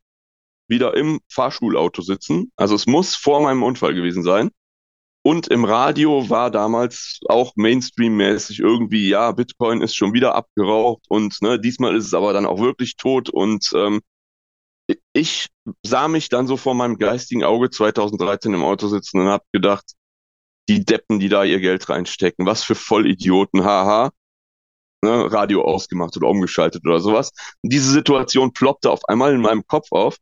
wieder 0.69 0.97
im 0.97 1.21
Fahrschulauto 1.31 2.03
sitzen. 2.03 2.51
Also 2.57 2.75
es 2.75 2.87
muss 2.87 3.15
vor 3.15 3.43
meinem 3.43 3.63
Unfall 3.63 3.95
gewesen 3.95 4.23
sein. 4.23 4.51
Und 5.23 5.49
im 5.49 5.65
Radio 5.65 6.31
war 6.31 6.53
damals 6.53 7.19
auch 7.29 7.53
Mainstream-mäßig 7.57 8.61
irgendwie, 8.61 9.09
ja, 9.09 9.33
Bitcoin 9.33 9.83
ist 9.83 9.97
schon 9.97 10.13
wieder 10.13 10.37
abgeraucht 10.37 11.05
und 11.09 11.43
ne, 11.43 11.59
diesmal 11.59 11.97
ist 11.97 12.07
es 12.07 12.15
aber 12.15 12.33
dann 12.33 12.47
auch 12.47 12.61
wirklich 12.61 12.95
tot. 12.97 13.29
Und 13.29 13.73
ähm, 13.75 14.03
ich 15.13 15.49
sah 15.83 16.07
mich 16.07 16.29
dann 16.29 16.47
so 16.47 16.57
vor 16.57 16.75
meinem 16.75 16.97
geistigen 16.97 17.43
Auge 17.43 17.71
2013 17.71 18.55
im 18.55 18.63
Auto 18.63 18.87
sitzen 18.87 19.21
und 19.21 19.27
habe 19.27 19.45
gedacht, 19.53 19.85
die 20.69 20.85
Deppen, 20.85 21.19
die 21.19 21.29
da 21.29 21.45
ihr 21.45 21.61
Geld 21.61 21.89
reinstecken, 21.89 22.47
was 22.47 22.63
für 22.63 22.75
Vollidioten, 22.75 23.65
haha. 23.65 24.11
Ne, 25.03 25.31
Radio 25.31 25.63
ausgemacht 25.63 26.17
oder 26.17 26.29
umgeschaltet 26.29 26.85
oder 26.87 27.01
sowas. 27.01 27.31
Und 27.63 27.73
diese 27.73 27.91
Situation 27.91 28.53
ploppte 28.53 28.91
auf 28.91 29.05
einmal 29.09 29.35
in 29.35 29.41
meinem 29.41 29.67
Kopf 29.67 29.89
auf. 29.93 30.17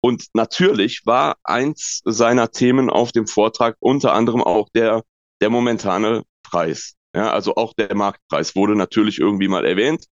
Und 0.00 0.26
natürlich 0.34 1.02
war 1.06 1.36
eins 1.44 2.00
seiner 2.04 2.50
Themen 2.50 2.90
auf 2.90 3.12
dem 3.12 3.26
Vortrag 3.26 3.76
unter 3.80 4.12
anderem 4.12 4.42
auch 4.42 4.68
der, 4.74 5.02
der 5.40 5.50
momentane 5.50 6.24
Preis. 6.42 6.94
Ja, 7.14 7.30
also 7.32 7.54
auch 7.54 7.72
der 7.74 7.94
Marktpreis 7.94 8.56
wurde 8.56 8.74
natürlich 8.76 9.18
irgendwie 9.18 9.48
mal 9.48 9.64
erwähnt. 9.64 10.06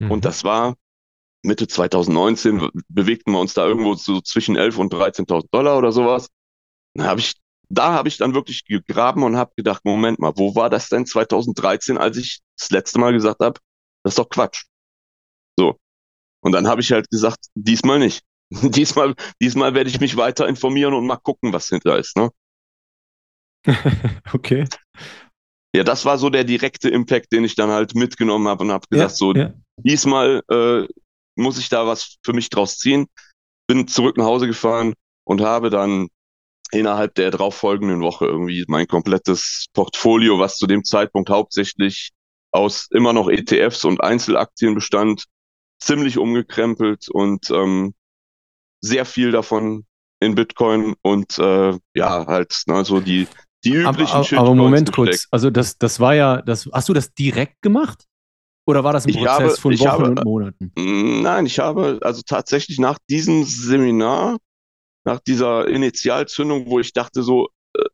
Mhm. 0.00 0.10
Und 0.10 0.24
das 0.24 0.44
war 0.44 0.74
Mitte 1.42 1.66
2019, 1.66 2.60
w- 2.60 2.68
bewegten 2.88 3.32
wir 3.32 3.40
uns 3.40 3.54
da 3.54 3.66
irgendwo 3.66 3.94
so 3.94 4.20
zwischen 4.20 4.56
11 4.56 4.78
und 4.78 4.92
13.000 4.92 5.48
Dollar 5.52 5.78
oder 5.78 5.92
sowas. 5.92 6.28
Da 6.94 7.04
habe 7.04 7.20
ich, 7.20 7.34
da 7.68 7.92
habe 7.92 8.08
ich 8.08 8.16
dann 8.16 8.34
wirklich 8.34 8.64
gegraben 8.64 9.22
und 9.22 9.36
habe 9.36 9.52
gedacht, 9.56 9.84
Moment 9.84 10.18
mal, 10.18 10.32
wo 10.36 10.54
war 10.54 10.70
das 10.70 10.88
denn 10.88 11.06
2013, 11.06 11.98
als 11.98 12.16
ich 12.16 12.40
das 12.58 12.70
letzte 12.70 12.98
Mal 12.98 13.12
gesagt 13.12 13.40
habe, 13.40 13.60
das 14.02 14.12
ist 14.12 14.18
doch 14.18 14.28
Quatsch. 14.28 14.64
So. 15.58 15.78
Und 16.42 16.52
dann 16.52 16.66
habe 16.66 16.80
ich 16.80 16.92
halt 16.92 17.10
gesagt, 17.10 17.46
diesmal 17.54 17.98
nicht. 17.98 18.22
Diesmal, 18.50 19.14
diesmal 19.40 19.74
werde 19.74 19.88
ich 19.88 20.00
mich 20.00 20.16
weiter 20.16 20.46
informieren 20.46 20.92
und 20.92 21.06
mal 21.06 21.16
gucken, 21.16 21.52
was 21.52 21.68
hinter 21.68 21.98
ist. 21.98 22.16
Ne? 22.16 22.30
okay. 24.32 24.68
Ja, 25.74 25.82
das 25.82 26.04
war 26.04 26.18
so 26.18 26.30
der 26.30 26.44
direkte 26.44 26.88
Impact, 26.88 27.32
den 27.32 27.44
ich 27.44 27.56
dann 27.56 27.70
halt 27.70 27.94
mitgenommen 27.94 28.46
habe 28.46 28.62
und 28.62 28.70
habe 28.70 28.86
gesagt, 28.88 29.16
so 29.16 29.32
ja. 29.34 29.52
diesmal 29.78 30.42
äh, 30.48 30.86
muss 31.36 31.58
ich 31.58 31.68
da 31.68 31.86
was 31.86 32.18
für 32.22 32.32
mich 32.32 32.48
draus 32.48 32.78
ziehen. 32.78 33.06
Bin 33.66 33.88
zurück 33.88 34.16
nach 34.16 34.26
Hause 34.26 34.46
gefahren 34.46 34.94
und 35.26 35.40
habe 35.40 35.70
dann 35.70 36.08
innerhalb 36.70 37.14
der 37.14 37.30
darauffolgenden 37.30 38.00
Woche 38.00 38.26
irgendwie 38.26 38.64
mein 38.68 38.86
komplettes 38.86 39.66
Portfolio, 39.72 40.38
was 40.38 40.56
zu 40.56 40.66
dem 40.66 40.84
Zeitpunkt 40.84 41.30
hauptsächlich 41.30 42.10
aus 42.50 42.88
immer 42.90 43.12
noch 43.12 43.28
ETFs 43.28 43.84
und 43.84 44.02
Einzelaktien 44.02 44.74
bestand, 44.74 45.24
ziemlich 45.80 46.18
umgekrempelt 46.18 47.08
und 47.10 47.50
ähm, 47.50 47.94
sehr 48.80 49.04
viel 49.04 49.32
davon 49.32 49.84
in 50.20 50.34
Bitcoin 50.34 50.94
und 51.02 51.38
äh, 51.38 51.76
ja, 51.94 52.26
halt 52.26 52.62
ne, 52.66 52.84
so 52.84 53.00
die, 53.00 53.28
die 53.64 53.74
üblichen 53.74 54.14
aber, 54.14 54.38
aber 54.38 54.54
Moment 54.54 54.92
gesteckt. 54.92 55.10
kurz. 55.10 55.28
Also 55.30 55.50
das, 55.50 55.78
das 55.78 56.00
war 56.00 56.14
ja, 56.14 56.42
das, 56.42 56.68
hast 56.72 56.88
du 56.88 56.92
das 56.92 57.12
direkt 57.14 57.60
gemacht? 57.62 58.04
Oder 58.66 58.82
war 58.82 58.92
das 58.92 59.06
ein 59.06 59.12
Prozess 59.12 59.28
habe- 59.28 59.50
von 59.50 59.78
Wochen 59.78 59.88
habe- 59.88 60.04
und 60.04 60.24
Monaten? 60.24 60.72
Nein, 60.76 61.46
ich 61.46 61.58
habe 61.58 61.98
also 62.02 62.22
tatsächlich 62.24 62.78
nach 62.78 62.98
diesem 63.10 63.44
Seminar, 63.44 64.38
nach 65.04 65.20
dieser 65.20 65.68
Initialzündung, 65.68 66.66
wo 66.66 66.80
ich 66.80 66.92
dachte 66.92 67.22
so, 67.22 67.48
äh, 67.76 67.84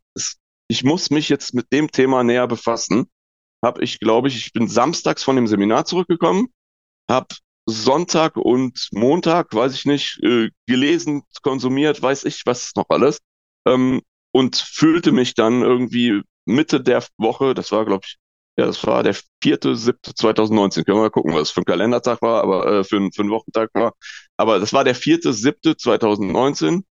ich 0.69 0.85
muss 0.85 1.11
mich 1.11 1.29
jetzt 1.29 1.55
mit 1.55 1.73
dem 1.73 1.91
Thema 1.91 2.23
näher 2.23 2.47
befassen, 2.47 3.11
habe 3.63 3.83
ich, 3.83 3.99
glaube 4.01 4.29
ich, 4.29 4.37
ich 4.37 4.53
bin 4.53 4.69
samstags 4.69 5.23
von 5.23 5.37
dem 5.37 5.47
Seminar 5.47 5.85
zurückgekommen, 5.85 6.49
habe 7.11 7.35
Sonntag 7.67 8.37
und 8.37 8.89
Montag, 8.93 9.55
weiß 9.55 9.75
ich 9.75 9.85
nicht, 9.85 10.21
äh, 10.23 10.51
gelesen, 10.67 11.23
konsumiert, 11.43 12.01
weiß 12.03 12.25
ich, 12.25 12.43
was 12.47 12.73
noch 12.77 12.87
alles, 12.89 13.21
ähm, 13.67 14.01
und 14.33 14.57
fühlte 14.57 15.13
mich 15.13 15.35
dann 15.35 15.63
irgendwie 15.63 16.23
Mitte 16.47 16.81
der 16.81 17.05
Woche, 17.19 17.55
das 17.55 17.73
war, 17.73 17.85
glaube 17.85 18.03
ich, 18.07 18.17
ja, 18.57 18.67
das 18.67 18.85
war 18.87 19.03
der 19.03 19.15
vierte, 19.43 19.75
siebte 19.77 20.15
2019. 20.15 20.85
Können 20.85 20.99
wir 20.99 21.03
mal 21.05 21.11
gucken, 21.11 21.35
was 21.35 21.51
für 21.51 21.63
ein 21.63 21.65
Kalendertag 21.65 22.21
war, 22.21 22.43
aber 22.43 22.67
äh, 22.67 22.85
für, 22.85 23.09
für 23.15 23.23
einen 23.23 23.31
Wochentag 23.31 23.71
war. 23.75 23.95
Aber 24.37 24.59
das 24.59 24.73
war 24.73 24.85
der 24.85 24.95
vierte, 24.95 25.33
siebte 25.33 25.77
2019, 25.77 26.85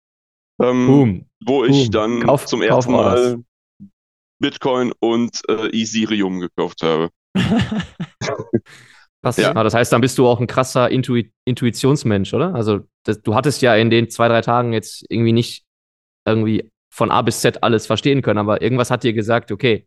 ähm, 0.60 0.86
Boom. 0.86 1.26
wo 1.44 1.64
ich 1.64 1.84
Boom. 1.84 1.90
dann 1.90 2.20
Kauf- 2.22 2.46
zum 2.46 2.62
ersten 2.62 2.92
mal 2.92 3.14
Mal 3.14 3.44
Bitcoin 4.40 4.92
und 5.00 5.40
äh, 5.48 5.66
Ethereum 5.72 6.40
gekauft 6.40 6.82
habe. 6.82 7.10
Krass. 9.22 9.36
Ja. 9.36 9.50
Aber 9.50 9.64
das 9.64 9.74
heißt, 9.74 9.92
dann 9.92 10.00
bist 10.00 10.16
du 10.18 10.26
auch 10.28 10.38
ein 10.40 10.46
krasser 10.46 10.90
Intui 10.90 11.32
Intuitionsmensch, 11.44 12.32
oder? 12.34 12.54
Also, 12.54 12.80
das, 13.04 13.20
du 13.22 13.34
hattest 13.34 13.62
ja 13.62 13.74
in 13.74 13.90
den 13.90 14.10
zwei, 14.10 14.28
drei 14.28 14.40
Tagen 14.42 14.72
jetzt 14.72 15.04
irgendwie 15.08 15.32
nicht 15.32 15.64
irgendwie 16.26 16.70
von 16.94 17.10
A 17.10 17.22
bis 17.22 17.40
Z 17.40 17.62
alles 17.62 17.86
verstehen 17.86 18.22
können, 18.22 18.38
aber 18.38 18.62
irgendwas 18.62 18.90
hat 18.90 19.02
dir 19.02 19.12
gesagt, 19.12 19.50
okay, 19.50 19.86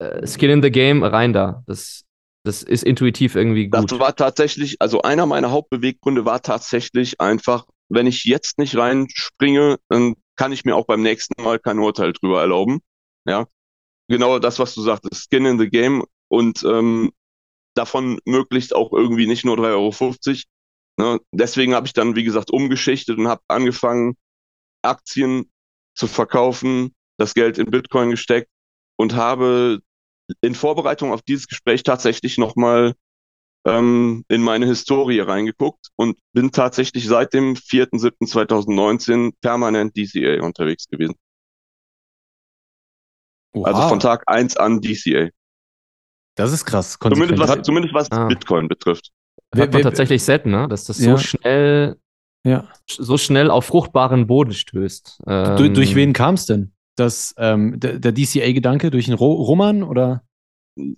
äh, 0.00 0.26
Skin 0.26 0.50
in 0.50 0.62
the 0.62 0.70
Game, 0.70 1.02
rein 1.02 1.32
da. 1.32 1.62
Das, 1.66 2.04
das 2.44 2.62
ist 2.62 2.84
intuitiv 2.84 3.36
irgendwie 3.36 3.70
Das 3.70 3.86
gut. 3.86 3.98
war 4.00 4.14
tatsächlich, 4.14 4.76
also 4.80 5.00
einer 5.02 5.24
meiner 5.26 5.50
Hauptbeweggründe 5.50 6.24
war 6.26 6.42
tatsächlich 6.42 7.20
einfach, 7.20 7.66
wenn 7.92 8.06
ich 8.06 8.24
jetzt 8.24 8.58
nicht 8.58 8.76
reinspringe, 8.76 9.78
dann 9.88 10.14
kann 10.36 10.52
ich 10.52 10.64
mir 10.64 10.76
auch 10.76 10.86
beim 10.86 11.02
nächsten 11.02 11.42
Mal 11.42 11.58
kein 11.58 11.78
Urteil 11.78 12.12
drüber 12.12 12.40
erlauben. 12.40 12.80
Ja, 13.26 13.46
genau 14.08 14.38
das, 14.38 14.58
was 14.58 14.74
du 14.74 14.82
sagtest, 14.82 15.28
Skin 15.28 15.46
in 15.46 15.58
the 15.58 15.68
Game 15.68 16.04
und 16.28 16.64
ähm, 16.64 17.12
davon 17.74 18.20
möglichst 18.26 18.74
auch 18.74 18.92
irgendwie 18.92 19.26
nicht 19.26 19.44
nur 19.44 19.56
3,50 19.56 19.68
Euro, 19.74 19.92
Ne? 20.98 21.20
Deswegen 21.32 21.74
habe 21.74 21.86
ich 21.86 21.94
dann, 21.94 22.16
wie 22.16 22.24
gesagt, 22.24 22.50
umgeschichtet 22.50 23.18
und 23.18 23.28
habe 23.28 23.42
angefangen, 23.48 24.16
Aktien 24.82 25.50
zu 25.94 26.06
verkaufen, 26.06 26.94
das 27.18 27.34
Geld 27.34 27.58
in 27.58 27.70
Bitcoin 27.70 28.10
gesteckt 28.10 28.50
und 28.96 29.14
habe 29.14 29.80
in 30.40 30.54
Vorbereitung 30.54 31.12
auf 31.12 31.22
dieses 31.22 31.48
Gespräch 31.48 31.82
tatsächlich 31.82 32.38
nochmal 32.38 32.94
ähm, 33.64 34.24
in 34.28 34.42
meine 34.42 34.66
Historie 34.66 35.20
reingeguckt 35.20 35.88
und 35.96 36.18
bin 36.32 36.50
tatsächlich 36.52 37.06
seit 37.06 37.32
dem 37.32 37.54
4.7.2019 37.54 39.32
permanent 39.40 39.96
DCA 39.96 40.42
unterwegs 40.42 40.86
gewesen. 40.88 41.14
Also 43.54 43.88
von 43.88 44.00
Tag 44.00 44.22
1 44.26 44.56
an 44.56 44.80
DCA. 44.80 45.28
Das 46.36 46.52
ist 46.52 46.64
krass. 46.64 46.96
Zumindest 46.98 47.38
was, 47.38 47.62
zumindest 47.62 47.94
was 47.94 48.10
Ah. 48.10 48.26
Bitcoin 48.26 48.66
betrifft. 48.68 49.10
Hat 49.54 49.72
man 49.72 49.82
tatsächlich 49.82 50.22
selten, 50.22 50.50
ne? 50.50 50.66
dass 50.68 50.84
das 50.86 50.98
Ja. 50.98 51.12
so 51.12 51.18
schnell, 51.18 51.98
Ja. 52.44 52.68
so 52.88 53.18
schnell 53.18 53.50
auf 53.50 53.66
fruchtbaren 53.66 54.26
Boden 54.26 54.54
stößt. 54.54 55.20
Du, 55.26 55.30
Ähm, 55.30 55.74
durch 55.74 55.94
wen 55.94 56.14
kam 56.14 56.34
es 56.36 56.46
denn? 56.46 56.72
Das, 56.96 57.34
ähm, 57.36 57.78
der, 57.78 57.98
der 57.98 58.12
DCA-Gedanke 58.12 58.90
durch 58.90 59.06
einen 59.08 59.16
Ro 59.18 59.32
Roman 59.34 59.82
oder? 59.82 60.24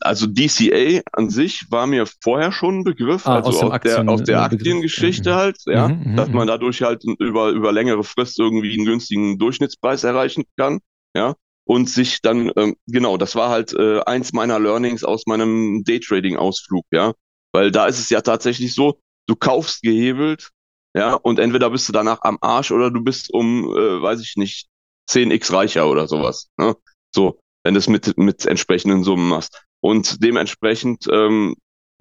Also 0.00 0.26
DCA 0.26 1.02
an 1.12 1.30
sich 1.30 1.66
war 1.70 1.86
mir 1.86 2.06
vorher 2.22 2.52
schon 2.52 2.78
ein 2.80 2.84
Begriff, 2.84 3.28
Ah, 3.28 3.30
also 3.30 3.58
aus 3.58 3.60
aus, 3.60 3.74
der, 3.82 4.06
Aktien- 4.06 4.08
aus 4.08 4.22
der 4.22 4.40
äh, 4.40 4.44
Begriff. 4.48 4.82
Aktiengeschichte 4.82 5.30
Mhm. 5.30 5.34
halt, 5.34 5.56
ja, 5.66 5.90
Mhm, 5.90 6.02
mhm, 6.04 6.14
dass 6.14 6.30
man 6.32 6.46
mhm. 6.46 6.48
dadurch 6.48 6.82
halt 6.82 7.02
über, 7.18 7.50
über 7.50 7.72
längere 7.72 8.04
Frist 8.04 8.38
irgendwie 8.38 8.74
einen 8.76 8.84
günstigen 8.86 9.38
Durchschnittspreis 9.38 10.04
erreichen 10.04 10.44
kann, 10.56 10.80
ja, 11.16 11.34
und 11.64 11.88
sich 11.90 12.20
dann, 12.22 12.52
ähm, 12.56 12.76
genau, 12.86 13.16
das 13.16 13.34
war 13.34 13.48
halt 13.50 13.72
äh, 13.74 14.00
eins 14.04 14.32
meiner 14.32 14.60
Learnings 14.60 15.02
aus 15.02 15.26
meinem 15.26 15.82
Daytrading-Ausflug, 15.84 16.84
ja, 16.92 17.14
weil 17.52 17.70
da 17.72 17.86
ist 17.86 17.98
es 17.98 18.10
ja 18.10 18.20
tatsächlich 18.20 18.74
so, 18.74 19.00
du 19.26 19.34
kaufst 19.34 19.82
gehebelt, 19.82 20.50
ja, 20.96 21.14
und 21.14 21.38
entweder 21.40 21.70
bist 21.70 21.88
du 21.88 21.92
danach 21.92 22.20
am 22.22 22.38
Arsch 22.40 22.70
oder 22.70 22.90
du 22.90 23.02
bist 23.02 23.32
um, 23.32 23.64
äh, 23.76 24.02
weiß 24.02 24.20
ich 24.20 24.36
nicht, 24.36 24.68
10x 25.08 25.52
reicher 25.52 25.88
oder 25.90 26.06
sowas, 26.06 26.48
ne, 26.58 26.76
so, 27.14 27.40
wenn 27.64 27.74
du 27.74 27.78
es 27.78 27.88
mit, 27.88 28.16
mit 28.16 28.46
entsprechenden 28.46 29.02
Summen 29.02 29.28
machst. 29.28 29.64
Und 29.80 30.22
dementsprechend, 30.22 31.06
ähm, 31.10 31.56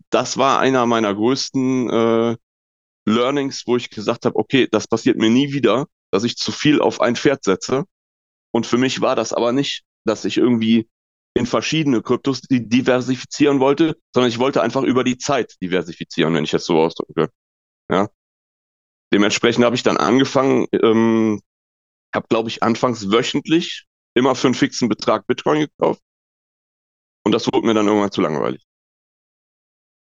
das 0.09 0.37
war 0.37 0.59
einer 0.59 0.85
meiner 0.85 1.13
größten 1.13 1.89
äh, 1.89 2.37
Learnings, 3.05 3.63
wo 3.65 3.77
ich 3.77 3.89
gesagt 3.89 4.25
habe, 4.25 4.35
okay, 4.35 4.67
das 4.69 4.87
passiert 4.87 5.17
mir 5.17 5.29
nie 5.29 5.51
wieder, 5.53 5.87
dass 6.11 6.23
ich 6.23 6.37
zu 6.37 6.51
viel 6.51 6.81
auf 6.81 7.01
ein 7.01 7.15
Pferd 7.15 7.43
setze. 7.43 7.85
Und 8.51 8.65
für 8.67 8.77
mich 8.77 9.01
war 9.01 9.15
das 9.15 9.33
aber 9.33 9.51
nicht, 9.51 9.83
dass 10.05 10.25
ich 10.25 10.37
irgendwie 10.37 10.87
in 11.35 11.45
verschiedene 11.45 12.01
Kryptos 12.01 12.41
diversifizieren 12.41 13.59
wollte, 13.59 13.97
sondern 14.13 14.29
ich 14.29 14.37
wollte 14.37 14.61
einfach 14.61 14.83
über 14.83 15.03
die 15.03 15.17
Zeit 15.17 15.55
diversifizieren, 15.61 16.33
wenn 16.35 16.43
ich 16.43 16.51
das 16.51 16.65
so 16.65 16.77
ausdrücke. 16.79 17.29
Ja. 17.89 18.09
Dementsprechend 19.11 19.65
habe 19.65 19.75
ich 19.75 19.83
dann 19.83 19.97
angefangen, 19.97 20.67
ähm, 20.73 21.41
habe, 22.13 22.27
glaube 22.29 22.49
ich, 22.49 22.61
anfangs 22.61 23.11
wöchentlich 23.11 23.87
immer 24.15 24.35
für 24.35 24.47
einen 24.47 24.55
fixen 24.55 24.89
Betrag 24.89 25.25
Bitcoin 25.27 25.61
gekauft. 25.61 26.01
Und 27.25 27.31
das 27.31 27.47
wurde 27.47 27.65
mir 27.65 27.73
dann 27.73 27.87
irgendwann 27.87 28.11
zu 28.11 28.21
langweilig. 28.21 28.63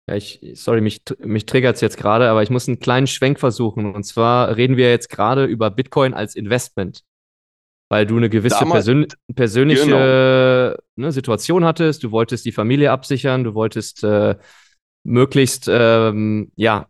Ja, 0.10 0.16
ich, 0.16 0.42
sorry, 0.56 0.82
mich, 0.82 1.02
mich 1.20 1.46
triggert 1.46 1.76
es 1.76 1.82
jetzt 1.82 1.98
gerade, 1.98 2.30
aber 2.30 2.42
ich 2.42 2.50
muss 2.50 2.68
einen 2.68 2.80
kleinen 2.80 3.08
Schwenk 3.08 3.40
versuchen. 3.40 3.94
Und 3.94 4.04
zwar 4.04 4.56
reden 4.56 4.78
wir 4.78 4.90
jetzt 4.90 5.10
gerade 5.10 5.46
über 5.46 5.70
Bitcoin 5.70 6.14
als 6.14 6.36
Investment. 6.36 7.04
Weil 7.90 8.06
du 8.06 8.18
eine 8.18 8.30
gewisse 8.30 8.60
Damals- 8.60 8.86
persön 8.86 9.08
persönliche 9.36 10.78
ne, 10.96 11.12
Situation 11.12 11.66
hattest, 11.66 12.04
du 12.04 12.12
wolltest 12.12 12.46
die 12.46 12.54
Familie 12.54 12.92
absichern, 12.92 13.44
du 13.44 13.54
wolltest 13.54 14.04
äh, 14.04 14.38
möglichst 15.04 15.68
ähm, 15.70 16.52
ja, 16.56 16.88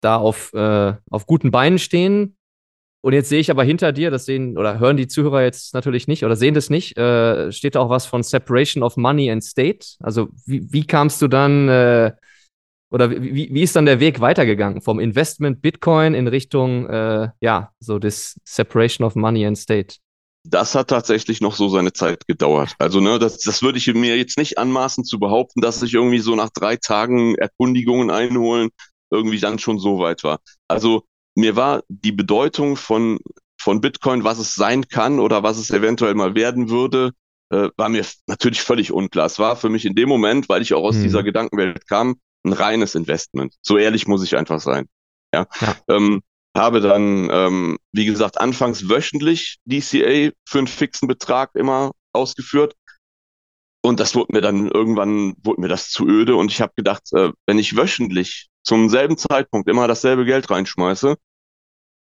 da 0.00 0.16
auf, 0.16 0.52
äh, 0.54 0.94
auf 1.10 1.26
guten 1.26 1.50
Beinen 1.50 1.80
stehen. 1.80 2.36
Und 3.06 3.12
jetzt 3.12 3.28
sehe 3.28 3.38
ich 3.38 3.52
aber 3.52 3.62
hinter 3.62 3.92
dir, 3.92 4.10
das 4.10 4.24
sehen 4.24 4.58
oder 4.58 4.80
hören 4.80 4.96
die 4.96 5.06
Zuhörer 5.06 5.44
jetzt 5.44 5.74
natürlich 5.74 6.08
nicht 6.08 6.24
oder 6.24 6.34
sehen 6.34 6.54
das 6.54 6.70
nicht, 6.70 6.98
äh, 6.98 7.52
steht 7.52 7.76
da 7.76 7.80
auch 7.80 7.88
was 7.88 8.04
von 8.04 8.24
Separation 8.24 8.82
of 8.82 8.96
Money 8.96 9.30
and 9.30 9.44
State. 9.44 9.94
Also 10.00 10.26
wie, 10.44 10.66
wie 10.72 10.84
kamst 10.84 11.22
du 11.22 11.28
dann 11.28 11.68
äh, 11.68 12.10
oder 12.90 13.12
wie, 13.12 13.48
wie 13.54 13.62
ist 13.62 13.76
dann 13.76 13.86
der 13.86 14.00
Weg 14.00 14.18
weitergegangen 14.18 14.82
vom 14.82 14.98
Investment 14.98 15.62
Bitcoin 15.62 16.14
in 16.14 16.26
Richtung 16.26 16.88
äh, 16.88 17.28
ja 17.40 17.70
so 17.78 18.00
das 18.00 18.40
Separation 18.42 19.06
of 19.06 19.14
Money 19.14 19.46
and 19.46 19.56
State? 19.56 19.98
das 20.42 20.74
hat 20.74 20.90
tatsächlich 20.90 21.40
noch 21.40 21.54
so 21.54 21.68
seine 21.68 21.92
Zeit 21.92 22.26
gedauert. 22.26 22.74
Also, 22.78 23.00
ne, 23.00 23.20
das, 23.20 23.38
das 23.38 23.62
würde 23.62 23.78
ich 23.78 23.92
mir 23.94 24.16
jetzt 24.16 24.38
nicht 24.38 24.58
anmaßen 24.58 25.04
zu 25.04 25.20
behaupten, 25.20 25.60
dass 25.60 25.82
ich 25.82 25.94
irgendwie 25.94 26.20
so 26.20 26.34
nach 26.34 26.50
drei 26.50 26.76
Tagen 26.76 27.36
Erkundigungen 27.36 28.10
einholen 28.10 28.70
irgendwie 29.10 29.38
dann 29.38 29.58
schon 29.60 29.78
so 29.78 29.98
weit 29.98 30.22
war. 30.24 30.38
Also, 30.68 31.04
mir 31.36 31.56
war 31.56 31.82
die 31.88 32.12
Bedeutung 32.12 32.76
von, 32.76 33.18
von 33.60 33.80
Bitcoin, 33.80 34.24
was 34.24 34.38
es 34.38 34.54
sein 34.54 34.88
kann 34.88 35.20
oder 35.20 35.42
was 35.44 35.58
es 35.58 35.70
eventuell 35.70 36.14
mal 36.14 36.34
werden 36.34 36.70
würde, 36.70 37.12
äh, 37.50 37.68
war 37.76 37.88
mir 37.88 38.04
natürlich 38.26 38.62
völlig 38.62 38.92
unklar. 38.92 39.26
Es 39.26 39.38
war 39.38 39.56
für 39.56 39.68
mich 39.68 39.84
in 39.84 39.94
dem 39.94 40.08
Moment, 40.08 40.48
weil 40.48 40.62
ich 40.62 40.74
auch 40.74 40.84
aus 40.84 40.96
Mhm. 40.96 41.02
dieser 41.04 41.22
Gedankenwelt 41.22 41.86
kam, 41.88 42.16
ein 42.44 42.52
reines 42.52 42.94
Investment. 42.94 43.54
So 43.62 43.78
ehrlich 43.78 44.06
muss 44.08 44.24
ich 44.24 44.36
einfach 44.36 44.60
sein. 44.60 44.86
Ja. 45.34 45.46
Ja. 45.60 45.76
Ähm, 45.88 46.22
habe 46.56 46.80
dann, 46.80 47.28
ähm, 47.30 47.78
wie 47.92 48.06
gesagt, 48.06 48.40
anfangs 48.40 48.88
wöchentlich 48.88 49.58
DCA 49.66 50.32
für 50.46 50.58
einen 50.58 50.66
fixen 50.68 51.06
Betrag 51.08 51.50
immer 51.54 51.92
ausgeführt. 52.14 52.74
Und 53.82 54.00
das 54.00 54.14
wurde 54.14 54.32
mir 54.32 54.40
dann 54.40 54.68
irgendwann, 54.68 55.34
wurde 55.42 55.60
mir 55.60 55.68
das 55.68 55.90
zu 55.90 56.06
öde 56.08 56.34
und 56.36 56.50
ich 56.50 56.60
habe 56.60 56.72
gedacht, 56.76 57.12
äh, 57.12 57.30
wenn 57.46 57.58
ich 57.58 57.76
wöchentlich 57.76 58.48
zum 58.64 58.88
selben 58.88 59.16
Zeitpunkt 59.16 59.68
immer 59.70 59.86
dasselbe 59.86 60.24
Geld 60.24 60.50
reinschmeiße, 60.50 61.16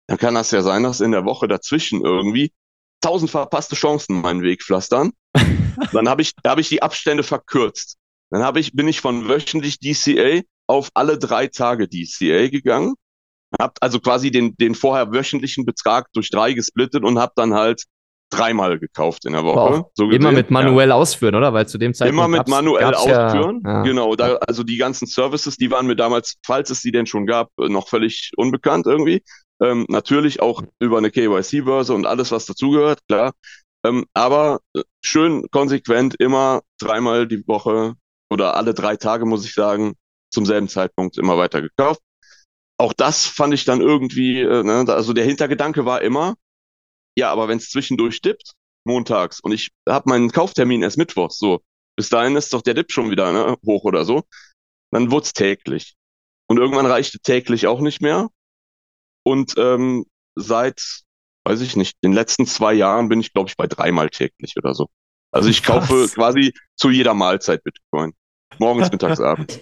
dann 0.08 0.18
kann 0.18 0.34
das 0.34 0.50
ja 0.50 0.62
sein, 0.62 0.82
dass 0.82 1.00
in 1.00 1.12
der 1.12 1.24
Woche 1.24 1.46
dazwischen 1.46 2.04
irgendwie 2.04 2.52
tausend 3.00 3.30
verpasste 3.30 3.76
Chancen 3.76 4.20
meinen 4.20 4.42
Weg 4.42 4.62
pflastern. 4.62 5.12
dann 5.92 6.08
habe 6.08 6.22
ich, 6.22 6.32
da 6.42 6.50
habe 6.50 6.60
ich 6.60 6.68
die 6.68 6.82
Abstände 6.82 7.22
verkürzt. 7.22 7.96
Dann 8.30 8.42
habe 8.42 8.58
ich, 8.60 8.72
bin 8.72 8.88
ich 8.88 9.00
von 9.00 9.28
wöchentlich 9.28 9.78
DCA 9.78 10.42
auf 10.66 10.90
alle 10.94 11.18
drei 11.18 11.46
Tage 11.46 11.88
DCA 11.88 12.48
gegangen 12.48 12.94
Habt 13.58 13.82
also 13.82 13.98
quasi 13.98 14.30
den, 14.30 14.54
den 14.56 14.74
vorher 14.74 15.10
wöchentlichen 15.10 15.64
Betrag 15.64 16.08
durch 16.12 16.28
drei 16.28 16.52
gesplittet 16.52 17.02
und 17.02 17.18
hab 17.18 17.34
dann 17.34 17.54
halt 17.54 17.84
dreimal 18.30 18.78
gekauft 18.78 19.24
in 19.24 19.32
der 19.32 19.42
Woche. 19.42 19.58
auch 19.60 19.90
So 19.94 20.10
immer 20.10 20.32
mit 20.32 20.50
manuell 20.50 20.92
ausführen, 20.92 21.34
oder? 21.34 21.54
Weil 21.54 21.66
zu 21.66 21.78
dem 21.78 21.92
Ja. 21.92 21.94
Zeitpunkt 21.94 22.18
Immer 22.18 22.28
mit 22.28 22.38
gab's- 22.40 22.50
manuell 22.50 22.90
gab's 22.90 23.06
ja- 23.06 23.26
ausführen. 23.26 23.62
ja. 23.64 23.82
Genau, 23.84 24.14
da, 24.16 24.34
also 24.46 24.64
die 24.64 24.76
ganzen 24.76 25.06
Services, 25.06 25.56
die 25.56 25.70
waren 25.70 25.86
mir 25.86 25.96
damals, 25.96 26.34
falls 26.44 26.68
es 26.68 26.82
die 26.82 26.92
denn 26.92 27.06
schon 27.06 27.24
gab, 27.24 27.48
noch 27.56 27.88
völlig 27.88 28.32
unbekannt 28.36 28.86
irgendwie. 28.86 29.22
Ähm, 29.60 29.86
natürlich 29.88 30.40
auch 30.40 30.62
über 30.78 30.98
eine 30.98 31.10
KYC-Börse 31.10 31.94
und 31.94 32.06
alles, 32.06 32.30
was 32.30 32.46
dazugehört, 32.46 33.00
klar. 33.08 33.32
Ähm, 33.84 34.06
aber 34.14 34.60
äh, 34.74 34.82
schön 35.02 35.46
konsequent 35.50 36.14
immer 36.18 36.62
dreimal 36.78 37.26
die 37.26 37.46
Woche 37.46 37.94
oder 38.30 38.56
alle 38.56 38.74
drei 38.74 38.96
Tage, 38.96 39.24
muss 39.26 39.44
ich 39.44 39.54
sagen, 39.54 39.94
zum 40.30 40.46
selben 40.46 40.68
Zeitpunkt 40.68 41.18
immer 41.18 41.38
weiter 41.38 41.62
gekauft. 41.62 42.00
Auch 42.78 42.92
das 42.92 43.26
fand 43.26 43.54
ich 43.54 43.64
dann 43.64 43.80
irgendwie, 43.80 44.40
äh, 44.40 44.62
ne, 44.62 44.84
also 44.88 45.12
der 45.12 45.24
Hintergedanke 45.24 45.84
war 45.84 46.02
immer, 46.02 46.36
ja, 47.16 47.30
aber 47.32 47.48
wenn 47.48 47.58
es 47.58 47.70
zwischendurch 47.70 48.20
dippt, 48.20 48.52
montags, 48.84 49.40
und 49.40 49.52
ich 49.52 49.70
habe 49.88 50.08
meinen 50.08 50.30
Kauftermin 50.30 50.82
erst 50.82 50.98
mittwochs, 50.98 51.38
so, 51.38 51.60
bis 51.96 52.08
dahin 52.10 52.36
ist 52.36 52.52
doch 52.52 52.62
der 52.62 52.74
Dip 52.74 52.92
schon 52.92 53.10
wieder 53.10 53.32
ne, 53.32 53.56
hoch 53.66 53.84
oder 53.84 54.04
so, 54.04 54.22
dann 54.92 55.10
wurde 55.10 55.32
täglich. 55.32 55.96
Und 56.48 56.58
irgendwann 56.58 56.86
reichte 56.86 57.18
täglich 57.18 57.66
auch 57.66 57.80
nicht 57.80 58.00
mehr. 58.00 58.28
Und 59.24 59.54
ähm, 59.58 60.04
seit, 60.36 61.02
weiß 61.46 61.60
ich 61.60 61.76
nicht, 61.76 61.96
den 62.04 62.12
letzten 62.12 62.46
zwei 62.46 62.74
Jahren 62.74 63.08
bin 63.08 63.20
ich, 63.20 63.32
glaube 63.32 63.48
ich, 63.48 63.56
bei 63.56 63.66
dreimal 63.66 64.08
täglich 64.10 64.54
oder 64.56 64.74
so. 64.74 64.88
Also 65.32 65.48
ich 65.50 65.62
kaufe 65.62 66.04
Was? 66.04 66.14
quasi 66.14 66.52
zu 66.76 66.90
jeder 66.90 67.14
Mahlzeit 67.14 67.62
Bitcoin. 67.62 68.12
Morgens, 68.58 68.90
mittags, 68.90 69.20
abends. 69.20 69.60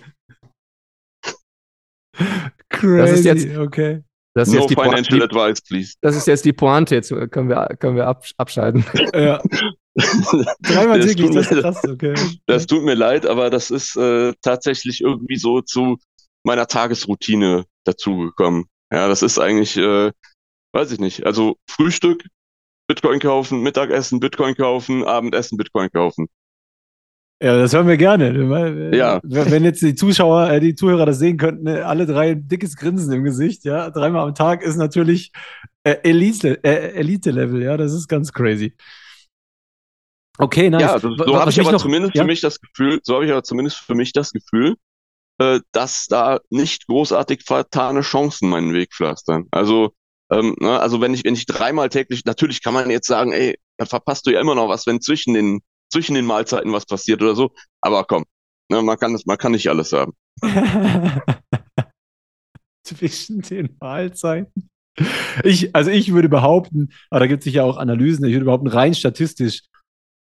Crazy, 2.69 3.29
jetzt- 3.29 3.57
okay. 3.59 4.03
Das 4.35 4.49
ist, 4.49 4.55
No 4.55 4.61
jetzt 4.61 4.71
die 4.71 4.75
financial 4.75 5.19
Pointe, 5.21 5.25
advice, 5.25 5.63
please. 5.63 5.95
das 6.03 6.15
ist 6.15 6.27
jetzt 6.27 6.45
die 6.45 6.53
Pointe. 6.53 6.95
Jetzt 6.95 7.09
können 7.09 7.49
wir, 7.49 7.69
können 7.81 7.97
wir 7.97 8.07
absch- 8.07 8.35
abschalten. 8.37 8.85
Ja, 9.15 9.41
dreimal 10.61 10.99
Das 11.01 11.07
täglich, 11.09 11.29
tut 11.29 11.37
das 11.37 11.51
mir- 11.51 11.57
ist 11.57 11.63
krass, 11.63 11.85
okay. 11.89 12.15
Das 12.45 12.67
tut 12.67 12.83
mir 12.85 12.93
leid, 12.95 13.25
aber 13.25 13.49
das 13.49 13.71
ist 13.71 13.97
äh, 13.97 14.35
tatsächlich 14.43 15.01
irgendwie 15.01 15.37
so 15.37 15.63
zu 15.63 15.97
meiner 16.45 16.67
Tagesroutine 16.67 17.65
dazugekommen. 17.85 18.67
Ja, 18.93 19.09
das 19.09 19.23
ist 19.23 19.39
eigentlich, 19.39 19.77
äh, 19.77 20.13
weiß 20.73 20.93
ich 20.93 21.01
nicht. 21.01 21.27
Also 21.27 21.57
Frühstück, 21.69 22.25
Bitcoin 22.89 23.19
kaufen, 23.19 23.63
Mittagessen, 23.63 24.21
Bitcoin 24.21 24.55
kaufen, 24.55 25.05
Abendessen, 25.05 25.57
Bitcoin 25.59 25.91
kaufen. 25.91 26.29
Ja, 27.43 27.57
das 27.59 27.75
hören 27.75 27.89
wir 27.89 27.97
gerne. 27.99 28.29
Äh, 28.29 28.97
Ja. 28.97 29.21
Wenn 29.25 29.65
jetzt 29.65 29.83
die 29.83 29.95
Zuschauer, 29.95 30.51
äh, 30.51 30.61
die 30.61 30.75
Zuhörer 30.75 31.05
das 31.05 31.19
sehen 31.19 31.37
könnten, 31.37 31.65
ne, 31.65 31.85
alle 31.85 32.07
drei 32.07 32.31
ein 32.31 32.49
dickes 32.49 32.77
Grinsen 32.77 33.13
im 33.13 33.25
Gesicht, 33.25 33.65
ja. 33.65 33.91
Dreimal 33.91 34.27
am 34.27 34.35
Tag 34.35 34.63
ist 34.63 34.77
natürlich 34.77 35.33
äh, 35.85 35.97
Elite, 36.03 36.63
äh, 36.65 36.93
Elite-Level, 36.95 37.63
ja. 37.63 37.77
Das 37.77 37.93
ist 37.93 38.09
ganz 38.09 38.33
crazy. 38.33 38.73
Okay, 40.39 40.71
nice. 40.71 40.81
Ja, 40.83 40.99
so, 40.99 41.11
Wa- 41.11 41.25
so 41.27 41.41
habe 41.41 41.51
ich 41.51 41.61
aber 41.61 41.73
noch- 41.73 41.81
zumindest 41.83 42.15
ja? 42.15 42.23
für 42.23 42.27
mich 42.27 42.41
das 42.41 42.61
Gefühl, 42.61 43.01
so 43.03 43.15
habe 43.15 43.25
ich 43.27 43.33
aber 43.33 43.43
zumindest 43.43 43.79
für 43.79 43.95
mich 43.95 44.13
das 44.13 44.33
Gefühl, 44.33 44.77
äh, 45.39 45.61
dass 45.73 46.07
da 46.07 46.41
nicht 46.51 46.87
großartig 46.87 47.43
vertane 47.45 48.01
Chancen 48.01 48.49
meinen 48.49 48.73
Weg 48.73 48.95
pflastern. 48.95 49.47
Also, 49.51 49.93
ähm, 50.31 50.57
ne, 50.61 50.81
also 50.81 51.01
wenn 51.01 51.15
ich, 51.15 51.25
wenn 51.25 51.35
ich 51.35 51.47
dreimal 51.47 51.89
täglich, 51.89 52.25
natürlich 52.25 52.63
kann 52.63 52.75
man 52.75 52.91
jetzt 52.91 53.07
sagen, 53.07 53.33
ey, 53.33 53.57
dann 53.77 53.87
verpasst 53.87 54.27
du 54.27 54.31
ja 54.31 54.41
immer 54.41 54.55
noch 54.55 54.69
was, 54.69 54.87
wenn 54.87 55.01
zwischen 55.01 55.35
den, 55.35 55.61
zwischen 55.93 56.15
den 56.15 56.25
Mahlzeiten 56.27 56.73
was 56.73 56.87
passiert 56.87 57.23
oder 57.23 57.35
so. 57.35 57.51
Aber 57.81 58.05
komm, 58.05 58.25
ne, 58.71 58.83
man 58.83 58.99
kann 58.99 59.13
das, 59.13 59.27
man 59.27 59.39
kann 59.39 59.53
nicht 59.53 59.69
alles 59.69 59.93
haben. 59.93 60.15
Zwischen 62.85 63.43
den 63.43 63.77
Mahlzeiten. 63.81 64.71
Ich, 65.45 65.75
also 65.75 65.91
ich 65.91 66.13
würde 66.13 66.29
behaupten, 66.29 66.93
aber 67.11 67.21
da 67.21 67.27
gibt 67.27 67.41
es 67.41 67.45
sicher 67.45 67.65
auch 67.65 67.77
Analysen, 67.77 68.25
ich 68.25 68.33
würde 68.33 68.47
behaupten, 68.47 68.69
rein 68.69 68.95
statistisch 68.95 69.63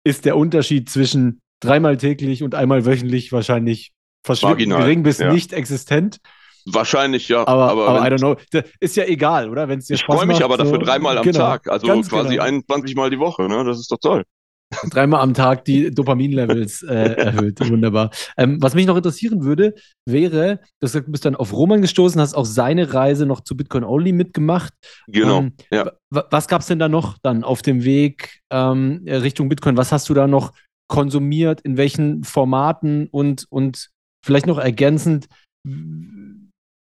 ist 0.04 0.26
der 0.26 0.38
Unterschied 0.38 0.90
zwischen 0.90 1.42
dreimal 1.62 1.98
täglich 1.98 2.44
und 2.44 2.56
einmal 2.56 2.86
wöchentlich 2.86 3.32
wahrscheinlich 3.32 3.92
verschwindend 4.24 4.72
gering 4.78 5.04
bis 5.04 5.20
ja. 5.20 5.32
nicht 5.32 5.54
existent. 5.54 6.18
Wahrscheinlich 6.66 7.28
ja. 7.28 7.48
Aber, 7.48 7.72
aber, 7.72 8.00
I 8.00 8.04
wenn- 8.12 8.14
don't 8.18 8.20
know. 8.52 8.62
Ist 8.80 8.96
ja 8.96 9.06
egal, 9.06 9.50
oder? 9.50 9.68
Wenn 9.68 9.80
es 9.80 9.88
dir 9.88 9.96
ich 9.96 10.04
freue 10.04 10.26
mich 10.28 10.36
macht, 10.36 10.44
aber 10.44 10.58
dafür 10.58 10.74
so- 10.76 10.82
dreimal 10.82 11.18
am 11.18 11.24
Genau, 11.24 11.40
Tag, 11.40 11.68
also 11.70 11.88
quasi 12.04 12.34
genau. 12.36 12.44
21 12.44 12.96
Mal 12.96 13.10
die 13.10 13.20
Woche, 13.20 13.44
ne? 13.48 13.64
Das 13.64 13.80
ist 13.80 13.92
doch 13.92 13.98
toll. 14.00 14.24
Dreimal 14.90 15.20
am 15.20 15.34
Tag 15.34 15.66
die 15.66 15.92
Dopaminlevels 15.92 16.84
äh, 16.84 16.94
erhöht. 17.16 17.60
Wunderbar. 17.70 18.10
Ähm, 18.38 18.58
was 18.62 18.74
mich 18.74 18.86
noch 18.86 18.96
interessieren 18.96 19.44
würde, 19.44 19.74
wäre, 20.06 20.62
du 20.80 21.02
bist 21.08 21.26
dann 21.26 21.36
auf 21.36 21.52
Roman 21.52 21.82
gestoßen, 21.82 22.22
hast 22.22 22.36
auch 22.36 22.46
seine 22.46 22.94
Reise 22.94 23.26
noch 23.26 23.42
zu 23.42 23.58
Bitcoin 23.58 23.84
Only 23.84 24.14
mitgemacht. 24.14 24.72
Genau. 25.08 25.40
Ähm, 25.40 25.54
ja. 25.74 25.92
wa- 26.10 26.26
Was 26.32 26.48
gab 26.48 26.62
es 26.62 26.68
denn 26.68 26.80
da 26.80 26.88
noch 26.88 27.18
dann 27.22 27.44
auf 27.44 27.62
dem 27.64 27.84
Weg 27.84 28.40
ähm, 28.50 29.04
Richtung 29.06 29.50
Bitcoin? 29.50 29.76
Was 29.76 29.92
hast 29.92 30.08
du 30.08 30.14
da 30.14 30.26
noch 30.28 30.54
konsumiert? 30.88 31.60
In 31.62 31.76
welchen 31.76 32.24
Formaten? 32.24 33.10
Und, 33.12 33.48
und 33.50 33.90
vielleicht 34.24 34.46
noch 34.48 34.58
ergänzend, 34.58 35.28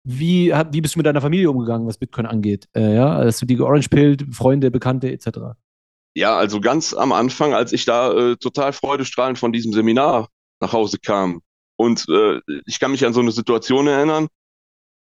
wie, 0.07 0.53
wie 0.53 0.81
bist 0.81 0.95
du 0.95 0.99
mit 0.99 1.07
deiner 1.07 1.21
Familie 1.21 1.51
umgegangen, 1.51 1.87
was 1.87 1.99
Bitcoin 1.99 2.27
angeht? 2.27 2.69
Äh, 2.77 2.95
ja, 2.95 3.25
hast 3.25 3.41
du 3.41 3.47
die 3.47 3.57
georange 3.57 3.89
pillt, 3.89 4.35
Freunde, 4.35 4.71
Bekannte 4.71 5.11
etc.? 5.11 5.57
Ja, 6.17 6.37
also 6.37 6.61
ganz 6.61 6.95
am 6.95 7.13
Anfang, 7.13 7.55
als 7.55 7.73
ich 7.73 7.85
da 7.85 8.13
äh, 8.13 8.37
total 8.37 8.73
freudestrahlend 8.73 9.39
von 9.39 9.53
diesem 9.53 9.73
Seminar 9.73 10.29
nach 10.61 10.73
Hause 10.73 10.99
kam. 10.99 11.41
Und 11.77 12.07
äh, 12.09 12.41
ich 12.67 12.79
kann 12.79 12.93
mich 12.93 13.05
an 13.05 13.13
so 13.13 13.21
eine 13.21 13.33
Situation 13.33 13.87
erinnern, 13.87 14.29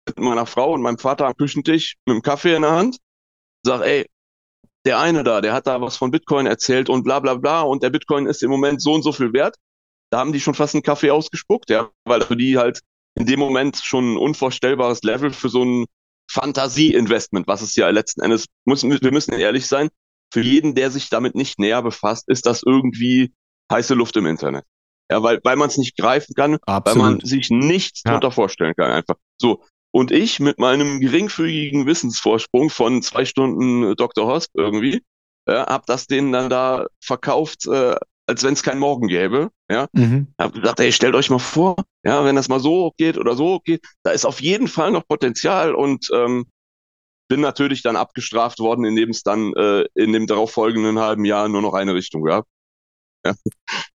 mit 0.06 0.18
meiner 0.18 0.46
Frau 0.46 0.72
und 0.72 0.82
meinem 0.82 0.98
Vater 0.98 1.26
am 1.26 1.36
Küchentisch 1.36 1.96
mit 2.06 2.14
dem 2.14 2.22
Kaffee 2.22 2.54
in 2.54 2.62
der 2.62 2.72
Hand. 2.72 2.98
Sag, 3.64 3.82
ey, 3.82 4.06
der 4.84 4.98
eine 4.98 5.22
da, 5.22 5.40
der 5.40 5.52
hat 5.52 5.66
da 5.66 5.80
was 5.80 5.96
von 5.96 6.10
Bitcoin 6.10 6.46
erzählt 6.46 6.88
und 6.88 7.04
bla 7.04 7.20
bla 7.20 7.34
bla 7.34 7.62
und 7.62 7.82
der 7.82 7.90
Bitcoin 7.90 8.26
ist 8.26 8.42
im 8.42 8.50
Moment 8.50 8.82
so 8.82 8.94
und 8.94 9.02
so 9.02 9.12
viel 9.12 9.32
wert. 9.32 9.56
Da 10.12 10.18
haben 10.18 10.32
die 10.32 10.40
schon 10.40 10.54
fast 10.54 10.74
einen 10.74 10.82
Kaffee 10.82 11.10
ausgespuckt, 11.10 11.70
ja, 11.70 11.90
weil 12.04 12.20
für 12.20 12.36
die 12.36 12.58
halt 12.58 12.80
in 13.14 13.24
dem 13.24 13.40
Moment 13.40 13.78
schon 13.82 14.12
ein 14.14 14.16
unvorstellbares 14.18 15.02
Level 15.02 15.32
für 15.32 15.48
so 15.48 15.64
ein 15.64 15.86
Fantasie-Investment, 16.30 17.46
was 17.46 17.62
es 17.62 17.74
ja 17.76 17.88
letzten 17.88 18.20
Endes, 18.20 18.46
müssen, 18.64 18.90
wir 18.90 19.12
müssen 19.12 19.32
ehrlich 19.32 19.66
sein, 19.66 19.88
für 20.32 20.42
jeden, 20.42 20.74
der 20.74 20.90
sich 20.90 21.08
damit 21.08 21.34
nicht 21.34 21.58
näher 21.58 21.82
befasst, 21.82 22.28
ist 22.28 22.46
das 22.46 22.62
irgendwie 22.62 23.32
heiße 23.70 23.94
Luft 23.94 24.16
im 24.16 24.26
Internet. 24.26 24.64
Ja, 25.10 25.22
weil, 25.22 25.40
weil 25.44 25.56
man 25.56 25.68
es 25.68 25.78
nicht 25.78 25.96
greifen 25.96 26.34
kann, 26.34 26.58
weil 26.66 26.94
man 26.94 27.20
sich 27.20 27.50
nichts 27.50 28.02
Ja. 28.04 28.10
darunter 28.12 28.30
vorstellen 28.32 28.74
kann 28.76 28.90
einfach. 28.90 29.16
So. 29.40 29.62
Und 29.94 30.10
ich 30.10 30.40
mit 30.40 30.58
meinem 30.58 31.00
geringfügigen 31.00 31.86
Wissensvorsprung 31.86 32.70
von 32.70 33.02
zwei 33.02 33.26
Stunden 33.26 33.94
Dr. 33.96 34.26
Hosp 34.26 34.50
irgendwie, 34.54 35.02
ja, 35.46 35.66
hab 35.66 35.84
das 35.86 36.06
denen 36.06 36.32
dann 36.32 36.48
da 36.48 36.86
verkauft, 37.00 37.66
äh, 37.66 37.96
als 38.32 38.42
wenn 38.42 38.54
es 38.54 38.62
keinen 38.62 38.78
Morgen 38.80 39.08
gäbe. 39.08 39.50
Ja, 39.70 39.86
Mhm. 39.92 40.28
hab 40.38 40.54
gesagt, 40.54 40.80
ey, 40.80 40.90
stellt 40.92 41.14
euch 41.14 41.30
mal 41.30 41.38
vor, 41.38 41.76
ja, 42.04 42.24
wenn 42.24 42.36
das 42.36 42.48
mal 42.48 42.60
so 42.60 42.92
geht 42.96 43.18
oder 43.18 43.34
so 43.36 43.60
geht, 43.60 43.84
da 44.02 44.10
ist 44.10 44.24
auf 44.24 44.40
jeden 44.40 44.68
Fall 44.68 44.90
noch 44.90 45.06
Potenzial 45.06 45.74
und 45.74 46.08
ähm, 46.14 46.46
bin 47.28 47.40
natürlich 47.40 47.82
dann 47.82 47.96
abgestraft 47.96 48.58
worden, 48.58 48.84
indem 48.84 49.10
es 49.10 49.22
dann 49.22 49.52
äh, 49.54 49.84
in 49.94 50.12
dem 50.12 50.26
darauffolgenden 50.26 50.98
halben 50.98 51.24
Jahr 51.24 51.48
nur 51.48 51.62
noch 51.62 51.74
eine 51.74 51.94
Richtung 51.94 52.22
gab. 52.24 52.46
Ja. 53.24 53.34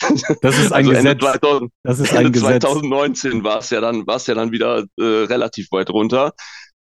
Das 0.42 0.58
ist 0.58 0.72
ein 0.72 0.86
also 0.88 0.92
Ende, 0.92 1.16
Gesetz. 1.16 1.40
2000, 1.42 1.72
Das 1.84 2.00
ist 2.00 2.12
Ende 2.12 2.26
ein 2.28 2.32
Gesetz. 2.32 2.62
2019 2.64 3.44
war 3.44 3.60
es 3.60 3.70
ja 3.72 3.82
dann, 3.82 4.08
war 4.08 4.16
es 4.16 4.28
ja 4.28 4.36
dann 4.36 4.52
wieder 4.52 4.86
äh, 5.00 5.04
relativ 5.04 5.72
weit 5.72 5.90
runter. 5.90 6.34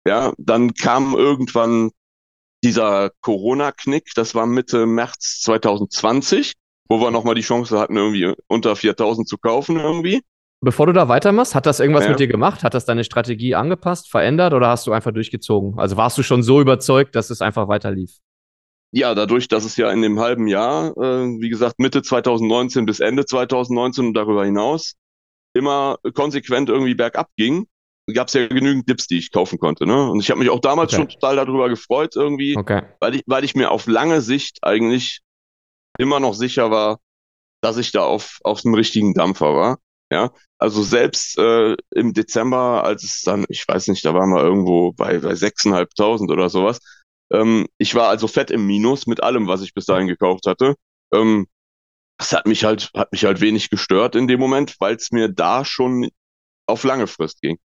Ja, 0.07 0.33
dann 0.39 0.73
kam 0.75 1.15
irgendwann 1.15 1.91
dieser 2.63 3.11
Corona-Knick, 3.21 4.13
das 4.15 4.35
war 4.35 4.47
Mitte 4.47 4.87
März 4.87 5.41
2020, 5.43 6.55
wo 6.91 7.01
wir 7.01 7.11
nochmal 7.11 7.35
die 7.37 7.41
Chance 7.41 7.79
hatten, 7.79 7.97
irgendwie 7.97 8.35
unter 8.49 8.75
4000 8.77 9.27
zu 9.29 9.39
kaufen 9.39 9.77
irgendwie. 9.79 10.21
Bevor 10.63 10.87
du 10.87 10.93
da 10.93 11.09
weitermachst, 11.09 11.55
hat 11.55 11.65
das 11.65 11.81
irgendwas 11.81 12.05
Ja. 12.05 12.11
mit 12.11 12.19
dir 12.21 12.27
gemacht? 12.27 12.65
Hat 12.65 12.75
das 12.75 12.85
deine 12.85 13.05
Strategie 13.05 13.55
angepasst, 13.55 14.11
verändert 14.11 14.53
oder 14.53 14.69
hast 14.69 14.87
du 14.87 14.93
einfach 14.93 15.13
durchgezogen? 15.13 15.79
Also 15.79 15.97
warst 15.97 16.19
du 16.19 16.23
schon 16.23 16.43
so 16.43 16.61
überzeugt, 16.61 17.15
dass 17.15 17.31
es 17.31 17.41
einfach 17.41 17.69
weiter 17.69 17.91
lief? 17.93 18.17
Ja, 18.93 19.15
dadurch, 19.15 19.47
dass 19.49 19.65
es 19.65 19.77
ja 19.77 19.91
in 19.93 20.03
dem 20.03 20.19
halben 20.19 20.49
Jahr, 20.49 20.89
äh, 20.99 21.27
wie 21.41 21.49
gesagt, 21.49 21.79
Mitte 21.79 22.03
2019 22.03 22.85
bis 22.87 22.99
Ende 23.01 23.25
2019 23.25 24.09
und 24.09 24.15
darüber 24.15 24.45
hinaus 24.45 24.97
immer 25.55 25.97
konsequent 26.15 26.69
irgendwie 26.69 26.95
bergab 26.95 27.29
ging, 27.37 27.67
gab 28.13 28.27
es 28.29 28.35
ja 28.35 28.49
genügend 28.49 28.89
Dips, 28.89 29.07
die 29.07 29.19
ich 29.19 29.31
kaufen 29.31 29.59
konnte. 29.61 29.87
Ne? 29.87 30.11
Und 30.11 30.19
ich 30.21 30.31
habe 30.31 30.41
mich 30.41 30.51
auch 30.51 30.59
damals 30.59 30.93
Okay. 30.93 31.03
schon 31.03 31.09
total 31.09 31.37
darüber 31.37 31.69
gefreut 31.69 32.17
irgendwie, 32.17 32.57
Okay. 32.57 32.83
weil 32.99 33.15
ich, 33.15 33.23
weil 33.27 33.45
ich 33.45 33.55
mir 33.55 33.71
auf 33.71 33.87
lange 33.87 34.21
Sicht 34.21 34.59
eigentlich 34.63 35.21
immer 35.99 36.21
noch 36.21 36.35
sicher 36.35 36.71
war, 36.71 37.01
dass 37.63 37.77
ich 37.79 37.93
da 37.93 38.05
auf, 38.05 38.39
auf 38.45 38.63
dem 38.63 38.75
richtigen 38.75 39.15
Dampfer 39.15 39.55
war. 39.55 39.79
Ja, 40.13 40.33
also 40.59 40.83
selbst 40.83 41.39
äh, 41.39 41.77
im 41.93 42.13
Dezember, 42.15 42.85
als 42.85 43.05
es 43.05 43.23
dann, 43.23 43.47
ich 43.49 43.67
weiß 43.67 43.89
nicht, 43.89 44.05
da 44.05 44.13
waren 44.15 44.31
wir 44.31 44.43
irgendwo 44.43 44.93
bei, 44.93 45.19
bei 45.21 45.37
6.500 45.37 46.33
oder 46.33 46.49
sowas. 46.51 46.81
Ähm, 47.33 47.69
ich 47.79 47.95
war 47.95 48.09
also 48.09 48.27
fett 48.29 48.51
im 48.51 48.67
Minus 48.67 49.07
mit 49.07 49.23
allem, 49.23 49.47
was 49.47 49.63
ich 49.63 49.73
bis 49.75 49.87
dahin 49.87 50.09
gekauft 50.09 50.47
hatte. 50.47 50.75
Ähm, 51.13 51.47
das 52.19 52.33
hat 52.33 52.47
mich 52.47 52.65
halt, 52.65 52.91
hat 52.95 53.13
mich 53.13 53.25
halt 53.25 53.41
wenig 53.41 53.71
gestört 53.71 54.17
in 54.17 54.29
dem 54.29 54.41
Moment, 54.41 54.77
weil 54.81 54.97
es 54.97 55.13
mir 55.13 55.29
da 55.29 55.65
schon 55.65 56.09
auf 56.67 56.85
lange 56.85 57.07
Frist 57.07 57.41
ging. 57.43 57.59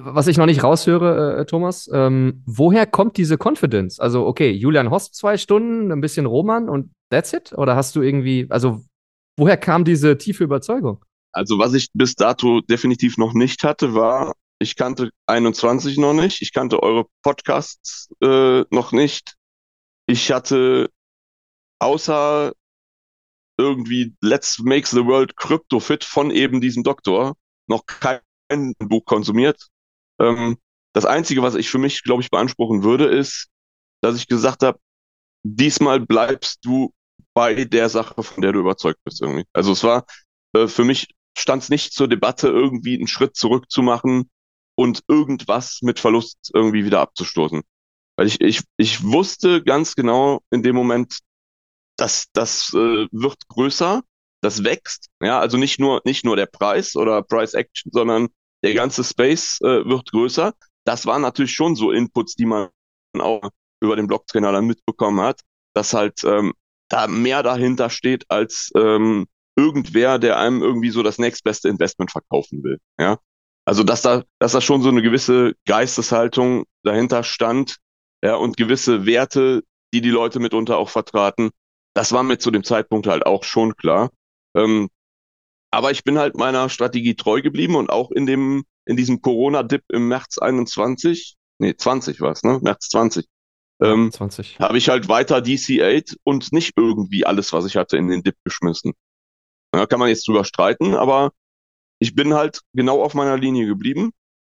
Was 0.00 0.28
ich 0.28 0.38
noch 0.38 0.46
nicht 0.46 0.62
raushöre, 0.62 1.40
äh, 1.40 1.44
Thomas, 1.44 1.90
ähm, 1.92 2.42
woher 2.46 2.86
kommt 2.86 3.18
diese 3.18 3.36
Confidence? 3.36 4.00
Also, 4.00 4.26
okay, 4.26 4.50
Julian 4.50 4.90
Hosp 4.90 5.14
zwei 5.14 5.36
Stunden, 5.36 5.92
ein 5.92 6.00
bisschen 6.00 6.24
Roman 6.24 6.70
und 6.70 6.90
that's 7.10 7.34
it? 7.34 7.52
Oder 7.52 7.76
hast 7.76 7.94
du 7.94 8.00
irgendwie, 8.00 8.46
also, 8.48 8.82
woher 9.36 9.58
kam 9.58 9.84
diese 9.84 10.16
tiefe 10.16 10.44
Überzeugung? 10.44 11.04
Also 11.32 11.58
was 11.58 11.74
ich 11.74 11.88
bis 11.92 12.14
dato 12.14 12.60
definitiv 12.60 13.18
noch 13.18 13.34
nicht 13.34 13.64
hatte, 13.64 13.92
war, 13.94 14.34
ich 14.60 14.76
kannte 14.76 15.10
21 15.26 15.98
noch 15.98 16.14
nicht, 16.14 16.40
ich 16.42 16.52
kannte 16.52 16.82
eure 16.82 17.06
Podcasts 17.22 18.08
äh, 18.22 18.64
noch 18.70 18.92
nicht. 18.92 19.34
Ich 20.06 20.30
hatte 20.30 20.90
außer 21.80 22.52
irgendwie 23.58 24.14
Let's 24.20 24.60
Make 24.60 24.86
the 24.86 25.04
World 25.04 25.36
Crypto 25.36 25.80
Fit 25.80 26.04
von 26.04 26.30
eben 26.30 26.60
diesem 26.60 26.84
Doktor 26.84 27.34
noch 27.68 27.84
kein 27.86 28.20
Buch 28.78 29.04
konsumiert. 29.04 29.68
Ähm, 30.20 30.58
das 30.92 31.04
Einzige, 31.04 31.42
was 31.42 31.54
ich 31.54 31.68
für 31.70 31.78
mich, 31.78 32.02
glaube 32.02 32.22
ich, 32.22 32.30
beanspruchen 32.30 32.82
würde, 32.84 33.06
ist, 33.06 33.48
dass 34.00 34.16
ich 34.16 34.28
gesagt 34.28 34.62
habe, 34.62 34.78
diesmal 35.42 36.00
bleibst 36.00 36.64
du 36.64 36.92
bei 37.34 37.64
der 37.64 37.88
Sache, 37.88 38.22
von 38.22 38.42
der 38.42 38.52
du 38.52 38.60
überzeugt 38.60 39.00
bist 39.04 39.20
irgendwie. 39.20 39.44
Also 39.52 39.72
es 39.72 39.82
war 39.82 40.04
äh, 40.54 40.68
für 40.68 40.84
mich 40.84 41.08
stand 41.36 41.62
es 41.64 41.68
nicht 41.68 41.92
zur 41.92 42.08
Debatte, 42.08 42.48
irgendwie 42.48 42.94
einen 42.96 43.08
Schritt 43.08 43.36
zurück 43.36 43.70
zu 43.70 43.82
machen 43.82 44.30
und 44.76 45.02
irgendwas 45.08 45.80
mit 45.82 45.98
Verlust 46.00 46.50
irgendwie 46.54 46.84
wieder 46.84 47.00
abzustoßen. 47.00 47.62
Weil 48.16 48.26
ich, 48.26 48.40
ich, 48.40 48.62
ich 48.76 49.02
wusste 49.02 49.62
ganz 49.62 49.96
genau 49.96 50.40
in 50.50 50.62
dem 50.62 50.76
Moment, 50.76 51.18
dass 51.96 52.26
das 52.32 52.72
äh, 52.74 53.06
wird 53.10 53.48
größer, 53.48 54.02
das 54.40 54.64
wächst. 54.64 55.08
Ja, 55.20 55.40
also 55.40 55.56
nicht 55.56 55.80
nur, 55.80 56.02
nicht 56.04 56.24
nur 56.24 56.36
der 56.36 56.46
Preis 56.46 56.96
oder 56.96 57.22
Price 57.22 57.54
Action, 57.54 57.90
sondern 57.92 58.28
der 58.64 58.74
ganze 58.74 59.04
Space 59.04 59.60
äh, 59.60 59.84
wird 59.84 60.10
größer. 60.10 60.54
Das 60.84 61.06
waren 61.06 61.22
natürlich 61.22 61.52
schon 61.52 61.76
so 61.76 61.92
Inputs, 61.92 62.34
die 62.34 62.46
man 62.46 62.70
auch 63.18 63.50
über 63.80 63.96
den 63.96 64.06
Blocktrainer 64.06 64.52
dann 64.52 64.66
mitbekommen 64.66 65.20
hat, 65.20 65.40
dass 65.74 65.92
halt 65.92 66.24
ähm, 66.24 66.54
da 66.88 67.06
mehr 67.06 67.42
dahinter 67.42 67.90
steht 67.90 68.24
als 68.30 68.70
ähm, 68.76 69.26
irgendwer, 69.56 70.18
der 70.18 70.38
einem 70.38 70.62
irgendwie 70.62 70.90
so 70.90 71.02
das 71.02 71.18
nächstbeste 71.18 71.68
Investment 71.68 72.10
verkaufen 72.10 72.64
will. 72.64 72.78
Ja, 72.98 73.18
also 73.66 73.84
dass 73.84 74.02
da, 74.02 74.24
dass 74.38 74.52
da 74.52 74.60
schon 74.60 74.82
so 74.82 74.88
eine 74.88 75.02
gewisse 75.02 75.54
Geisteshaltung 75.66 76.64
dahinter 76.82 77.22
stand, 77.22 77.76
ja, 78.22 78.36
und 78.36 78.56
gewisse 78.56 79.04
Werte, 79.06 79.62
die 79.92 80.00
die 80.00 80.10
Leute 80.10 80.40
mitunter 80.40 80.78
auch 80.78 80.88
vertraten. 80.88 81.50
Das 81.94 82.12
war 82.12 82.22
mir 82.22 82.38
zu 82.38 82.50
dem 82.50 82.64
Zeitpunkt 82.64 83.06
halt 83.06 83.26
auch 83.26 83.44
schon 83.44 83.76
klar. 83.76 84.10
Ähm, 84.56 84.88
aber 85.74 85.90
ich 85.90 86.04
bin 86.04 86.18
halt 86.18 86.36
meiner 86.36 86.68
Strategie 86.68 87.14
treu 87.14 87.42
geblieben 87.42 87.76
und 87.76 87.90
auch 87.90 88.10
in 88.10 88.26
dem, 88.26 88.64
in 88.86 88.96
diesem 88.96 89.20
Corona-Dip 89.20 89.84
im 89.88 90.08
März 90.08 90.38
21, 90.38 91.36
nee, 91.58 91.74
20 91.76 92.20
war 92.20 92.32
es, 92.32 92.42
ne? 92.42 92.60
März 92.62 92.88
20. 92.88 93.26
Ähm, 93.80 94.12
20. 94.12 94.60
habe 94.60 94.78
ich 94.78 94.88
halt 94.88 95.08
weiter 95.08 95.38
DC8 95.38 96.16
und 96.24 96.52
nicht 96.52 96.74
irgendwie 96.76 97.26
alles, 97.26 97.52
was 97.52 97.66
ich 97.66 97.76
hatte, 97.76 97.96
in 97.96 98.08
den 98.08 98.22
Dip 98.22 98.36
geschmissen. 98.44 98.92
Da 99.72 99.86
kann 99.86 99.98
man 99.98 100.08
jetzt 100.08 100.28
drüber 100.28 100.44
streiten, 100.44 100.94
aber 100.94 101.32
ich 101.98 102.14
bin 102.14 102.34
halt 102.34 102.60
genau 102.72 103.02
auf 103.02 103.14
meiner 103.14 103.36
Linie 103.36 103.66
geblieben 103.66 104.12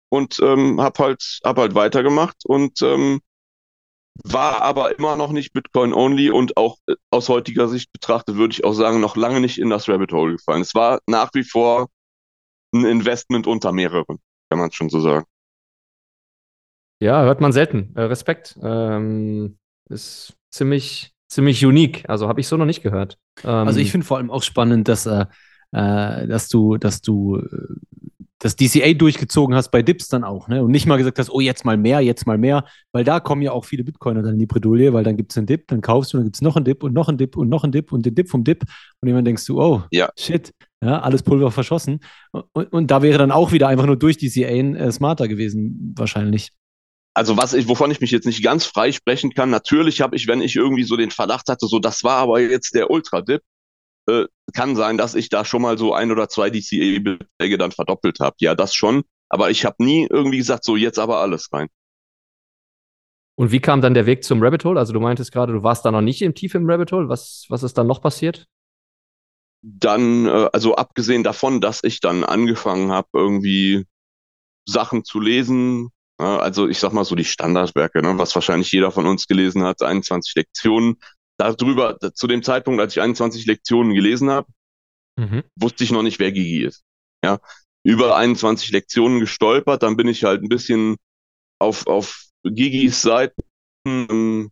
und 0.09 0.39
ähm, 0.39 0.79
habe 0.79 1.03
halt, 1.03 1.39
hab 1.43 1.57
halt 1.57 1.75
weitergemacht 1.75 2.45
und 2.45 2.81
ähm, 2.81 3.19
war 4.23 4.61
aber 4.61 4.97
immer 4.97 5.15
noch 5.15 5.31
nicht 5.31 5.53
Bitcoin-only 5.53 6.29
und 6.31 6.57
auch 6.57 6.77
äh, 6.87 6.95
aus 7.11 7.29
heutiger 7.29 7.67
Sicht 7.67 7.91
betrachtet 7.91 8.35
würde 8.35 8.53
ich 8.53 8.63
auch 8.63 8.73
sagen, 8.73 8.99
noch 8.99 9.15
lange 9.15 9.39
nicht 9.41 9.57
in 9.59 9.69
das 9.69 9.87
Rabbit 9.89 10.11
Hole 10.11 10.33
gefallen. 10.33 10.61
Es 10.61 10.75
war 10.75 10.99
nach 11.07 11.29
wie 11.33 11.43
vor 11.43 11.87
ein 12.73 12.85
Investment 12.85 13.47
unter 13.47 13.71
mehreren, 13.71 14.19
kann 14.49 14.59
man 14.59 14.71
schon 14.71 14.89
so 14.89 14.99
sagen. 14.99 15.25
Ja, 16.99 17.23
hört 17.23 17.41
man 17.41 17.51
selten. 17.51 17.93
Äh, 17.95 18.01
Respekt. 18.03 18.57
Ähm, 18.61 19.57
ist 19.89 20.35
ziemlich, 20.51 21.13
ziemlich 21.27 21.65
unique. 21.65 22.07
Also 22.09 22.27
habe 22.27 22.41
ich 22.41 22.47
so 22.47 22.57
noch 22.57 22.65
nicht 22.65 22.83
gehört. 22.83 23.17
Ähm, 23.43 23.49
Also 23.49 23.79
ich 23.79 23.91
finde 23.91 24.05
vor 24.05 24.17
allem 24.17 24.29
auch 24.31 24.43
spannend, 24.43 24.87
dass, 24.87 25.05
äh, 25.05 25.25
äh, 25.71 26.27
dass 26.27 26.47
du, 26.49 26.77
dass 26.77 27.01
du 27.01 27.37
äh, 27.37 27.75
das 28.41 28.55
DCA 28.55 28.93
durchgezogen 28.93 29.53
hast 29.53 29.69
bei 29.69 29.81
Dips 29.81 30.07
dann 30.07 30.23
auch, 30.23 30.47
ne? 30.47 30.63
Und 30.63 30.71
nicht 30.71 30.85
mal 30.85 30.95
gesagt 30.97 31.19
hast, 31.19 31.29
oh, 31.29 31.41
jetzt 31.41 31.65
mal 31.65 31.75
mehr, 31.75 31.99
jetzt 31.99 32.25
mal 32.25 32.37
mehr, 32.37 32.63
weil 32.93 33.03
da 33.03 33.19
kommen 33.19 33.41
ja 33.41 33.51
auch 33.51 33.65
viele 33.65 33.83
Bitcoiner 33.83 34.21
dann 34.21 34.33
in 34.35 34.39
die 34.39 34.45
Bredouille, 34.45 34.93
weil 34.93 35.03
dann 35.03 35.17
gibt 35.17 35.33
es 35.33 35.37
einen 35.37 35.45
Dip, 35.45 35.67
dann 35.67 35.81
kaufst 35.81 36.13
du, 36.13 36.17
dann 36.17 36.25
gibt 36.25 36.37
es 36.37 36.41
noch 36.41 36.55
einen 36.55 36.63
Dip 36.63 36.81
und 36.83 36.93
noch 36.93 37.09
einen 37.09 37.17
Dip 37.17 37.35
und 37.35 37.49
noch 37.49 37.63
einen 37.63 37.73
Dip 37.73 37.91
und 37.91 38.05
den 38.05 38.15
Dip 38.15 38.29
vom 38.29 38.45
Dip. 38.45 38.63
Und 39.01 39.07
irgendwann 39.09 39.25
denkst 39.25 39.45
du, 39.45 39.61
oh, 39.61 39.83
Ja. 39.91 40.09
shit, 40.17 40.53
ja, 40.81 41.01
alles 41.01 41.21
Pulver 41.21 41.51
verschossen. 41.51 41.99
Und, 42.31 42.71
und 42.71 42.89
da 42.89 43.01
wäre 43.01 43.17
dann 43.17 43.31
auch 43.31 43.51
wieder 43.51 43.67
einfach 43.67 43.85
nur 43.85 43.97
durch 43.97 44.17
DCA 44.17 44.47
äh, 44.47 44.91
smarter 44.93 45.27
gewesen, 45.27 45.93
wahrscheinlich. 45.97 46.51
Also 47.13 47.35
was 47.35 47.53
ich, 47.53 47.67
wovon 47.67 47.91
ich 47.91 47.99
mich 47.99 48.11
jetzt 48.11 48.25
nicht 48.25 48.41
ganz 48.41 48.65
frei 48.65 48.93
sprechen 48.93 49.33
kann, 49.33 49.49
natürlich 49.49 49.99
habe 49.99 50.15
ich, 50.15 50.27
wenn 50.27 50.41
ich 50.41 50.55
irgendwie 50.55 50.83
so 50.83 50.95
den 50.95 51.11
Verdacht 51.11 51.49
hatte, 51.49 51.67
so 51.67 51.79
das 51.79 52.05
war 52.05 52.17
aber 52.17 52.39
jetzt 52.39 52.73
der 52.73 52.89
Ultra-Dip, 52.89 53.41
äh, 54.07 54.25
kann 54.53 54.75
sein, 54.75 54.97
dass 54.97 55.15
ich 55.15 55.29
da 55.29 55.45
schon 55.45 55.61
mal 55.61 55.77
so 55.77 55.93
ein 55.93 56.11
oder 56.11 56.29
zwei 56.29 56.49
DCA-Beträge 56.49 57.57
dann 57.57 57.71
verdoppelt 57.71 58.19
habe. 58.19 58.35
Ja, 58.39 58.55
das 58.55 58.73
schon. 58.73 59.03
Aber 59.29 59.51
ich 59.51 59.65
habe 59.65 59.83
nie 59.83 60.07
irgendwie 60.09 60.37
gesagt, 60.37 60.63
so 60.63 60.75
jetzt 60.75 60.99
aber 60.99 61.19
alles 61.19 61.51
rein. 61.53 61.67
und 63.35 63.51
wie 63.51 63.61
kam 63.61 63.81
dann 63.81 63.93
der 63.93 64.05
Weg 64.05 64.23
zum 64.23 64.43
Rabbit 64.43 64.65
Hole? 64.65 64.79
Also 64.79 64.91
du 64.91 64.99
meintest 64.99 65.31
gerade, 65.31 65.53
du 65.53 65.63
warst 65.63 65.85
da 65.85 65.91
noch 65.91 66.01
nicht 66.01 66.21
im 66.21 66.35
tief 66.35 66.55
im 66.55 66.69
Rabbit 66.69 66.91
Hole. 66.91 67.07
Was, 67.07 67.45
was 67.49 67.63
ist 67.63 67.77
dann 67.77 67.87
noch 67.87 68.01
passiert? 68.01 68.47
Dann, 69.61 70.25
äh, 70.25 70.49
also 70.51 70.75
abgesehen 70.75 71.23
davon, 71.23 71.61
dass 71.61 71.83
ich 71.83 72.01
dann 72.01 72.23
angefangen 72.23 72.91
habe, 72.91 73.07
irgendwie 73.13 73.85
Sachen 74.67 75.03
zu 75.03 75.19
lesen, 75.19 75.89
äh, 76.19 76.23
also 76.23 76.67
ich 76.67 76.79
sag 76.79 76.93
mal 76.93 77.05
so 77.05 77.15
die 77.15 77.25
Standardwerke, 77.25 78.01
ne, 78.01 78.17
was 78.17 78.35
wahrscheinlich 78.35 78.71
jeder 78.71 78.91
von 78.91 79.05
uns 79.05 79.27
gelesen 79.27 79.63
hat, 79.63 79.81
21 79.81 80.35
Lektionen. 80.35 80.97
Darüber, 81.39 81.97
zu 82.13 82.27
dem 82.27 82.43
Zeitpunkt, 82.43 82.81
als 82.81 82.95
ich 82.95 83.01
21 83.01 83.45
Lektionen 83.45 83.93
gelesen 83.95 84.29
habe, 84.29 84.47
Mhm. 85.17 85.43
wusste 85.55 85.83
ich 85.83 85.91
noch 85.91 86.03
nicht, 86.03 86.19
wer 86.19 86.31
Gigi 86.31 86.63
ist. 86.63 86.83
Ja, 87.23 87.39
über 87.83 88.15
21 88.15 88.71
Lektionen 88.71 89.19
gestolpert, 89.19 89.83
dann 89.83 89.97
bin 89.97 90.07
ich 90.07 90.23
halt 90.23 90.41
ein 90.41 90.49
bisschen 90.49 90.95
auf, 91.59 91.87
auf 91.87 92.25
Gigis 92.43 93.01
Seiten, 93.01 93.41
ähm, 93.87 94.51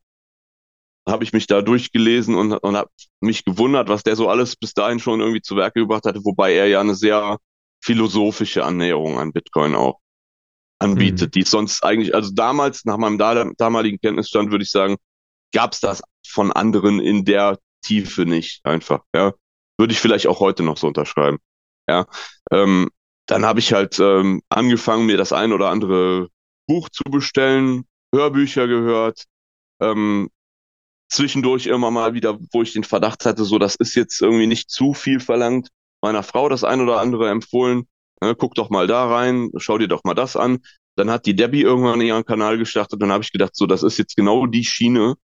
habe 1.08 1.24
ich 1.24 1.34
mich 1.34 1.48
da 1.48 1.62
durchgelesen 1.62 2.36
und, 2.36 2.52
und 2.54 2.76
habe 2.76 2.90
mich 3.22 3.46
gewundert, 3.46 3.88
was 3.90 4.04
der 4.04 4.16
so 4.16 4.30
alles 4.30 4.56
bis 4.56 4.74
dahin 4.74 5.00
schon 5.00 5.22
irgendwie 5.22 5.42
zu 5.42 5.56
Werke 5.56 5.80
gebracht 5.80 6.06
hatte, 6.06 6.24
wobei 6.26 6.54
er 6.54 6.68
ja 6.68 6.82
eine 6.82 6.96
sehr 6.96 7.38
philosophische 7.84 8.66
Annäherung 8.66 9.18
an 9.18 9.32
Bitcoin 9.32 9.76
auch 9.76 10.00
anbietet, 10.80 11.36
die 11.36 11.42
es 11.42 11.52
sonst 11.52 11.84
eigentlich, 11.84 12.14
also 12.16 12.32
damals, 12.34 12.86
nach 12.86 12.98
meinem 12.98 13.18
da, 13.18 13.52
damaligen 13.58 14.00
Kenntnisstand, 14.00 14.52
würde 14.52 14.64
ich 14.64 14.72
sagen, 14.72 14.98
gab 15.54 15.74
es 15.74 15.80
das 15.80 16.02
von 16.28 16.52
anderen 16.52 17.00
in 17.00 17.26
der 17.26 17.60
Tiefe 17.84 18.26
nicht 18.26 18.66
einfach, 18.66 19.02
ja. 19.16 19.34
Würde 19.80 19.94
ich 19.94 20.00
vielleicht 20.00 20.28
auch 20.28 20.40
heute 20.40 20.64
noch 20.64 20.78
so 20.78 20.88
unterschreiben. 20.88 21.38
Ja. 21.88 22.08
Ähm, 22.52 22.90
dann 23.28 23.46
habe 23.46 23.60
ich 23.60 23.74
halt 23.74 24.00
ähm, 24.00 24.42
angefangen, 24.50 25.06
mir 25.06 25.18
das 25.18 25.34
ein 25.34 25.54
oder 25.54 25.70
andere 25.70 26.30
Buch 26.68 26.90
zu 26.90 27.04
bestellen, 27.04 27.86
Hörbücher 28.14 28.68
gehört, 28.68 29.26
ähm, 29.82 30.30
zwischendurch 31.10 31.68
immer 31.68 31.92
mal 31.92 32.14
wieder, 32.14 32.38
wo 32.52 32.62
ich 32.62 32.74
den 32.74 32.84
Verdacht 32.84 33.26
hatte, 33.26 33.44
so 33.44 33.60
das 33.60 33.76
ist 33.76 33.96
jetzt 33.96 34.22
irgendwie 34.22 34.48
nicht 34.48 34.70
zu 34.70 34.94
viel 34.94 35.20
verlangt, 35.20 35.70
meiner 36.02 36.24
Frau 36.24 36.50
das 36.50 36.64
ein 36.64 36.82
oder 36.82 37.00
andere 37.00 37.30
empfohlen, 37.30 37.88
ne, 38.22 38.36
guck 38.36 38.56
doch 38.56 38.70
mal 38.70 38.88
da 38.88 39.06
rein, 39.08 39.52
schau 39.58 39.78
dir 39.78 39.88
doch 39.88 40.04
mal 40.04 40.14
das 40.14 40.36
an. 40.36 40.60
Dann 40.96 41.12
hat 41.12 41.26
die 41.26 41.36
Debbie 41.36 41.62
irgendwann 41.62 42.02
ihren 42.02 42.26
Kanal 42.26 42.58
gestartet 42.58 42.94
und 42.94 43.02
dann 43.02 43.12
habe 43.12 43.24
ich 43.24 43.32
gedacht, 43.32 43.56
so 43.56 43.68
das 43.68 43.84
ist 43.84 43.98
jetzt 43.98 44.16
genau 44.16 44.48
die 44.48 44.66
Schiene, 44.66 45.16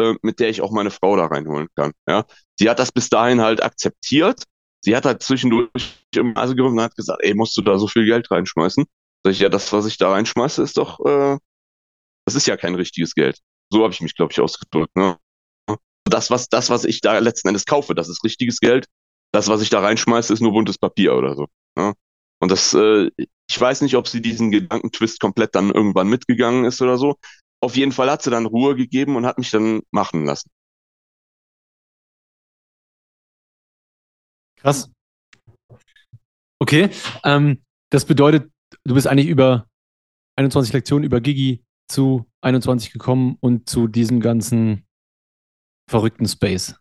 äh, 0.00 0.14
mit 0.22 0.40
der 0.40 0.48
ich 0.50 0.60
auch 0.60 0.70
meine 0.70 0.90
Frau 0.90 1.16
da 1.16 1.26
reinholen 1.26 1.68
kann. 1.74 1.92
Ja, 2.08 2.24
sie 2.58 2.68
hat 2.68 2.78
das 2.78 2.92
bis 2.92 3.08
dahin 3.08 3.40
halt 3.40 3.62
akzeptiert. 3.62 4.44
Sie 4.80 4.94
hat 4.94 5.04
halt 5.04 5.22
zwischendurch 5.22 5.70
im 6.14 6.32
Nase 6.32 6.54
gerümpft 6.54 6.78
und 6.78 6.84
hat 6.84 6.96
gesagt, 6.96 7.20
ey, 7.22 7.34
musst 7.34 7.56
du 7.56 7.62
da 7.62 7.78
so 7.78 7.88
viel 7.88 8.04
Geld 8.04 8.30
reinschmeißen? 8.30 8.84
Sag 9.24 9.32
ich, 9.32 9.40
ja, 9.40 9.48
das, 9.48 9.72
was 9.72 9.86
ich 9.86 9.98
da 9.98 10.10
reinschmeiße, 10.10 10.62
ist 10.62 10.76
doch, 10.76 11.00
äh, 11.04 11.38
das 12.26 12.34
ist 12.34 12.46
ja 12.46 12.56
kein 12.56 12.74
richtiges 12.74 13.14
Geld. 13.14 13.38
So 13.72 13.82
habe 13.82 13.92
ich 13.92 14.00
mich, 14.00 14.14
glaube 14.14 14.32
ich, 14.32 14.40
ausgedrückt. 14.40 14.94
Ne? 14.96 15.18
Das, 16.04 16.30
was, 16.30 16.48
das, 16.48 16.70
was 16.70 16.84
ich 16.84 17.00
da 17.00 17.18
letzten 17.18 17.48
Endes 17.48 17.66
kaufe, 17.66 17.94
das 17.94 18.08
ist 18.08 18.22
richtiges 18.22 18.60
Geld. 18.60 18.86
Das, 19.32 19.48
was 19.48 19.60
ich 19.60 19.70
da 19.70 19.80
reinschmeiße, 19.80 20.32
ist 20.32 20.40
nur 20.40 20.52
buntes 20.52 20.78
Papier 20.78 21.16
oder 21.16 21.34
so. 21.34 21.46
Ne? 21.76 21.94
Und 22.38 22.50
das, 22.50 22.74
äh, 22.74 23.10
ich 23.18 23.60
weiß 23.60 23.80
nicht, 23.80 23.96
ob 23.96 24.06
sie 24.06 24.22
diesen 24.22 24.50
Gedankentwist 24.50 25.20
komplett 25.20 25.54
dann 25.54 25.70
irgendwann 25.70 26.08
mitgegangen 26.08 26.64
ist 26.64 26.80
oder 26.80 26.98
so. 26.98 27.16
Auf 27.60 27.76
jeden 27.76 27.92
Fall 27.92 28.10
hat 28.10 28.22
sie 28.22 28.30
dann 28.30 28.46
Ruhe 28.46 28.76
gegeben 28.76 29.16
und 29.16 29.26
hat 29.26 29.38
mich 29.38 29.50
dann 29.50 29.82
machen 29.90 30.24
lassen. 30.26 30.50
Krass. 34.56 34.90
Okay, 36.60 36.90
ähm, 37.24 37.62
das 37.90 38.04
bedeutet, 38.04 38.50
du 38.84 38.94
bist 38.94 39.06
eigentlich 39.06 39.28
über 39.28 39.66
21 40.36 40.72
Lektionen 40.72 41.04
über 41.04 41.20
Gigi 41.20 41.64
zu 41.88 42.26
21 42.42 42.92
gekommen 42.92 43.36
und 43.40 43.68
zu 43.68 43.88
diesem 43.88 44.20
ganzen 44.20 44.86
verrückten 45.88 46.26
Space. 46.26 46.74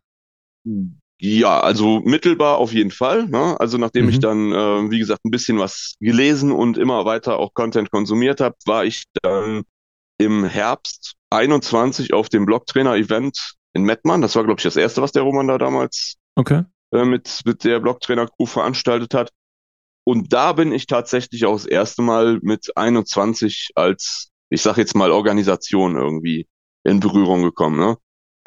Ja, 1.22 1.62
also 1.62 2.02
mittelbar 2.02 2.58
auf 2.58 2.74
jeden 2.74 2.92
Fall. 2.92 3.28
Ne? 3.28 3.60
Also 3.60 3.78
nachdem 3.78 4.06
Mhm. 4.06 4.10
ich 4.10 4.20
dann, 4.20 4.52
äh, 4.52 4.92
wie 4.92 5.00
gesagt, 5.00 5.24
ein 5.26 5.32
bisschen 5.32 5.60
was 5.60 5.96
gelesen 6.00 6.52
und 6.52 6.78
immer 6.78 7.06
weiter 7.06 7.38
auch 7.40 7.54
Content 7.54 7.90
konsumiert 7.92 8.42
habe, 8.42 8.56
war 8.66 8.84
ich 8.86 9.04
dann 9.22 9.64
im 10.18 10.45
Herbst 10.45 11.16
21 11.30 12.13
auf 12.13 12.30
dem 12.30 12.45
Blocktrainer-Event 12.45 13.53
in 13.74 13.84
Mettmann. 13.84 14.22
Das 14.22 14.36
war, 14.36 14.43
glaube 14.43 14.59
ich, 14.59 14.63
das 14.63 14.76
erste, 14.78 15.01
was 15.01 15.11
der 15.11 15.24
Roman 15.24 15.47
da 15.47 15.57
damals 15.57 16.16
Okay. 16.36 16.63
äh, 16.93 17.05
mit, 17.05 17.41
mit 17.45 17.63
der 17.63 17.80
Blocktrainer-Crew 17.80 18.45
veranstaltet 18.45 19.13
hat. 19.13 19.32
Und 20.07 20.32
da 20.34 20.53
bin 20.53 20.72
ich 20.72 20.88
tatsächlich 20.88 21.45
auch 21.45 21.55
das 21.55 21.66
erste 21.66 22.01
Mal 22.01 22.39
mit 22.41 22.78
21 22.78 23.72
als, 23.76 24.32
ich 24.49 24.61
sag 24.61 24.78
jetzt 24.78 24.95
mal, 24.95 25.11
Organisation 25.11 25.95
irgendwie 25.97 26.47
in 26.84 26.99
Berührung 26.99 27.41
gekommen. 27.41 27.80
Ne? 27.80 27.97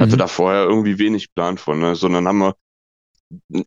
Hatte 0.00 0.14
Mhm. 0.14 0.18
da 0.18 0.28
vorher 0.28 0.64
irgendwie 0.64 0.98
wenig 0.98 1.34
Plan 1.34 1.58
von, 1.58 1.80
ne? 1.80 1.96
sondern 1.96 2.28
haben 2.28 2.38
wir 2.38 2.54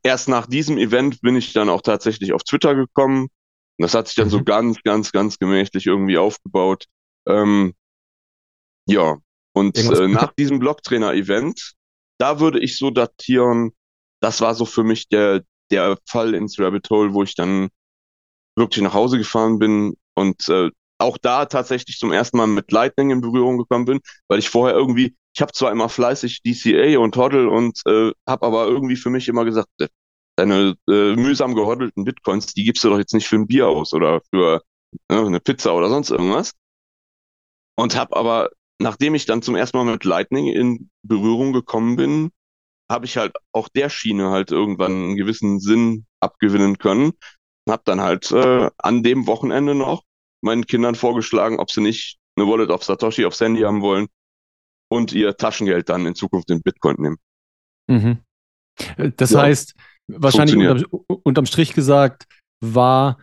erst 0.03 0.29
nach 0.29 0.47
diesem 0.47 0.77
Event 0.77 1.21
bin 1.21 1.35
ich 1.35 1.53
dann 1.53 1.69
auch 1.69 1.81
tatsächlich 1.81 2.33
auf 2.33 2.43
Twitter 2.43 2.73
gekommen. 2.75 3.23
Und 3.23 3.83
das 3.83 3.93
hat 3.93 4.07
sich 4.07 4.15
dann 4.15 4.29
so 4.29 4.39
Mhm. 4.39 4.45
ganz, 4.45 4.81
ganz, 4.83 5.11
ganz 5.11 5.37
gemächlich 5.37 5.85
irgendwie 5.85 6.17
aufgebaut. 6.17 6.85
Ähm, 7.27 7.73
ja, 8.87 9.17
und 9.53 9.77
äh, 9.77 10.07
nach 10.07 10.33
diesem 10.33 10.59
Blocktrainer-Event, 10.59 11.73
da 12.17 12.39
würde 12.39 12.59
ich 12.59 12.77
so 12.77 12.89
datieren, 12.89 13.71
das 14.21 14.41
war 14.41 14.55
so 14.55 14.65
für 14.65 14.83
mich 14.83 15.09
der, 15.09 15.43
der 15.71 15.97
Fall 16.05 16.33
ins 16.33 16.59
Rabbit 16.59 16.89
Hole, 16.89 17.13
wo 17.13 17.23
ich 17.23 17.35
dann 17.35 17.69
wirklich 18.55 18.83
nach 18.83 18.93
Hause 18.93 19.17
gefahren 19.17 19.59
bin 19.59 19.95
und 20.15 20.47
äh, 20.49 20.69
auch 20.99 21.17
da 21.17 21.45
tatsächlich 21.45 21.97
zum 21.97 22.11
ersten 22.11 22.37
Mal 22.37 22.47
mit 22.47 22.71
Lightning 22.71 23.09
in 23.09 23.21
Berührung 23.21 23.57
gekommen 23.57 23.85
bin, 23.85 23.99
weil 24.27 24.39
ich 24.39 24.49
vorher 24.49 24.75
irgendwie, 24.75 25.15
ich 25.33 25.41
habe 25.41 25.51
zwar 25.51 25.71
immer 25.71 25.89
fleißig 25.89 26.41
DCA 26.43 26.99
und 26.99 27.17
Hodl 27.17 27.47
und 27.47 27.81
äh, 27.87 28.11
habe 28.27 28.45
aber 28.45 28.67
irgendwie 28.67 28.95
für 28.95 29.09
mich 29.09 29.27
immer 29.27 29.43
gesagt, 29.43 29.69
äh, 29.79 29.87
deine 30.35 30.75
äh, 30.87 31.15
mühsam 31.15 31.55
gehoddelten 31.55 32.03
Bitcoins, 32.03 32.53
die 32.53 32.63
gibst 32.63 32.83
du 32.83 32.89
doch 32.89 32.97
jetzt 32.97 33.13
nicht 33.13 33.27
für 33.27 33.35
ein 33.35 33.47
Bier 33.47 33.67
aus 33.67 33.93
oder 33.93 34.21
für 34.29 34.61
ne, 35.09 35.25
eine 35.25 35.39
Pizza 35.39 35.75
oder 35.75 35.89
sonst 35.89 36.11
irgendwas. 36.11 36.51
Und 37.75 37.95
habe 37.95 38.15
aber, 38.15 38.49
nachdem 38.81 39.15
ich 39.15 39.25
dann 39.25 39.41
zum 39.41 39.55
ersten 39.55 39.77
Mal 39.77 39.85
mit 39.85 40.03
Lightning 40.03 40.47
in 40.47 40.89
Berührung 41.03 41.53
gekommen 41.53 41.95
bin, 41.95 42.31
habe 42.91 43.05
ich 43.05 43.17
halt 43.17 43.33
auch 43.53 43.69
der 43.69 43.89
Schiene 43.89 44.29
halt 44.29 44.51
irgendwann 44.51 44.91
einen 44.91 45.15
gewissen 45.15 45.59
Sinn 45.59 46.05
abgewinnen 46.19 46.77
können. 46.77 47.11
Und 47.65 47.71
habe 47.71 47.83
dann 47.85 48.01
halt 48.01 48.31
äh, 48.31 48.69
an 48.77 49.03
dem 49.03 49.27
Wochenende 49.27 49.75
noch 49.75 50.03
meinen 50.43 50.65
Kindern 50.65 50.95
vorgeschlagen, 50.95 51.59
ob 51.59 51.71
sie 51.71 51.81
nicht 51.81 52.17
eine 52.35 52.47
Wallet 52.47 52.71
auf 52.71 52.83
Satoshi 52.83 53.25
aufs 53.25 53.39
Handy 53.39 53.61
haben 53.61 53.81
wollen 53.81 54.07
und 54.91 55.13
ihr 55.13 55.37
Taschengeld 55.37 55.89
dann 55.89 56.05
in 56.05 56.15
Zukunft 56.15 56.49
in 56.49 56.61
Bitcoin 56.61 56.95
nehmen. 56.99 57.17
Mhm. 57.87 58.17
Äh, 58.97 59.11
Das 59.15 59.31
Ja, 59.31 59.43
heißt, 59.43 59.75
wahrscheinlich 60.07 60.55
unterm, 60.57 61.03
unterm 61.23 61.45
Strich 61.45 61.73
gesagt, 61.73 62.27
war 62.61 63.19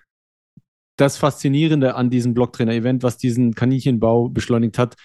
das 0.96 1.16
Faszinierende 1.16 1.94
an 1.94 2.10
diesem 2.10 2.34
Blocktrainer-Event, 2.34 3.02
was 3.02 3.18
diesen 3.18 3.54
Kaninchenbau 3.54 4.28
beschleunigt 4.28 4.78
hat, 4.78 4.96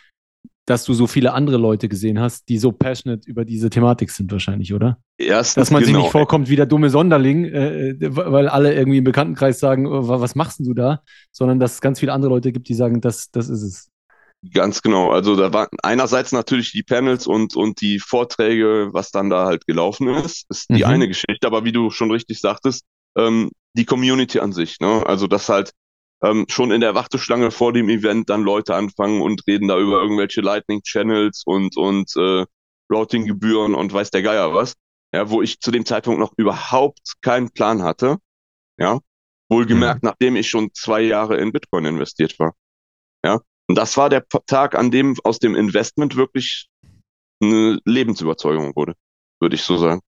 dass 0.66 0.86
du 0.86 0.94
so 0.94 1.08
viele 1.08 1.34
andere 1.34 1.58
Leute 1.58 1.90
gesehen 1.90 2.20
hast, 2.20 2.48
die 2.50 2.58
so 2.58 2.72
passionate 2.72 3.30
über 3.30 3.46
diese 3.46 3.70
Thematik 3.70 4.12
sind 4.12 4.32
wahrscheinlich, 4.32 4.74
oder? 4.74 4.98
Erstens, 5.18 5.68
Dass 5.68 5.72
man 5.72 5.84
sich 5.84 5.92
genau, 5.92 6.04
nicht 6.04 6.12
vorkommt 6.12 6.50
wie 6.50 6.56
der 6.56 6.66
dumme 6.66 6.90
Sonderling, 6.90 7.46
äh, 7.46 7.90
äh, 7.90 7.98
weil 8.16 8.48
alle 8.48 8.74
irgendwie 8.74 9.00
im 9.00 9.04
Bekanntenkreis 9.04 9.60
sagen, 9.60 9.86
oh, 9.88 10.08
wa- 10.08 10.22
was 10.22 10.36
machst 10.36 10.60
du 10.62 10.74
da? 10.74 11.02
Sondern 11.32 11.60
dass 11.60 11.74
es 11.76 11.82
ganz 11.82 12.00
viele 12.00 12.14
andere 12.14 12.30
Leute 12.30 12.52
gibt, 12.52 12.70
die 12.70 12.74
sagen, 12.74 13.02
das, 13.02 13.30
das 13.32 13.50
ist 13.50 13.62
es. 13.62 13.90
Ganz 14.54 14.82
genau. 14.82 15.12
Also 15.12 15.36
da 15.38 15.54
waren 15.54 15.70
einerseits 15.84 16.34
natürlich 16.34 16.72
die 16.74 16.84
Panels 16.84 17.28
und, 17.28 17.56
und 17.56 17.80
die 17.80 18.00
Vorträge, 18.00 18.90
was 18.92 19.10
dann 19.12 19.30
da 19.30 19.46
halt 19.46 19.66
gelaufen 19.68 20.10
ist, 20.10 20.46
ist 20.50 20.70
die 20.70 20.84
Mhm. 20.84 20.84
eine 20.86 21.08
Geschichte, 21.08 21.48
aber 21.48 21.64
wie 21.64 21.72
du 21.72 21.92
schon 21.92 22.12
richtig 22.12 22.40
sagtest, 22.42 22.84
ähm, 23.18 23.52
die 23.76 23.86
Community 23.86 24.40
an 24.40 24.52
sich, 24.52 24.80
ne? 24.82 25.04
Also 25.06 25.28
dass 25.28 25.48
halt 25.48 25.72
ähm, 26.24 26.46
schon 26.50 26.72
in 26.72 26.82
der 26.82 26.96
Warteschlange 26.96 27.52
vor 27.52 27.74
dem 27.74 27.90
Event 27.90 28.30
dann 28.30 28.44
Leute 28.44 28.76
anfangen 28.76 29.22
und 29.22 29.46
reden 29.48 29.68
da 29.68 29.78
über 29.78 30.02
irgendwelche 30.02 30.42
Lightning 30.42 30.82
Channels 30.82 31.44
und, 31.46 31.78
und 31.78 32.16
äh, 32.16 32.46
Routing-Gebühren 32.92 33.76
und 33.76 33.94
weiß 33.94 34.12
der 34.12 34.22
Geier 34.22 34.54
was. 34.54 34.76
Ja, 35.14 35.30
wo 35.30 35.44
ich 35.44 35.60
zu 35.60 35.70
dem 35.70 35.86
Zeitpunkt 35.86 36.20
noch 36.20 36.34
überhaupt 36.38 37.14
keinen 37.22 37.52
Plan 37.52 37.84
hatte. 37.84 38.18
Ja. 38.80 39.00
Wohlgemerkt, 39.48 40.02
nachdem 40.02 40.36
ich 40.36 40.50
schon 40.50 40.74
zwei 40.74 41.02
Jahre 41.02 41.38
in 41.38 41.52
Bitcoin 41.52 41.86
investiert 41.86 42.40
war. 42.40 42.56
Ja. 43.24 43.40
Und 43.68 43.76
das 43.78 43.96
war 43.96 44.10
der 44.10 44.28
Tag, 44.28 44.74
an 44.74 44.90
dem 44.90 45.16
aus 45.24 45.38
dem 45.38 45.56
Investment 45.56 46.16
wirklich 46.16 46.68
eine 47.42 47.80
Lebensüberzeugung 47.86 48.76
wurde, 48.76 48.96
würde 49.40 49.56
ich 49.56 49.62
so 49.64 49.78
sagen. 49.78 50.02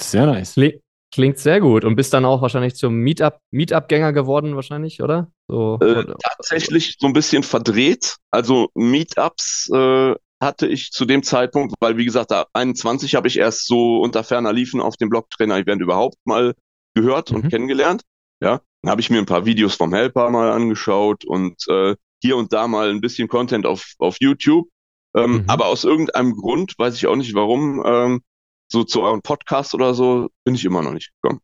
Sehr 0.00 0.26
nice. 0.26 0.56
Kli- 0.56 0.80
Klingt 1.12 1.38
sehr 1.38 1.60
gut. 1.60 1.84
Und 1.84 1.96
bist 1.96 2.12
dann 2.14 2.24
auch 2.24 2.40
wahrscheinlich 2.40 2.74
zum 2.76 2.94
Meetup, 2.94 3.38
Meetup-Gänger 3.50 4.12
geworden, 4.12 4.54
wahrscheinlich, 4.54 5.02
oder? 5.02 5.30
So, 5.48 5.78
Äh, 5.80 6.04
tatsächlich 6.22 6.96
so 7.00 7.06
ein 7.08 7.12
bisschen 7.12 7.42
verdreht. 7.42 8.16
Also 8.30 8.68
Meetups 8.74 9.70
äh, 9.74 10.14
hatte 10.40 10.66
ich 10.68 10.92
zu 10.92 11.04
dem 11.04 11.22
Zeitpunkt, 11.22 11.74
weil 11.80 11.96
wie 11.96 12.04
gesagt, 12.04 12.30
da 12.30 12.46
21 12.52 13.14
habe 13.16 13.26
ich 13.28 13.38
erst 13.38 13.66
so 13.66 14.00
unter 14.00 14.22
ferner 14.22 14.52
Liefen 14.52 14.80
auf 14.80 14.96
dem 14.96 15.08
Blocktrainer-Event 15.10 15.82
überhaupt 15.82 16.16
mal 16.24 16.54
gehört 16.94 17.30
und 17.32 17.44
Mhm. 17.44 17.48
kennengelernt. 17.48 18.02
Ja, 18.40 18.60
dann 18.82 18.90
habe 18.90 19.00
ich 19.00 19.10
mir 19.10 19.18
ein 19.18 19.26
paar 19.26 19.44
Videos 19.44 19.74
vom 19.74 19.92
Helper 19.92 20.30
mal 20.30 20.50
angeschaut 20.52 21.24
und 21.24 21.56
äh, 21.68 21.96
hier 22.22 22.36
und 22.36 22.52
da 22.52 22.68
mal 22.68 22.88
ein 22.90 23.00
bisschen 23.00 23.28
Content 23.28 23.66
auf, 23.66 23.94
auf 23.98 24.16
YouTube. 24.20 24.68
Ähm, 25.16 25.32
Mhm. 25.32 25.44
Aber 25.48 25.66
aus 25.66 25.82
irgendeinem 25.84 26.34
Grund, 26.36 26.74
weiß 26.78 26.94
ich 26.94 27.06
auch 27.08 27.16
nicht 27.16 27.34
warum, 27.34 27.82
ähm, 27.84 28.22
so 28.70 28.84
zu 28.84 29.02
eurem 29.02 29.22
Podcast 29.22 29.74
oder 29.74 29.94
so, 29.94 30.28
bin 30.44 30.54
ich 30.54 30.64
immer 30.64 30.82
noch 30.82 30.92
nicht 30.92 31.12
gekommen. 31.22 31.40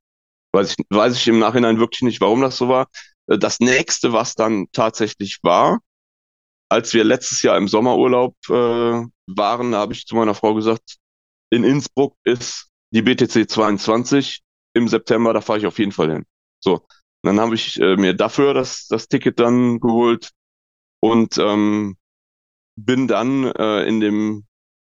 Weiß 0.52 0.72
ich, 0.78 0.86
weiß 0.90 1.16
ich 1.16 1.28
im 1.28 1.38
Nachhinein 1.40 1.78
wirklich 1.80 2.02
nicht, 2.02 2.20
warum 2.20 2.42
das 2.42 2.56
so 2.58 2.68
war. 2.68 2.88
Äh, 3.28 3.38
Das 3.38 3.60
nächste, 3.60 4.12
was 4.12 4.34
dann 4.34 4.66
tatsächlich 4.72 5.38
war, 5.42 5.80
als 6.68 6.94
wir 6.94 7.04
letztes 7.04 7.42
Jahr 7.42 7.56
im 7.56 7.68
Sommerurlaub 7.68 8.34
äh, 8.48 8.52
waren, 9.26 9.74
habe 9.74 9.92
ich 9.92 10.06
zu 10.06 10.16
meiner 10.16 10.34
Frau 10.34 10.54
gesagt, 10.54 10.96
in 11.50 11.64
Innsbruck 11.64 12.16
ist 12.24 12.68
die 12.92 13.02
BTC 13.02 13.48
22 13.48 14.42
im 14.74 14.88
September, 14.88 15.32
da 15.32 15.40
fahre 15.40 15.58
ich 15.60 15.66
auf 15.66 15.78
jeden 15.78 15.92
Fall 15.92 16.10
hin. 16.12 16.24
So, 16.60 16.86
dann 17.22 17.40
habe 17.40 17.54
ich 17.54 17.80
äh, 17.80 17.96
mir 17.96 18.14
dafür 18.14 18.54
das, 18.54 18.86
das 18.88 19.08
Ticket 19.08 19.40
dann 19.40 19.80
geholt 19.80 20.30
und 21.00 21.38
ähm, 21.38 21.96
bin 22.76 23.08
dann 23.08 23.44
äh, 23.46 23.84
in 23.86 24.00
dem 24.00 24.45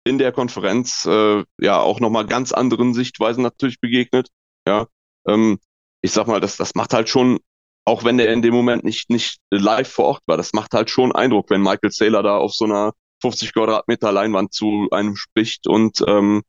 in 0.09 0.17
der 0.17 0.31
Konferenz 0.31 1.05
äh, 1.05 1.43
ja 1.59 1.79
auch 1.79 1.99
nochmal 1.99 2.25
ganz 2.25 2.51
anderen 2.51 2.93
Sichtweisen 2.93 3.43
natürlich 3.43 3.79
begegnet. 3.79 4.29
Ja, 4.67 4.87
ähm, 5.27 5.59
ich 6.01 6.11
sag 6.11 6.27
mal, 6.27 6.41
das, 6.41 6.57
das 6.57 6.75
macht 6.75 6.93
halt 6.93 7.09
schon, 7.09 7.39
auch 7.85 8.03
wenn 8.03 8.17
der 8.17 8.33
in 8.33 8.41
dem 8.41 8.53
Moment 8.53 8.83
nicht, 8.83 9.09
nicht 9.09 9.39
live 9.51 9.89
vor 9.89 10.05
Ort 10.05 10.23
war, 10.25 10.37
das 10.37 10.53
macht 10.53 10.73
halt 10.73 10.89
schon 10.89 11.13
Eindruck, 11.13 11.49
wenn 11.49 11.61
Michael 11.61 11.91
Saylor 11.91 12.23
da 12.23 12.37
auf 12.37 12.53
so 12.53 12.65
einer 12.65 12.93
50 13.21 13.53
Quadratmeter 13.53 14.11
Leinwand 14.11 14.53
zu 14.53 14.87
einem 14.91 15.15
spricht 15.15 15.67
und 15.67 16.03
ähm, 16.07 16.41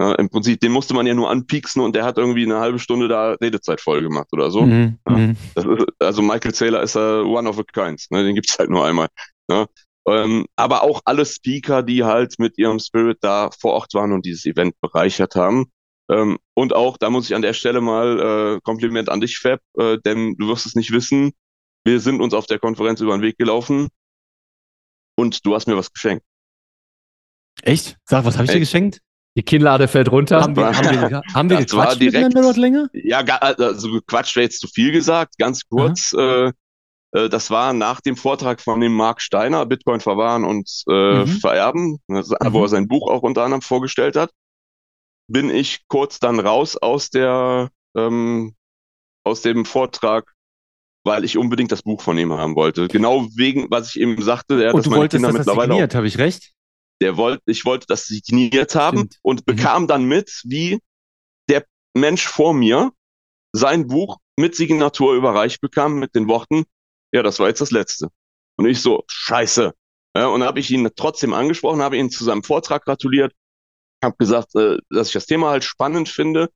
ja, 0.00 0.14
im 0.14 0.30
Prinzip, 0.30 0.60
den 0.60 0.70
musste 0.70 0.94
man 0.94 1.06
ja 1.06 1.14
nur 1.14 1.28
anpieksen 1.28 1.82
und 1.82 1.96
der 1.96 2.04
hat 2.04 2.18
irgendwie 2.18 2.44
eine 2.44 2.58
halbe 2.58 2.78
Stunde 2.78 3.08
da 3.08 3.32
Redezeit 3.32 3.80
voll 3.80 4.00
gemacht 4.00 4.28
oder 4.32 4.50
so. 4.50 4.62
Mhm. 4.62 4.98
Ja. 5.08 5.16
Mhm. 5.16 5.36
Ist, 5.56 5.66
also 5.98 6.22
Michael 6.22 6.54
Saylor 6.54 6.82
ist 6.82 6.94
äh, 6.94 7.20
one 7.20 7.48
of 7.48 7.58
a 7.58 7.64
kind, 7.64 8.06
ne? 8.10 8.22
den 8.22 8.36
gibt's 8.36 8.58
halt 8.58 8.70
nur 8.70 8.86
einmal. 8.86 9.08
Ne? 9.48 9.66
Ähm, 10.08 10.46
aber 10.56 10.82
auch 10.82 11.00
alle 11.04 11.26
Speaker, 11.26 11.82
die 11.82 12.04
halt 12.04 12.38
mit 12.38 12.56
ihrem 12.58 12.78
Spirit 12.78 13.18
da 13.20 13.50
vor 13.58 13.72
Ort 13.74 13.94
waren 13.94 14.12
und 14.12 14.24
dieses 14.24 14.46
Event 14.46 14.74
bereichert 14.80 15.34
haben. 15.34 15.66
Ähm, 16.10 16.38
und 16.54 16.72
auch, 16.72 16.96
da 16.96 17.10
muss 17.10 17.28
ich 17.28 17.34
an 17.36 17.42
der 17.42 17.52
Stelle 17.52 17.80
mal 17.80 18.56
äh, 18.56 18.60
Kompliment 18.62 19.08
an 19.08 19.20
dich, 19.20 19.38
Fab, 19.38 19.60
äh, 19.78 19.98
denn 20.04 20.36
du 20.38 20.48
wirst 20.48 20.66
es 20.66 20.74
nicht 20.74 20.90
wissen, 20.92 21.32
wir 21.84 22.00
sind 22.00 22.20
uns 22.20 22.34
auf 22.34 22.46
der 22.46 22.58
Konferenz 22.58 23.00
über 23.00 23.16
den 23.16 23.22
Weg 23.22 23.36
gelaufen 23.38 23.88
und 25.16 25.44
du 25.44 25.54
hast 25.54 25.66
mir 25.66 25.76
was 25.76 25.92
geschenkt. 25.92 26.24
Echt? 27.62 27.96
Sag, 28.04 28.24
was 28.24 28.34
habe 28.36 28.44
ich 28.44 28.50
dir 28.50 28.56
Echt? 28.58 28.70
geschenkt? 28.72 29.00
die 29.38 29.44
Kinnlade 29.44 29.86
fällt 29.86 30.10
runter. 30.10 30.40
Haben 30.40 30.56
wir, 30.56 30.66
haben 30.66 31.10
wir, 31.10 31.22
haben 31.34 31.50
wir 31.50 31.58
gequatscht 31.58 32.00
direkt- 32.00 32.14
miteinander 32.14 32.42
dort 32.42 32.56
länger? 32.56 32.88
Ja, 32.92 33.20
also 33.20 34.00
Quatsch 34.04 34.34
wäre 34.34 34.44
jetzt 34.44 34.60
zu 34.60 34.66
viel 34.66 34.90
gesagt, 34.90 35.38
ganz 35.38 35.62
kurz. 35.68 36.12
Äh, 36.12 36.52
das 37.12 37.50
war 37.50 37.72
nach 37.72 38.00
dem 38.00 38.16
Vortrag 38.16 38.60
von 38.60 38.80
dem 38.80 38.92
Mark 38.94 39.20
Steiner, 39.22 39.66
Bitcoin 39.66 40.00
verwahren 40.00 40.44
und 40.44 40.68
äh, 40.88 41.24
Mhm. 41.24 41.26
vererben, 41.26 41.98
also, 42.08 42.36
wo 42.52 42.58
Mhm. 42.58 42.64
er 42.64 42.68
sein 42.68 42.88
Buch 42.88 43.10
auch 43.10 43.22
unter 43.22 43.44
anderem 43.44 43.62
vorgestellt 43.62 44.16
hat, 44.16 44.30
bin 45.28 45.50
ich 45.50 45.86
kurz 45.88 46.18
dann 46.18 46.40
raus 46.40 46.76
aus 46.76 47.10
der 47.10 47.70
ähm, 47.96 48.54
aus 49.24 49.42
dem 49.42 49.64
Vortrag, 49.64 50.32
weil 51.04 51.24
ich 51.24 51.36
unbedingt 51.38 51.72
das 51.72 51.82
Buch 51.82 52.02
von 52.02 52.18
ihm 52.18 52.32
haben 52.32 52.56
wollte. 52.56 52.88
Genau 52.88 53.26
wegen, 53.36 53.68
was 53.70 53.90
ich 53.94 54.00
eben 54.00 54.20
sagte, 54.22 54.58
der, 54.58 54.72
Und 54.72 54.78
dass 54.78 54.84
du 54.84 54.90
meine 54.90 55.00
wolltest, 55.00 55.24
Kinder 55.24 55.28
dass 55.28 55.36
das 55.36 55.46
mittlerweile 55.46 55.72
signiert, 55.72 55.94
habe 55.94 56.06
ich 56.06 56.18
recht? 56.18 56.54
der 57.00 57.16
wollte, 57.16 57.42
ich 57.46 57.64
wollte 57.64 57.86
das 57.88 58.06
signiert 58.06 58.74
haben 58.74 58.98
Stimmt. 58.98 59.18
und 59.22 59.46
Mhm. 59.46 59.46
bekam 59.46 59.86
dann 59.86 60.04
mit, 60.04 60.40
wie 60.44 60.78
der 61.48 61.64
Mensch 61.94 62.26
vor 62.26 62.54
mir 62.54 62.92
sein 63.52 63.86
Buch 63.86 64.18
mit 64.36 64.54
Signatur 64.56 65.14
überreicht 65.14 65.60
bekam 65.60 65.98
mit 65.98 66.14
den 66.14 66.28
Worten, 66.28 66.64
ja, 67.12 67.22
das 67.22 67.38
war 67.38 67.48
jetzt 67.48 67.60
das 67.60 67.70
letzte. 67.70 68.08
Und 68.56 68.66
ich 68.66 68.80
so, 68.82 69.04
scheiße. 69.08 69.72
Ja, 70.16 70.26
und 70.28 70.42
habe 70.42 70.60
ich 70.60 70.70
ihn 70.70 70.88
trotzdem 70.96 71.32
angesprochen, 71.34 71.82
habe 71.82 71.96
ihn 71.96 72.10
zu 72.10 72.24
seinem 72.24 72.42
Vortrag 72.42 72.84
gratuliert, 72.84 73.32
habe 74.04 74.16
gesagt, 74.18 74.54
äh, 74.56 74.78
dass 74.90 75.08
ich 75.08 75.14
das 75.14 75.26
Thema 75.26 75.50
halt 75.50 75.64
spannend 75.64 76.08
finde, 76.08 76.50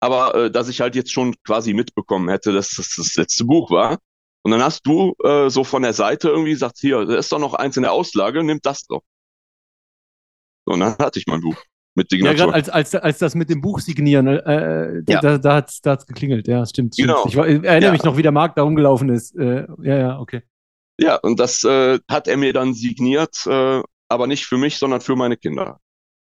aber 0.00 0.34
äh, 0.34 0.50
dass 0.50 0.68
ich 0.68 0.80
halt 0.80 0.94
jetzt 0.96 1.12
schon 1.12 1.34
quasi 1.44 1.74
mitbekommen 1.74 2.28
hätte, 2.28 2.52
dass 2.52 2.70
das 2.70 2.94
das 2.96 3.14
letzte 3.16 3.44
Buch 3.44 3.70
war. 3.70 3.98
Und 4.42 4.52
dann 4.52 4.62
hast 4.62 4.86
du 4.86 5.14
äh, 5.24 5.50
so 5.50 5.64
von 5.64 5.82
der 5.82 5.94
Seite 5.94 6.28
irgendwie 6.30 6.52
gesagt, 6.52 6.78
hier, 6.80 7.04
da 7.06 7.16
ist 7.18 7.32
doch 7.32 7.38
noch 7.40 7.54
eins 7.54 7.76
in 7.76 7.82
der 7.84 7.92
Auslage, 7.92 8.44
nimm 8.44 8.60
das 8.62 8.86
doch. 8.86 9.02
So, 10.66 10.72
Und 10.74 10.80
dann 10.80 10.96
hatte 10.98 11.18
ich 11.18 11.26
mein 11.26 11.40
Buch 11.40 11.56
mit 11.94 12.12
Ja, 12.12 12.16
Signatur. 12.18 12.36
gerade 12.36 12.54
als, 12.54 12.68
als, 12.68 12.94
als 12.94 13.18
das 13.18 13.34
mit 13.34 13.50
dem 13.50 13.60
Buch 13.60 13.80
signieren, 13.80 14.26
äh, 14.28 15.02
Ja. 15.08 15.20
da, 15.20 15.38
da 15.38 15.54
hat 15.56 15.70
es 15.70 15.80
da 15.80 15.92
hat's 15.92 16.06
geklingelt. 16.06 16.46
Ja, 16.48 16.64
stimmt. 16.66 16.94
stimmt. 16.94 17.08
Genau. 17.08 17.26
Ich, 17.26 17.36
war- 17.36 17.48
ich 17.48 17.62
erinnere 17.64 17.86
Ja. 17.88 17.92
mich 17.92 18.04
noch, 18.04 18.16
wie 18.16 18.22
der 18.22 18.32
Markt 18.32 18.56
da 18.58 18.62
rumgelaufen 18.62 19.08
ist. 19.08 19.34
Äh, 19.36 19.66
ja, 19.82 19.96
ja, 19.98 20.18
okay. 20.20 20.42
Ja, 21.00 21.16
und 21.16 21.38
das 21.40 21.62
äh, 21.64 21.98
hat 22.08 22.28
er 22.28 22.36
mir 22.36 22.52
dann 22.52 22.74
signiert, 22.74 23.46
äh, 23.46 23.82
aber 24.08 24.26
nicht 24.26 24.46
für 24.46 24.58
mich, 24.58 24.78
sondern 24.78 25.00
für 25.00 25.16
meine 25.16 25.36
Kinder. 25.36 25.80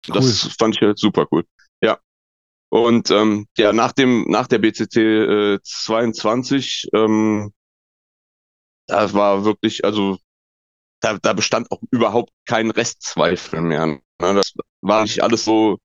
Das 0.06 0.54
fand 0.58 0.76
ich 0.76 0.80
halt 0.82 0.98
super 0.98 1.26
cool. 1.32 1.44
Ja. 1.82 1.98
Und 2.72 3.10
ähm, 3.10 3.46
ja, 3.58 3.72
nach 3.72 3.92
dem, 3.92 4.24
nach 4.28 4.46
der 4.46 4.58
BCT 4.58 4.96
äh, 4.96 5.58
22, 5.62 6.88
ähm, 6.94 7.52
da 8.86 9.12
war 9.12 9.44
wirklich, 9.44 9.84
also 9.84 10.18
da, 11.00 11.18
da 11.18 11.32
bestand 11.32 11.70
auch 11.70 11.80
überhaupt 11.90 12.32
kein 12.46 12.70
Restzweifel 12.70 13.60
mehr. 13.60 13.86
Ne? 13.86 14.00
Das 14.18 14.54
war 14.82 15.02
nicht 15.02 15.22
alles 15.22 15.44
so 15.44 15.78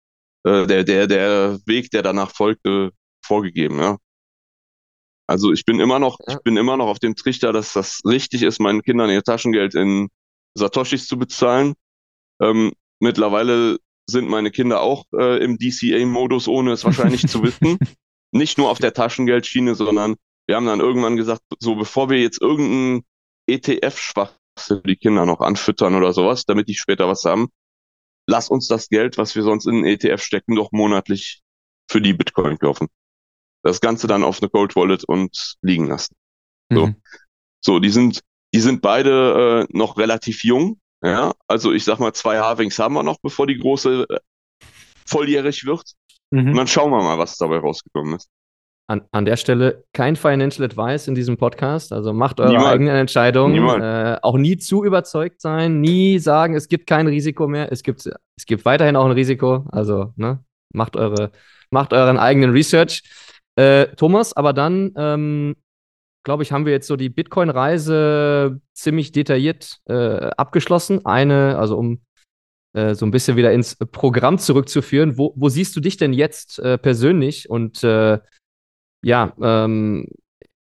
äh, 0.46 0.68
der, 0.68 0.84
der, 0.84 1.08
der 1.08 1.60
Weg, 1.66 1.90
der 1.92 2.04
danach 2.04 2.32
folgte, 2.32 2.92
vorgegeben, 3.26 3.80
ja. 3.80 3.98
Also 5.28 5.52
ich 5.52 5.66
bin 5.66 5.80
immer 5.80 5.98
noch, 5.98 6.20
ich 6.28 6.38
bin 6.44 6.56
immer 6.56 6.78
noch 6.78 6.88
auf 6.88 7.00
dem 7.00 7.16
Trichter, 7.16 7.52
dass 7.52 7.74
das 7.74 8.02
richtig 8.06 8.44
ist, 8.44 8.60
meinen 8.60 8.84
Kindern 8.84 9.10
ihr 9.10 9.24
Taschengeld 9.24 9.74
in 9.74 10.10
Satoshis 10.54 11.08
zu 11.08 11.18
bezahlen. 11.18 11.74
Ähm, 12.40 12.74
mittlerweile 13.00 13.78
sind 14.08 14.30
meine 14.30 14.52
Kinder 14.52 14.82
auch 14.82 15.06
äh, 15.18 15.44
im 15.44 15.58
DCA-Modus, 15.58 16.48
ohne 16.48 16.74
es 16.74 16.84
wahrscheinlich 16.86 17.28
zu 17.28 17.42
wissen. 17.44 17.80
Nicht 18.32 18.60
nur 18.60 18.70
auf 18.70 18.78
der 18.78 18.94
Taschengeldschiene, 18.94 19.74
sondern 19.74 20.16
wir 20.48 20.58
haben 20.58 20.68
dann 20.68 20.80
irgendwann 20.80 21.18
gesagt, 21.18 21.42
so 21.60 21.76
bevor 21.76 22.10
wir 22.12 22.20
jetzt 22.20 22.40
irgendeinen 22.40 23.04
ETF-Schwachsinn 24.56 24.84
die 24.86 24.96
Kinder 24.96 25.26
noch 25.26 25.42
anfüttern 25.42 25.96
oder 25.96 26.14
sowas, 26.14 26.46
damit 26.46 26.68
die 26.68 26.76
später 26.76 27.08
was 27.08 27.24
haben, 27.24 27.50
lass 28.28 28.50
uns 28.50 28.68
das 28.68 28.90
Geld, 28.90 29.18
was 29.18 29.36
wir 29.36 29.44
sonst 29.44 29.66
in 29.66 29.76
einen 29.76 29.86
ETF 29.86 30.22
stecken, 30.22 30.56
doch 30.56 30.72
monatlich 30.72 31.42
für 31.90 32.02
die 32.02 32.14
Bitcoin 32.14 32.58
kaufen. 32.58 32.88
Das 33.64 33.82
Ganze 33.82 34.08
dann 34.08 34.24
auf 34.24 34.42
eine 34.42 34.50
Cold 34.50 34.76
Wallet 34.76 35.04
und 35.06 35.56
liegen 35.62 35.88
lassen. 35.88 36.16
So. 36.72 36.88
Mhm. 36.88 36.96
So, 37.62 37.80
die 37.80 37.90
sind, 37.90 38.22
die 38.54 38.60
sind 38.60 38.82
beide 38.82 39.68
äh, 39.70 39.78
noch 39.78 39.98
relativ 39.98 40.44
jung. 40.44 40.80
Ja, 41.04 41.34
also 41.48 41.72
ich 41.72 41.84
sag 41.84 42.00
mal, 42.00 42.14
zwei 42.14 42.40
Harvings 42.40 42.80
haben 42.80 42.96
wir 42.96 43.04
noch, 43.04 43.18
bevor 43.22 43.48
die 43.48 43.58
große 43.58 44.06
äh, 44.10 44.20
volljährig 45.06 45.66
wird. 45.66 45.84
Und 46.32 46.46
Mhm. 46.46 46.56
dann 46.56 46.68
schauen 46.68 46.92
wir 46.92 47.02
mal, 47.04 47.18
was 47.18 47.38
dabei 47.38 47.58
rausgekommen 47.58 48.16
ist. 48.16 48.30
An, 48.88 49.02
an 49.12 49.26
der 49.26 49.36
Stelle 49.38 49.84
kein 49.94 50.16
Financial 50.16 50.64
Advice 50.64 51.08
in 51.08 51.16
diesem 51.16 51.38
Podcast. 51.38 51.92
Also 51.92 52.14
macht 52.14 52.40
eure 52.40 52.50
Niemals. 52.50 52.74
eigenen 52.74 52.96
Entscheidungen. 52.96 53.82
Äh, 53.82 54.20
auch 54.22 54.38
nie 54.38 54.58
zu 54.58 54.84
überzeugt 54.84 55.42
sein, 55.42 55.82
nie 55.82 56.20
sagen, 56.20 56.56
es 56.56 56.68
gibt 56.68 56.88
kein 56.88 57.08
Risiko 57.08 57.48
mehr. 57.48 57.72
Es 57.72 57.84
gibt, 57.84 58.06
es 58.06 58.46
gibt 58.46 58.66
weiterhin 58.66 58.96
auch 58.96 59.06
ein 59.06 59.12
Risiko. 59.12 59.66
Also 59.72 60.14
ne, 60.16 60.44
macht, 60.74 60.96
eure, 60.96 61.32
macht 61.72 61.94
euren 61.94 62.18
eigenen 62.18 62.52
Research. 62.52 63.04
Äh, 63.56 63.88
Thomas, 63.96 64.34
aber 64.34 64.54
dann, 64.54 64.92
ähm, 64.98 65.56
glaube 66.24 66.44
ich, 66.44 66.52
haben 66.52 66.66
wir 66.66 66.74
jetzt 66.74 66.88
so 66.88 66.96
die 66.96 67.10
Bitcoin-Reise 67.10 68.60
ziemlich 68.74 69.12
detailliert 69.12 69.78
äh, 69.86 70.30
abgeschlossen. 70.38 71.06
Eine, 71.06 71.58
also 71.58 71.78
um 71.78 72.02
äh, 72.74 72.94
so 72.94 73.06
ein 73.06 73.12
bisschen 73.12 73.38
wieder 73.38 73.52
ins 73.52 73.78
Programm 73.78 74.38
zurückzuführen. 74.38 75.18
Wo, 75.18 75.34
wo 75.36 75.50
siehst 75.50 75.76
du 75.76 75.80
dich 75.80 75.98
denn 75.98 76.14
jetzt 76.14 76.60
äh, 76.60 76.78
persönlich 76.78 77.50
und 77.50 77.84
äh, 77.84 78.20
ja, 79.06 79.34
ähm, 79.40 80.08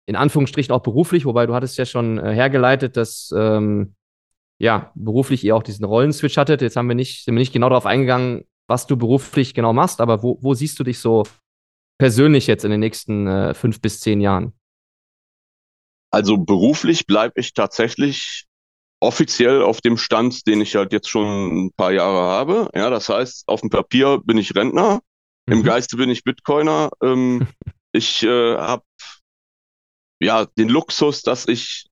in 0.07 0.17
Anführungsstrichen 0.17 0.75
auch 0.75 0.83
beruflich, 0.83 1.25
wobei 1.25 1.47
du 1.47 1.55
hattest 1.55 1.79
ja 1.79 1.87
schon 1.87 2.19
äh, 2.19 2.35
hergeleitet, 2.35 2.97
dass 2.97 3.33
ähm, 3.37 3.95
ja, 4.59 4.91
beruflich 4.97 5.45
ihr 5.45 5.55
auch 5.55 5.63
diesen 5.63 5.85
Rollenswitch 5.85 6.37
hattet. 6.37 6.61
Jetzt 6.61 6.77
haben 6.77 6.89
wir 6.89 6.97
nicht, 6.97 7.25
sind 7.25 7.35
wir 7.35 7.39
nicht 7.39 7.53
genau 7.53 7.69
darauf 7.69 7.87
eingegangen, 7.87 8.45
was 8.69 8.89
du 8.89 8.97
beruflich 8.97 9.55
genau 9.55 9.73
machst, 9.73 10.01
aber 10.01 10.25
wo, 10.25 10.39
wo 10.41 10.55
siehst 10.55 10.79
du 10.81 10.85
dich 10.85 10.99
so 10.99 11.23
persönlich 11.99 12.49
jetzt 12.49 12.65
in 12.65 12.73
den 12.73 12.81
nächsten 12.81 13.29
äh, 13.29 13.55
fünf 13.55 13.81
bis 13.81 14.01
zehn 14.01 14.21
Jahren? 14.21 14.53
Also 16.11 16.37
beruflich 16.37 17.07
bleibe 17.07 17.41
ich 17.41 17.55
tatsächlich 17.55 18.47
offiziell 19.01 19.63
auf 19.63 19.81
dem 19.81 19.97
Stand, 19.97 20.49
den 20.49 20.61
ich 20.61 20.75
halt 20.75 20.93
jetzt 20.93 21.09
schon 21.09 21.67
ein 21.67 21.73
paar 21.77 21.93
Jahre 21.93 22.23
habe. 22.23 22.71
Ja, 22.75 22.91
das 22.91 23.09
heißt, 23.09 23.45
auf 23.47 23.61
dem 23.61 23.71
Papier 23.71 24.19
bin 24.19 24.37
ich 24.37 24.55
Rentner, 24.55 25.01
im 25.47 25.61
Mhm. 25.61 25.63
Geiste 25.63 25.97
bin 25.97 26.11
ich 26.11 26.25
Bitcoiner. 26.25 26.91
Ähm, 27.03 27.47
ich 27.93 28.23
äh, 28.23 28.57
habe 28.57 28.85
ja 30.21 30.47
den 30.47 30.69
Luxus, 30.69 31.23
dass 31.23 31.49
ich 31.49 31.87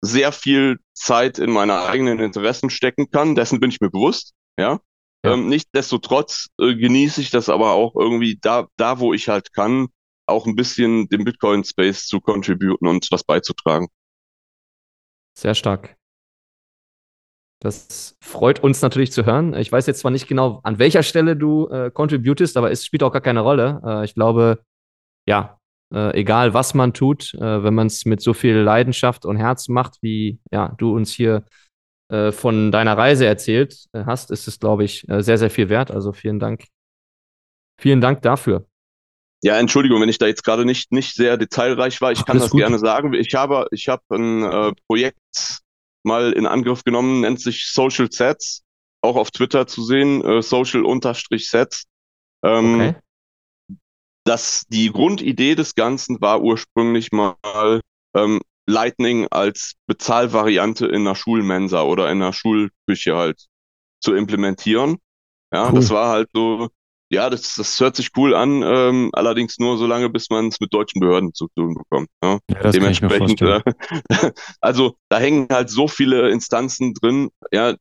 sehr 0.00 0.32
viel 0.32 0.78
Zeit 0.94 1.38
in 1.38 1.50
meine 1.50 1.82
eigenen 1.82 2.20
Interessen 2.20 2.70
stecken 2.70 3.10
kann. 3.10 3.34
Dessen 3.34 3.60
bin 3.60 3.70
ich 3.70 3.80
mir 3.80 3.90
bewusst. 3.90 4.32
Ja. 4.58 4.80
Ja. 5.24 5.32
Ähm, 5.32 5.48
nichtsdestotrotz 5.48 6.46
äh, 6.60 6.74
genieße 6.74 7.20
ich 7.20 7.30
das 7.30 7.48
aber 7.48 7.72
auch 7.72 7.96
irgendwie 7.96 8.38
da, 8.40 8.68
da, 8.76 9.00
wo 9.00 9.12
ich 9.12 9.28
halt 9.28 9.52
kann, 9.52 9.88
auch 10.26 10.46
ein 10.46 10.54
bisschen 10.54 11.08
dem 11.08 11.24
Bitcoin-Space 11.24 12.06
zu 12.06 12.20
contributen 12.20 12.86
und 12.86 13.08
was 13.10 13.24
beizutragen. 13.24 13.88
Sehr 15.36 15.54
stark. 15.54 15.96
Das 17.60 18.16
freut 18.22 18.60
uns 18.62 18.82
natürlich 18.82 19.10
zu 19.10 19.26
hören. 19.26 19.54
Ich 19.54 19.72
weiß 19.72 19.86
jetzt 19.86 20.00
zwar 20.00 20.12
nicht 20.12 20.28
genau, 20.28 20.60
an 20.62 20.78
welcher 20.78 21.02
Stelle 21.02 21.36
du 21.36 21.68
äh, 21.68 21.90
contributest, 21.90 22.56
aber 22.56 22.70
es 22.70 22.84
spielt 22.84 23.02
auch 23.02 23.12
gar 23.12 23.20
keine 23.20 23.40
Rolle. 23.40 23.80
Äh, 23.84 24.04
ich 24.04 24.14
glaube, 24.14 24.62
ja, 25.28 25.60
äh, 25.94 26.18
egal 26.18 26.54
was 26.54 26.72
man 26.74 26.94
tut, 26.94 27.34
äh, 27.34 27.62
wenn 27.62 27.74
man 27.74 27.86
es 27.86 28.06
mit 28.06 28.22
so 28.22 28.32
viel 28.32 28.56
Leidenschaft 28.56 29.26
und 29.26 29.36
Herz 29.36 29.68
macht, 29.68 29.98
wie 30.00 30.40
ja, 30.50 30.74
du 30.78 30.94
uns 30.96 31.12
hier 31.12 31.44
äh, 32.10 32.32
von 32.32 32.72
deiner 32.72 32.96
Reise 32.96 33.26
erzählt 33.26 33.86
äh, 33.92 34.04
hast, 34.06 34.30
ist 34.30 34.48
es, 34.48 34.58
glaube 34.58 34.84
ich, 34.84 35.06
äh, 35.08 35.22
sehr, 35.22 35.36
sehr 35.36 35.50
viel 35.50 35.68
wert. 35.68 35.90
Also 35.90 36.12
vielen 36.12 36.38
Dank. 36.38 36.64
Vielen 37.78 38.00
Dank 38.00 38.22
dafür. 38.22 38.66
Ja, 39.44 39.58
Entschuldigung, 39.58 40.00
wenn 40.00 40.08
ich 40.08 40.18
da 40.18 40.26
jetzt 40.26 40.42
gerade 40.42 40.64
nicht, 40.64 40.90
nicht 40.90 41.14
sehr 41.14 41.36
detailreich 41.36 42.00
war. 42.00 42.10
Ich 42.10 42.20
Ach, 42.20 42.24
kann 42.24 42.38
das 42.38 42.50
gut. 42.50 42.60
gerne 42.60 42.78
sagen. 42.78 43.12
Ich 43.12 43.34
habe, 43.34 43.68
ich 43.70 43.88
habe 43.88 44.02
ein 44.10 44.42
äh, 44.42 44.72
Projekt 44.88 45.60
mal 46.02 46.32
in 46.32 46.46
Angriff 46.46 46.84
genommen, 46.84 47.20
nennt 47.20 47.40
sich 47.40 47.70
Social 47.70 48.10
Sets, 48.10 48.62
auch 49.02 49.16
auf 49.16 49.30
Twitter 49.30 49.66
zu 49.66 49.84
sehen, 49.84 50.24
äh, 50.24 50.42
Social-Sets. 50.42 51.84
Ähm, 52.42 52.74
Okay. 52.74 52.94
Dass 54.24 54.64
die 54.68 54.90
Grundidee 54.90 55.54
des 55.54 55.74
Ganzen 55.74 56.20
war 56.20 56.42
ursprünglich 56.42 57.12
mal 57.12 57.80
ähm, 58.14 58.40
Lightning 58.66 59.26
als 59.30 59.74
Bezahlvariante 59.86 60.86
in 60.86 61.02
einer 61.02 61.14
Schulmensa 61.14 61.82
oder 61.82 62.10
in 62.10 62.20
einer 62.22 62.32
Schulküche 62.34 63.16
halt 63.16 63.46
zu 64.00 64.14
implementieren. 64.14 64.98
Ja, 65.52 65.68
Cool. 65.68 65.76
das 65.76 65.90
war 65.90 66.10
halt 66.10 66.28
so, 66.34 66.68
ja, 67.10 67.30
das, 67.30 67.54
das 67.54 67.80
hört 67.80 67.96
sich 67.96 68.10
cool 68.16 68.34
an, 68.34 68.62
ähm, 68.62 69.10
allerdings 69.14 69.58
nur 69.58 69.78
so 69.78 69.86
lange, 69.86 70.10
bis 70.10 70.28
man 70.28 70.48
es 70.48 70.60
mit 70.60 70.74
deutschen 70.74 71.00
Behörden 71.00 71.32
zu 71.32 71.48
tun 71.56 71.74
bekommt. 71.74 72.08
Ja. 72.22 72.38
Ja, 72.50 72.62
das 72.62 72.74
mir 72.74 72.80
Dementsprechend, 72.80 73.40
äh, 73.40 73.62
also 74.60 74.96
da 75.08 75.18
hängen 75.18 75.48
halt 75.50 75.70
so 75.70 75.88
viele 75.88 76.28
Instanzen 76.28 76.92
drin. 76.92 77.30
Ja, 77.50 77.74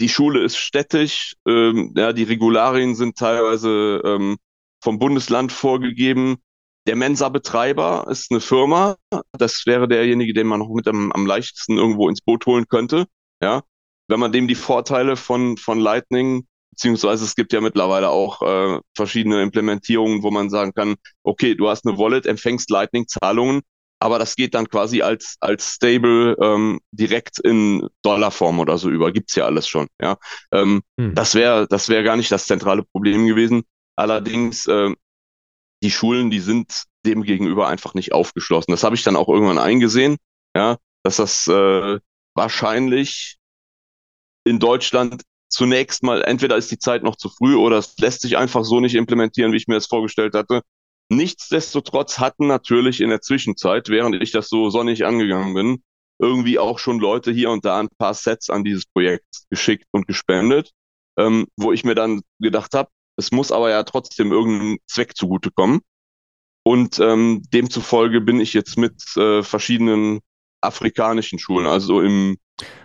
die 0.00 0.08
Schule 0.08 0.42
ist 0.42 0.56
städtisch, 0.56 1.34
ähm, 1.46 1.92
ja, 1.96 2.14
die 2.14 2.24
Regularien 2.24 2.94
sind 2.94 3.18
teilweise 3.18 4.00
ähm, 4.04 4.38
vom 4.82 4.98
Bundesland 4.98 5.52
vorgegeben. 5.52 6.38
Der 6.86 6.96
Mensa-Betreiber 6.96 8.06
ist 8.10 8.30
eine 8.30 8.40
Firma. 8.40 8.96
Das 9.32 9.62
wäre 9.66 9.86
derjenige, 9.88 10.34
den 10.34 10.48
man 10.48 10.58
noch 10.60 10.68
mit 10.70 10.88
am, 10.88 11.12
am 11.12 11.26
leichtesten 11.26 11.78
irgendwo 11.78 12.08
ins 12.08 12.20
Boot 12.20 12.44
holen 12.46 12.66
könnte. 12.68 13.06
Ja, 13.40 13.62
wenn 14.08 14.20
man 14.20 14.32
dem 14.32 14.48
die 14.48 14.54
Vorteile 14.56 15.16
von, 15.16 15.56
von 15.56 15.78
Lightning, 15.78 16.46
beziehungsweise 16.70 17.24
es 17.24 17.34
gibt 17.34 17.52
ja 17.52 17.60
mittlerweile 17.60 18.10
auch 18.10 18.42
äh, 18.42 18.80
verschiedene 18.96 19.42
Implementierungen, 19.42 20.22
wo 20.22 20.30
man 20.30 20.50
sagen 20.50 20.72
kann, 20.74 20.96
okay, 21.22 21.54
du 21.54 21.68
hast 21.68 21.86
eine 21.86 21.98
Wallet, 21.98 22.26
empfängst 22.26 22.70
Lightning-Zahlungen, 22.70 23.62
aber 24.00 24.18
das 24.18 24.34
geht 24.34 24.54
dann 24.54 24.68
quasi 24.68 25.02
als, 25.02 25.36
als 25.40 25.74
Stable 25.74 26.36
ähm, 26.42 26.80
direkt 26.90 27.38
in 27.38 27.86
Dollarform 28.02 28.58
oder 28.58 28.76
so 28.76 28.90
über. 28.90 29.12
Gibt's 29.12 29.36
ja 29.36 29.44
alles 29.46 29.68
schon. 29.68 29.86
Ja, 30.00 30.16
ähm, 30.52 30.82
Hm. 30.98 31.14
das 31.14 31.34
wäre 31.36 31.68
das 31.68 31.88
wäre 31.88 32.02
gar 32.02 32.16
nicht 32.16 32.32
das 32.32 32.46
zentrale 32.46 32.82
Problem 32.82 33.26
gewesen. 33.26 33.62
Allerdings 33.96 34.66
äh, 34.66 34.94
die 35.82 35.90
Schulen, 35.90 36.30
die 36.30 36.40
sind 36.40 36.84
dem 37.04 37.22
gegenüber 37.22 37.68
einfach 37.68 37.94
nicht 37.94 38.12
aufgeschlossen. 38.12 38.70
Das 38.72 38.84
habe 38.84 38.94
ich 38.94 39.02
dann 39.02 39.16
auch 39.16 39.28
irgendwann 39.28 39.58
eingesehen, 39.58 40.16
ja, 40.56 40.78
dass 41.02 41.16
das 41.16 41.46
äh, 41.48 41.98
wahrscheinlich 42.34 43.36
in 44.44 44.58
Deutschland 44.58 45.22
zunächst 45.48 46.02
mal, 46.02 46.22
entweder 46.22 46.56
ist 46.56 46.70
die 46.70 46.78
Zeit 46.78 47.02
noch 47.02 47.16
zu 47.16 47.28
früh 47.28 47.56
oder 47.56 47.78
es 47.78 47.96
lässt 47.98 48.22
sich 48.22 48.36
einfach 48.36 48.64
so 48.64 48.80
nicht 48.80 48.94
implementieren, 48.94 49.52
wie 49.52 49.56
ich 49.56 49.68
mir 49.68 49.74
das 49.74 49.86
vorgestellt 49.86 50.34
hatte. 50.34 50.62
Nichtsdestotrotz 51.10 52.18
hatten 52.18 52.46
natürlich 52.46 53.00
in 53.00 53.10
der 53.10 53.20
Zwischenzeit, 53.20 53.88
während 53.88 54.20
ich 54.22 54.30
das 54.32 54.48
so 54.48 54.70
sonnig 54.70 55.04
angegangen 55.04 55.54
bin, 55.54 55.82
irgendwie 56.18 56.58
auch 56.58 56.78
schon 56.78 57.00
Leute 57.00 57.32
hier 57.32 57.50
und 57.50 57.64
da 57.64 57.80
ein 57.80 57.88
paar 57.98 58.14
Sets 58.14 58.48
an 58.48 58.64
dieses 58.64 58.86
Projekt 58.86 59.26
geschickt 59.50 59.86
und 59.90 60.06
gespendet, 60.06 60.70
ähm, 61.18 61.46
wo 61.56 61.72
ich 61.72 61.84
mir 61.84 61.94
dann 61.94 62.22
gedacht 62.38 62.74
habe, 62.74 62.88
es 63.16 63.30
muss 63.32 63.52
aber 63.52 63.70
ja 63.70 63.82
trotzdem 63.82 64.32
irgendeinem 64.32 64.78
Zweck 64.86 65.16
zugutekommen. 65.16 65.80
Und 66.64 67.00
ähm, 67.00 67.42
demzufolge 67.52 68.20
bin 68.20 68.40
ich 68.40 68.52
jetzt 68.52 68.78
mit 68.78 69.16
äh, 69.16 69.42
verschiedenen 69.42 70.20
afrikanischen 70.60 71.40
Schulen, 71.40 71.66
also 71.66 72.00
im 72.00 72.36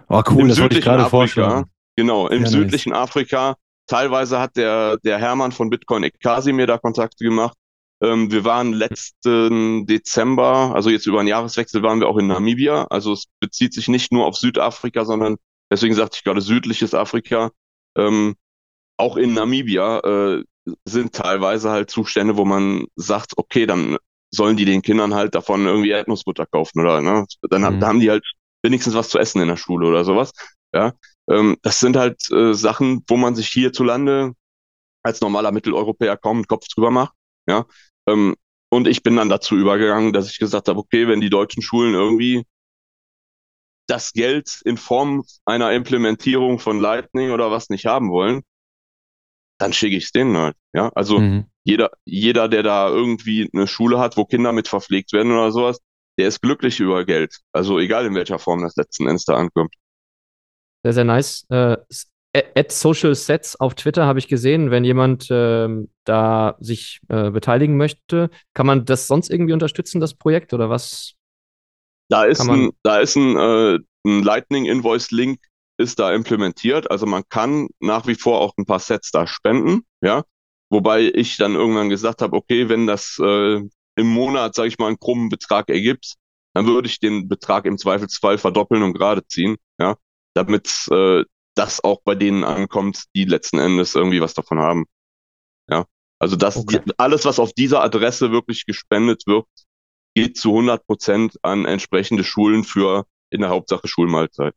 Oh, 0.09 0.23
cool, 0.30 0.41
Im 0.41 0.47
das 0.47 0.59
wollte 0.59 0.78
ich 0.78 0.84
südlichen 0.84 1.01
Afrika. 1.01 1.65
Genau, 1.95 2.28
im 2.28 2.43
nice. 2.43 2.51
südlichen 2.51 2.93
Afrika. 2.93 3.55
Teilweise 3.88 4.39
hat 4.39 4.55
der, 4.55 4.97
der 4.97 5.17
Hermann 5.17 5.51
von 5.51 5.69
Bitcoin 5.69 6.03
Ekasi 6.03 6.53
mir 6.53 6.67
da 6.67 6.78
Kontakte 6.78 7.23
gemacht. 7.23 7.57
Ähm, 8.01 8.32
wir 8.32 8.43
waren 8.43 8.73
letzten 8.73 9.86
Dezember, 9.86 10.73
also 10.75 10.89
jetzt 10.89 11.07
über 11.07 11.19
einen 11.19 11.28
Jahreswechsel, 11.28 11.82
waren 11.84 11.99
wir 11.99 12.07
auch 12.07 12.17
in 12.17 12.28
Namibia. 12.28 12.86
Also 12.89 13.13
es 13.13 13.25
bezieht 13.39 13.73
sich 13.73 13.88
nicht 13.88 14.11
nur 14.11 14.25
auf 14.25 14.36
Südafrika, 14.36 15.03
sondern 15.05 15.38
deswegen 15.71 15.95
sagte 15.95 16.17
ich 16.17 16.23
gerade 16.23 16.41
südliches 16.41 16.93
Afrika. 16.93 17.51
Ähm, 17.97 18.36
auch 18.98 19.18
in 19.18 19.34
Namibia 19.34 20.00
äh, 20.00 20.43
sind 20.86 21.14
teilweise 21.14 21.70
halt 21.70 21.89
Zustände, 21.89 22.38
wo 22.38 22.45
man 22.45 22.86
sagt, 22.95 23.34
okay, 23.38 23.66
dann 23.66 23.98
sollen 24.32 24.58
die 24.58 24.66
den 24.66 24.82
Kindern 24.82 25.14
halt 25.14 25.36
davon 25.36 25.66
irgendwie 25.66 25.91
Erdnussbutter 25.91 26.45
kaufen 26.45 26.82
oder 26.82 27.02
ne? 27.02 27.26
Dann 27.50 27.66
Mhm. 27.66 27.82
haben 27.82 28.00
die 28.00 28.10
halt 28.10 28.26
wenigstens 28.64 28.93
was 28.95 29.10
zu 29.10 29.20
essen 29.20 29.41
in 29.41 29.48
der 29.48 29.58
Schule 29.58 29.88
oder 29.88 30.04
sowas. 30.04 30.32
Ja, 30.74 30.93
ähm, 31.30 31.58
das 31.62 31.80
sind 31.80 31.95
halt 31.95 32.30
äh, 32.32 32.54
Sachen, 32.54 33.04
wo 33.08 33.16
man 33.18 33.36
sich 33.36 33.48
hierzulande 33.50 34.34
als 35.04 35.22
normaler 35.22 35.52
Mitteleuropäer 35.52 36.18
kaum 36.18 36.38
einen 36.38 36.48
Kopf 36.48 36.68
drüber 36.68 36.91
macht. 36.91 37.14
Ja, 37.48 37.66
ähm, 38.08 38.36
und 38.70 38.88
ich 38.88 39.04
bin 39.04 39.16
dann 39.16 39.30
dazu 39.30 39.56
übergegangen, 39.58 40.14
dass 40.14 40.30
ich 40.32 40.39
gesagt 40.39 40.68
habe, 40.70 40.80
okay, 40.80 41.08
wenn 41.08 41.22
die 41.22 41.30
deutschen 41.30 41.62
Schulen 41.64 41.93
irgendwie 41.93 42.45
das 43.88 44.12
Geld 44.14 44.62
in 44.66 44.78
Form 44.78 45.24
einer 45.45 45.72
Implementierung 45.74 46.60
von 46.60 46.80
Lightning 46.80 47.32
oder 47.32 47.52
was 47.52 47.70
nicht 47.70 47.86
haben 47.86 48.12
wollen, 48.12 48.43
dann 49.58 49.74
schicke 49.74 49.95
ich 49.95 50.05
es 50.05 50.12
denen 50.12 50.38
halt. 50.38 50.55
Ja, 50.74 50.91
also 50.95 51.20
Mhm. 51.20 51.45
jeder, 51.64 51.91
jeder, 52.05 52.47
der 52.47 52.64
da 52.64 52.89
irgendwie 52.89 53.49
eine 53.53 53.68
Schule 53.68 53.99
hat, 53.99 54.18
wo 54.18 54.26
Kinder 54.26 54.51
mit 54.53 54.68
verpflegt 54.68 55.14
werden 55.14 55.32
oder 55.32 55.51
sowas, 55.51 55.80
der 56.20 56.28
ist 56.28 56.41
glücklich 56.41 56.80
über 56.80 57.05
Geld. 57.05 57.39
Also 57.51 57.80
egal 57.80 58.05
in 58.05 58.16
welcher 58.16 58.39
Form 58.39 58.62
das 58.62 58.76
letzten 58.76 59.08
Endes 59.08 59.26
da 59.26 59.36
ankommt. 59.36 59.74
Sehr, 60.84 60.93
sehr 60.93 61.03
nice. 61.03 61.45
Äh, 61.49 61.78
at 62.34 62.72
Social 62.72 63.16
Sets 63.16 63.60
auf 63.60 63.74
Twitter 63.76 64.05
habe 64.05 64.20
ich 64.20 64.28
gesehen, 64.28 64.70
wenn 64.70 64.84
jemand 64.84 65.28
ähm, 65.32 65.89
da 66.03 66.55
sich 66.60 66.99
äh, 67.10 67.32
beteiligen 67.32 67.78
möchte, 67.78 68.30
kann 68.53 68.68
man 68.68 68.86
das 68.86 69.08
sonst 69.08 69.30
irgendwie 69.30 69.53
unterstützen, 69.53 69.99
das 69.99 70.14
Projekt 70.14 70.53
oder 70.53 70.70
was? 70.70 71.16
Da 72.10 72.26
ist 72.26 72.41
ein, 72.41 72.72
da 72.84 72.99
ist 72.99 73.16
ein, 73.16 73.36
äh, 73.38 73.80
ein 74.05 74.24
Lightning 74.24 74.66
Invoice 74.66 75.12
Link 75.12 75.39
ist 75.78 75.99
da 75.99 76.13
implementiert. 76.13 76.89
Also 76.91 77.05
man 77.05 77.23
kann 77.30 77.67
nach 77.80 78.07
wie 78.07 78.15
vor 78.15 78.41
auch 78.41 78.53
ein 78.57 78.65
paar 78.65 78.80
Sets 78.80 79.11
da 79.11 79.28
spenden, 79.28 79.84
ja. 80.01 80.23
Wobei 80.69 81.03
ich 81.13 81.38
dann 81.38 81.55
irgendwann 81.55 81.89
gesagt 81.89 82.21
habe, 82.21 82.36
okay, 82.36 82.67
wenn 82.67 82.88
das 82.88 83.17
äh, 83.21 83.55
im 83.95 84.07
Monat, 84.07 84.53
sage 84.55 84.67
ich 84.67 84.78
mal, 84.80 84.88
einen 84.88 84.99
krummen 84.99 85.30
Betrag 85.30 85.69
ergibt, 85.69 86.15
dann 86.53 86.65
würde 86.65 86.88
ich 86.89 86.99
den 86.99 87.30
Betrag 87.30 87.65
im 87.65 87.78
Zweifelsfall 87.78 88.38
verdoppeln 88.38 88.84
und 88.84 88.93
gerade 88.93 89.25
ziehen, 89.28 89.55
ja, 89.80 89.95
damit 90.34 90.69
äh, 90.91 91.23
das 91.55 91.84
auch 91.84 92.01
bei 92.03 92.15
denen 92.15 92.43
ankommt, 92.43 93.05
die 93.15 93.23
letzten 93.25 93.59
Endes 93.59 93.95
irgendwie 93.95 94.21
was 94.21 94.34
davon 94.34 94.59
haben. 94.59 94.86
Ja, 95.69 95.86
also 96.19 96.36
das, 96.36 96.57
Okay. 96.57 96.82
die, 96.86 96.93
alles, 96.97 97.25
was 97.25 97.39
auf 97.39 97.53
dieser 97.53 97.84
Adresse 97.84 98.32
wirklich 98.32 98.65
gespendet 98.65 99.23
wird, 99.28 99.45
geht 100.15 100.38
zu 100.38 100.49
100 100.49 100.86
Prozent 100.86 101.38
an 101.43 101.65
entsprechende 101.65 102.23
Schulen 102.23 102.63
für 102.63 103.05
in 103.30 103.41
der 103.41 103.49
Hauptsache 103.49 103.88
Schulmahlzeit. 103.88 104.55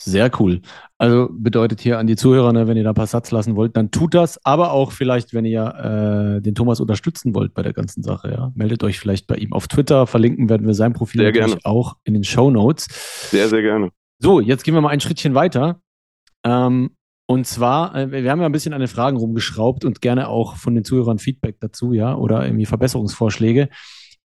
Sehr 0.00 0.30
cool. 0.38 0.60
Also 0.96 1.28
bedeutet 1.32 1.80
hier 1.80 1.98
an 1.98 2.06
die 2.06 2.16
Zuhörer, 2.16 2.52
ne, 2.52 2.68
wenn 2.68 2.76
ihr 2.76 2.84
da 2.84 2.90
ein 2.90 2.94
paar 2.94 3.06
Satz 3.06 3.30
lassen 3.30 3.56
wollt, 3.56 3.76
dann 3.76 3.90
tut 3.90 4.14
das. 4.14 4.44
Aber 4.44 4.72
auch 4.72 4.92
vielleicht, 4.92 5.34
wenn 5.34 5.44
ihr 5.44 6.36
äh, 6.38 6.40
den 6.40 6.54
Thomas 6.54 6.80
unterstützen 6.80 7.34
wollt 7.34 7.52
bei 7.52 7.62
der 7.62 7.72
ganzen 7.72 8.02
Sache, 8.02 8.30
ja, 8.30 8.52
meldet 8.54 8.84
euch 8.84 9.00
vielleicht 9.00 9.26
bei 9.26 9.34
ihm 9.36 9.52
auf 9.52 9.66
Twitter. 9.66 10.06
Verlinken 10.06 10.48
werden 10.48 10.66
wir 10.66 10.74
sein 10.74 10.92
Profil 10.92 11.22
Sehr 11.22 11.30
natürlich 11.32 11.62
gerne. 11.62 11.64
auch 11.64 11.96
in 12.04 12.14
den 12.14 12.24
Show 12.24 12.50
Notes. 12.50 12.86
Sehr, 13.30 13.48
sehr 13.48 13.62
gerne. 13.62 13.90
So, 14.20 14.40
jetzt 14.40 14.62
gehen 14.64 14.74
wir 14.74 14.80
mal 14.80 14.90
ein 14.90 15.00
Schrittchen 15.00 15.34
weiter. 15.34 15.80
Ähm, 16.44 16.90
und 17.26 17.46
zwar, 17.46 17.94
äh, 17.94 18.10
wir 18.10 18.30
haben 18.30 18.40
ja 18.40 18.46
ein 18.46 18.52
bisschen 18.52 18.72
an 18.72 18.80
den 18.80 18.88
Fragen 18.88 19.16
rumgeschraubt 19.16 19.84
und 19.84 20.00
gerne 20.00 20.28
auch 20.28 20.56
von 20.56 20.74
den 20.74 20.84
Zuhörern 20.84 21.18
Feedback 21.18 21.56
dazu, 21.60 21.92
ja, 21.92 22.16
oder 22.16 22.44
irgendwie 22.44 22.66
Verbesserungsvorschläge. 22.66 23.68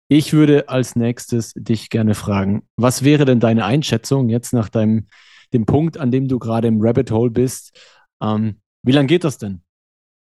Ich 0.07 0.33
würde 0.33 0.69
als 0.69 0.95
nächstes 0.95 1.53
dich 1.55 1.89
gerne 1.89 2.13
fragen, 2.15 2.63
was 2.77 3.03
wäre 3.03 3.25
denn 3.25 3.39
deine 3.39 3.65
Einschätzung 3.65 4.29
jetzt 4.29 4.53
nach 4.53 4.69
deinem, 4.69 5.07
dem 5.53 5.65
Punkt, 5.65 5.97
an 5.97 6.11
dem 6.11 6.27
du 6.27 6.39
gerade 6.39 6.67
im 6.67 6.81
Rabbit 6.81 7.11
Hole 7.11 7.31
bist? 7.31 7.79
Ähm, 8.21 8.61
wie 8.83 8.91
lange 8.91 9.07
geht 9.07 9.23
das 9.23 9.37
denn? 9.37 9.61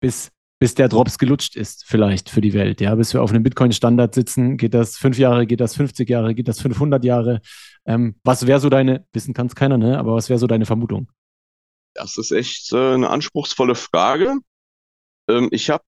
Bis, 0.01 0.31
bis 0.59 0.75
der 0.75 0.89
Drops 0.89 1.17
gelutscht 1.17 1.55
ist, 1.55 1.85
vielleicht 1.85 2.29
für 2.29 2.41
die 2.41 2.53
Welt, 2.53 2.81
ja, 2.81 2.93
bis 2.95 3.13
wir 3.13 3.21
auf 3.21 3.31
einem 3.31 3.43
Bitcoin-Standard 3.43 4.13
sitzen, 4.13 4.57
geht 4.57 4.73
das 4.73 4.97
fünf 4.97 5.17
Jahre, 5.17 5.47
geht 5.47 5.59
das 5.59 5.75
50 5.75 6.09
Jahre, 6.09 6.35
geht 6.35 6.47
das 6.47 6.61
500 6.61 7.03
Jahre? 7.03 7.41
Ähm, 7.85 8.15
was 8.23 8.45
wäre 8.45 8.59
so 8.59 8.69
deine, 8.69 9.05
wissen 9.13 9.33
kann 9.33 9.47
es 9.47 9.55
keiner, 9.55 9.77
ne? 9.77 9.97
Aber 9.97 10.13
was 10.15 10.29
wäre 10.29 10.39
so 10.39 10.47
deine 10.47 10.65
Vermutung? 10.65 11.11
Das 11.93 12.17
ist 12.17 12.31
echt 12.31 12.71
äh, 12.73 12.93
eine 12.93 13.09
anspruchsvolle 13.09 13.75
Frage. 13.75 14.37
Ähm, 15.27 15.49
ich 15.51 15.69
habe 15.69 15.83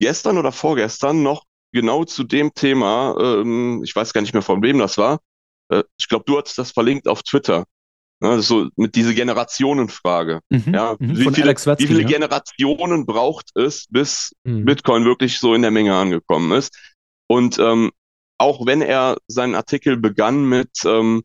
gestern 0.00 0.38
oder 0.38 0.52
vorgestern 0.52 1.22
noch 1.22 1.44
genau 1.72 2.04
zu 2.04 2.24
dem 2.24 2.54
Thema, 2.54 3.16
ähm, 3.20 3.82
ich 3.84 3.94
weiß 3.94 4.12
gar 4.12 4.20
nicht 4.20 4.32
mehr 4.32 4.42
von 4.42 4.62
wem 4.62 4.78
das 4.78 4.98
war, 4.98 5.20
äh, 5.70 5.84
ich 5.98 6.08
glaube, 6.08 6.24
du 6.26 6.38
hast 6.38 6.58
das 6.58 6.72
verlinkt 6.72 7.08
auf 7.08 7.22
Twitter. 7.22 7.64
Ne, 8.20 8.42
so 8.42 8.68
mit 8.76 8.96
diese 8.96 9.14
Generationenfrage. 9.14 10.40
Mhm, 10.50 10.74
Ja, 10.74 10.96
mhm, 10.98 11.16
wie 11.16 11.34
viele, 11.34 11.54
Watzke, 11.54 11.78
wie 11.78 11.86
viele 11.86 12.02
ja. 12.02 12.08
Generationen 12.08 13.06
braucht 13.06 13.50
es, 13.54 13.86
bis 13.90 14.32
Mhm. 14.44 14.64
Bitcoin 14.64 15.04
wirklich 15.04 15.38
so 15.38 15.54
in 15.54 15.62
der 15.62 15.70
Menge 15.70 15.94
angekommen 15.94 16.50
ist? 16.52 16.76
Und 17.28 17.58
ähm, 17.60 17.92
auch 18.38 18.66
wenn 18.66 18.82
er 18.82 19.18
seinen 19.28 19.54
Artikel 19.54 19.96
begann 19.96 20.44
mit, 20.48 20.70
ähm, 20.84 21.22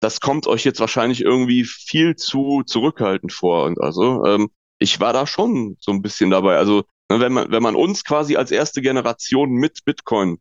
das 0.00 0.20
kommt 0.20 0.46
euch 0.46 0.64
jetzt 0.64 0.80
wahrscheinlich 0.80 1.22
irgendwie 1.22 1.64
viel 1.64 2.16
zu 2.16 2.62
zurückhaltend 2.66 3.32
vor. 3.32 3.64
Und 3.64 3.80
also, 3.80 4.24
ähm, 4.24 4.50
ich 4.78 5.00
war 5.00 5.12
da 5.12 5.26
schon 5.26 5.76
so 5.80 5.92
ein 5.92 6.02
bisschen 6.02 6.30
dabei. 6.30 6.56
Also, 6.56 6.84
ne, 7.10 7.20
wenn 7.20 7.32
man, 7.32 7.50
wenn 7.50 7.62
man 7.62 7.76
uns 7.76 8.04
quasi 8.04 8.36
als 8.36 8.50
erste 8.50 8.80
Generation 8.82 9.50
mit 9.50 9.84
Bitcoin, 9.84 10.38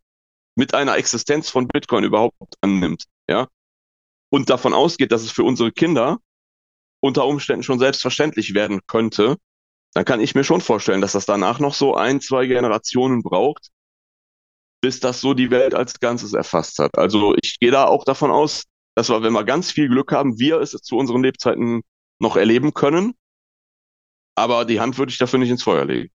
mit 0.55 0.73
einer 0.75 0.97
Existenz 0.97 1.49
von 1.49 1.67
Bitcoin 1.67 2.03
überhaupt 2.03 2.55
annimmt, 2.61 3.05
ja, 3.29 3.47
und 4.31 4.49
davon 4.49 4.73
ausgeht, 4.73 5.11
dass 5.11 5.23
es 5.23 5.31
für 5.31 5.43
unsere 5.43 5.71
Kinder 5.71 6.19
unter 7.01 7.25
Umständen 7.25 7.63
schon 7.63 7.79
selbstverständlich 7.79 8.53
werden 8.53 8.79
könnte, 8.87 9.37
dann 9.93 10.05
kann 10.05 10.21
ich 10.21 10.35
mir 10.35 10.43
schon 10.43 10.61
vorstellen, 10.61 11.01
dass 11.01 11.11
das 11.13 11.25
danach 11.25 11.59
noch 11.59 11.73
so 11.73 11.95
ein, 11.95 12.21
zwei 12.21 12.45
Generationen 12.47 13.23
braucht, 13.23 13.69
bis 14.81 14.99
das 14.99 15.19
so 15.21 15.33
die 15.33 15.51
Welt 15.51 15.75
als 15.75 15.99
Ganzes 15.99 16.33
erfasst 16.33 16.79
hat. 16.79 16.97
Also 16.97 17.35
ich 17.41 17.59
gehe 17.59 17.71
da 17.71 17.85
auch 17.85 18.05
davon 18.05 18.31
aus, 18.31 18.63
dass 18.95 19.09
wir, 19.09 19.21
wenn 19.21 19.33
wir 19.33 19.43
ganz 19.43 19.71
viel 19.71 19.89
Glück 19.89 20.11
haben, 20.11 20.39
wir 20.39 20.59
es 20.59 20.71
zu 20.71 20.95
unseren 20.97 21.23
Lebzeiten 21.23 21.81
noch 22.19 22.35
erleben 22.37 22.73
können. 22.73 23.13
Aber 24.35 24.65
die 24.65 24.79
Hand 24.79 24.97
würde 24.97 25.11
ich 25.11 25.17
dafür 25.17 25.39
nicht 25.39 25.49
ins 25.49 25.63
Feuer 25.63 25.85
legen. 25.85 26.09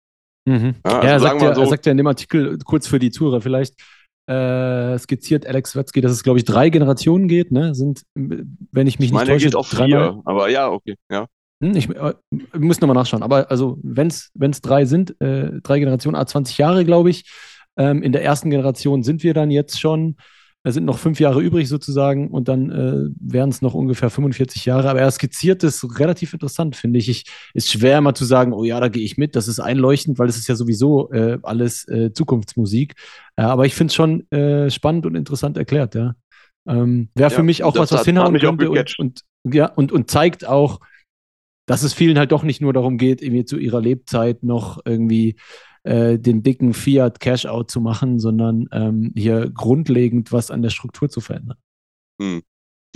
Mhm. 0.46 0.76
Ja, 0.84 1.00
also 1.00 1.06
er, 1.08 1.20
sagt 1.20 1.42
ja, 1.42 1.54
so- 1.54 1.60
er 1.62 1.66
sagt 1.66 1.86
ja 1.86 1.92
in 1.92 1.98
dem 1.98 2.06
Artikel, 2.06 2.58
kurz 2.64 2.86
für 2.86 2.98
die 2.98 3.10
Zuhörer 3.10 3.40
vielleicht, 3.40 3.74
äh, 4.26 4.98
skizziert 4.98 5.46
Alex 5.46 5.76
Watzke, 5.76 6.00
dass 6.00 6.12
es, 6.12 6.22
glaube 6.22 6.38
ich, 6.38 6.44
drei 6.44 6.70
Generationen 6.70 7.28
geht, 7.28 7.52
ne? 7.52 7.74
Sind, 7.74 8.02
wenn 8.14 8.86
ich 8.86 8.98
mich 8.98 9.06
Ich 9.08 9.12
nicht 9.12 9.12
meine, 9.12 9.30
er 9.30 9.34
täusche, 9.36 9.50
geht 9.50 9.54
dreimal. 9.72 10.12
vier. 10.12 10.22
Aber 10.24 10.48
ja, 10.48 10.70
okay, 10.70 10.94
ja. 11.10 11.26
Hm, 11.62 11.76
ich 11.76 11.88
äh, 11.90 12.14
muss 12.58 12.80
nochmal 12.80 12.94
nachschauen. 12.96 13.22
Aber 13.22 13.50
also, 13.50 13.78
wenn 13.82 14.08
es 14.08 14.60
drei 14.62 14.84
sind, 14.84 15.20
äh, 15.20 15.60
drei 15.62 15.78
Generationen, 15.78 16.16
a 16.16 16.26
20 16.26 16.58
Jahre, 16.58 16.84
glaube 16.84 17.10
ich. 17.10 17.30
Ähm, 17.76 18.02
in 18.02 18.12
der 18.12 18.22
ersten 18.22 18.50
Generation 18.50 19.02
sind 19.02 19.22
wir 19.22 19.34
dann 19.34 19.50
jetzt 19.50 19.80
schon. 19.80 20.16
Es 20.66 20.72
sind 20.74 20.86
noch 20.86 20.98
fünf 20.98 21.20
Jahre 21.20 21.42
übrig 21.42 21.68
sozusagen 21.68 22.30
und 22.30 22.48
dann 22.48 22.70
äh, 22.70 23.10
wären 23.20 23.50
es 23.50 23.60
noch 23.60 23.74
ungefähr 23.74 24.08
45 24.08 24.64
Jahre. 24.64 24.88
Aber 24.88 25.00
er 25.00 25.10
skizziert 25.10 25.62
es 25.62 25.86
relativ 26.00 26.32
interessant, 26.32 26.74
finde 26.74 26.98
ich. 26.98 27.10
ich. 27.10 27.24
Ist 27.52 27.70
schwer 27.70 27.98
immer 27.98 28.14
zu 28.14 28.24
sagen, 28.24 28.54
oh 28.54 28.64
ja, 28.64 28.80
da 28.80 28.88
gehe 28.88 29.04
ich 29.04 29.18
mit. 29.18 29.36
Das 29.36 29.46
ist 29.46 29.60
einleuchtend, 29.60 30.18
weil 30.18 30.28
es 30.28 30.38
ist 30.38 30.48
ja 30.48 30.54
sowieso 30.54 31.12
äh, 31.12 31.38
alles 31.42 31.86
äh, 31.88 32.12
Zukunftsmusik. 32.14 32.94
Äh, 33.36 33.42
aber 33.42 33.66
ich 33.66 33.74
finde 33.74 33.90
es 33.90 33.94
schon 33.94 34.30
äh, 34.30 34.70
spannend 34.70 35.04
und 35.04 35.14
interessant 35.16 35.58
erklärt, 35.58 35.94
ja. 35.94 36.14
Ähm, 36.66 37.10
Wäre 37.14 37.30
für 37.30 37.36
Ja, 37.36 37.42
mich 37.42 37.62
auch 37.62 37.76
was, 37.76 37.92
was 37.92 38.06
hinhauen 38.06 38.38
könnte 38.38 38.70
und, 38.70 38.98
und, 38.98 39.20
ja, 39.44 39.66
und, 39.66 39.92
und 39.92 40.10
zeigt 40.10 40.46
auch, 40.46 40.80
dass 41.66 41.82
es 41.82 41.92
vielen 41.92 42.18
halt 42.18 42.32
doch 42.32 42.42
nicht 42.42 42.62
nur 42.62 42.72
darum 42.72 42.96
geht, 42.96 43.22
irgendwie 43.22 43.44
zu 43.44 43.58
ihrer 43.58 43.82
Lebzeit 43.82 44.42
noch 44.42 44.80
irgendwie 44.84 45.36
äh, 45.84 46.18
den 46.18 46.42
dicken 46.42 46.74
Fiat 46.74 47.20
Cash-Out 47.20 47.70
zu 47.70 47.80
machen, 47.80 48.18
sondern 48.18 48.68
ähm, 48.72 49.12
hier 49.14 49.50
grundlegend 49.50 50.32
was 50.32 50.50
an 50.50 50.62
der 50.62 50.70
Struktur 50.70 51.08
zu 51.08 51.20
verändern. 51.20 51.58
Hm. 52.20 52.42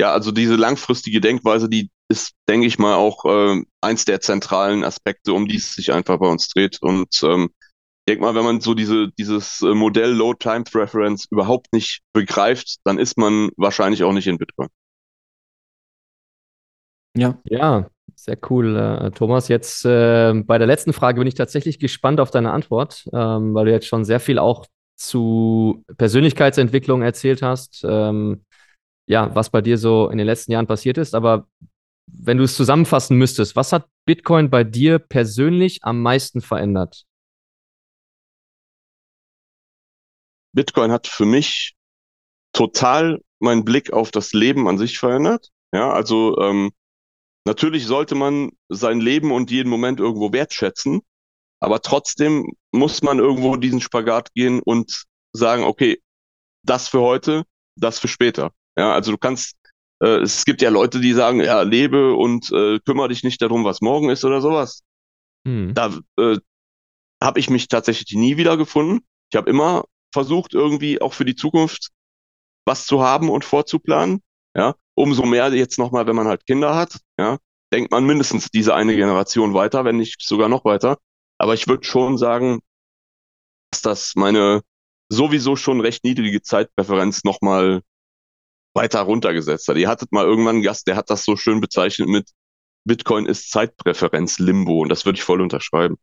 Ja, 0.01 0.13
also 0.13 0.31
diese 0.31 0.57
langfristige 0.57 1.21
Denkweise, 1.21 1.69
die 1.69 1.91
ist, 2.09 2.35
denke 2.49 2.67
ich 2.67 2.79
mal, 2.79 2.95
auch 2.95 3.25
ähm, 3.27 3.67
eins 3.81 4.05
der 4.05 4.21
zentralen 4.21 4.85
Aspekte, 4.85 5.33
um 5.33 5.47
die 5.47 5.57
es 5.57 5.75
sich 5.75 5.93
einfach 5.93 6.19
bei 6.19 6.29
uns 6.29 6.49
dreht. 6.49 6.79
Und 6.81 7.21
ähm, 7.23 7.51
ich 7.53 8.13
denke 8.15 8.23
mal, 8.23 8.35
wenn 8.35 8.45
man 8.45 8.61
so 8.61 8.75
diese, 8.75 9.09
dieses 9.19 9.61
äh, 9.61 9.75
Modell 9.75 10.13
Low 10.13 10.35
Time 10.35 10.65
Preference 10.65 11.27
überhaupt 11.31 11.73
nicht 11.73 12.01
begreift, 12.15 12.77
dann 12.85 12.99
ist 12.99 13.19
man 13.19 13.51
wahrscheinlich 13.57 14.05
auch 14.05 14.13
nicht 14.13 14.27
in 14.29 14.39
Bitcoin. 14.39 14.69
Ja. 17.17 17.39
Ja, 17.45 17.91
sehr 18.15 18.39
cool, 18.51 18.77
äh, 18.77 19.11
Thomas. 19.11 19.49
Jetzt 19.49 19.85
äh, 19.85 20.33
bei 20.35 20.59
der 20.59 20.67
letzten 20.67 20.93
Frage 20.93 21.21
bin 21.21 21.29
ich 21.29 21.35
tatsächlich 21.35 21.79
gespannt 21.79 22.21
auf 22.21 22.31
deine 22.31 22.53
Antwort, 22.53 23.09
ähm, 23.13 23.55
weil 23.55 23.67
du 23.67 23.73
jetzt 23.73 23.87
schon 23.87 24.05
sehr 24.05 24.21
viel 24.21 24.39
auch 24.39 24.67
zu 24.97 25.85
Persönlichkeitsentwicklung 25.97 27.03
erzählt 27.03 27.43
hast. 27.43 27.85
Ähm, 27.89 28.45
ja, 29.09 29.35
was 29.35 29.51
bei 29.51 29.63
dir 29.63 29.79
so 29.79 30.09
in 30.11 30.19
den 30.19 30.27
letzten 30.27 30.53
Jahren 30.53 30.67
passiert 30.67 30.99
ist. 30.99 31.15
Aber 31.15 31.49
wenn 32.07 32.39
du 32.39 32.45
es 32.45 32.57
zusammenfassen 32.57 33.17
müsstest, 33.17 33.57
was 33.57 33.73
hat 33.73 33.89
Bitcoin 34.05 34.51
bei 34.51 34.65
dir 34.65 34.99
persönlich 34.99 35.85
am 35.85 36.03
meisten 36.03 36.41
verändert? 36.41 37.05
Bitcoin 40.55 40.91
hat 40.91 41.07
für 41.07 41.27
mich 41.27 41.75
total 42.53 43.21
meinen 43.39 43.65
Blick 43.65 43.93
auf 43.93 44.11
das 44.11 44.33
Leben 44.33 44.69
an 44.69 44.79
sich 44.79 44.99
verändert. 44.99 45.51
Ja, 45.73 45.93
also 45.93 46.39
ähm, 46.39 46.73
natürlich 47.49 47.87
sollte 47.87 48.15
man 48.15 48.51
sein 48.69 49.01
Leben 49.01 49.33
und 49.33 49.51
jeden 49.51 49.71
Moment 49.71 50.01
irgendwo 50.01 50.33
wertschätzen, 50.33 51.01
aber 51.61 51.81
trotzdem 51.81 52.53
muss 52.73 53.03
man 53.03 53.19
irgendwo 53.19 53.57
diesen 53.57 53.81
Spagat 53.81 54.33
gehen 54.35 54.61
und 54.61 55.05
sagen, 55.33 55.65
okay, 55.65 56.01
das 56.63 56.89
für 56.89 57.01
heute, 57.01 57.45
das 57.77 57.99
für 57.99 58.09
später. 58.09 58.53
Ja, 58.77 58.93
also 58.93 59.13
du 59.13 59.19
kannst, 59.19 59.57
äh, 60.01 60.19
es 60.19 60.45
gibt 60.45 60.63
ja 60.63 60.71
Leute, 60.71 61.01
die 61.01 61.13
sagen, 61.15 61.41
ja, 61.41 61.63
lebe 61.63 62.15
und 62.15 62.53
äh, 62.53 62.79
kümmere 62.81 63.09
dich 63.09 63.25
nicht 63.25 63.41
darum, 63.41 63.65
was 63.65 63.81
morgen 63.81 64.11
ist 64.11 64.25
oder 64.25 64.41
sowas. 64.41 64.83
Hm. 65.47 65.73
Da 65.75 65.99
äh, 66.19 66.37
habe 67.23 67.41
ich 67.41 67.51
mich 67.51 67.69
tatsächlich 67.69 68.17
nie 68.17 68.37
wieder 68.37 68.57
gefunden. 68.57 69.05
Ich 69.33 69.37
habe 69.37 69.51
immer 69.51 69.85
versucht, 70.13 70.55
irgendwie 70.55 71.01
auch 71.01 71.15
für 71.15 71.25
die 71.25 71.35
Zukunft 71.35 71.89
was 72.67 72.87
zu 72.87 73.03
haben 73.03 73.31
und 73.31 73.45
vorzuplanen. 73.45 74.23
Ja, 74.55 74.75
umso 74.99 75.25
mehr 75.25 75.53
jetzt 75.55 75.79
nochmal, 75.79 76.07
wenn 76.07 76.17
man 76.17 76.27
halt 76.27 76.47
Kinder 76.47 76.75
hat. 76.75 76.99
Ja, 77.19 77.39
denkt 77.73 77.91
man 77.91 78.05
mindestens 78.05 78.51
diese 78.51 78.75
eine 78.75 78.97
Generation 78.97 79.55
weiter, 79.55 79.85
wenn 79.85 79.97
nicht 79.97 80.21
sogar 80.23 80.49
noch 80.49 80.65
weiter. 80.65 80.99
Aber 81.39 81.55
ich 81.55 81.69
würde 81.69 81.85
schon 81.85 82.19
sagen, 82.19 82.61
dass 83.71 83.83
das 83.83 84.13
meine 84.17 84.63
sowieso 85.11 85.57
schon 85.57 85.81
recht 85.81 86.05
niedrige 86.05 86.43
Zeitpräferenz 86.43 87.25
nochmal 87.25 87.83
weiter 88.75 89.01
runtergesetzt 89.01 89.69
hat. 89.69 89.77
Ihr 89.77 89.89
hattet 89.89 90.13
mal 90.13 90.25
irgendwann 90.25 90.57
einen 90.57 90.65
Gast, 90.65 90.87
der 90.87 90.97
hat 90.97 91.11
das 91.11 91.25
so 91.25 91.37
schön 91.37 91.61
bezeichnet 91.61 92.09
mit 92.09 92.31
Bitcoin 92.85 93.27
ist 93.27 93.51
Zeitpräferenz 93.51 94.39
Limbo 94.39 94.81
und 94.81 94.89
das 94.89 95.05
würde 95.05 95.17
ich 95.17 95.23
voll 95.23 95.41
unterschreiben. 95.41 95.97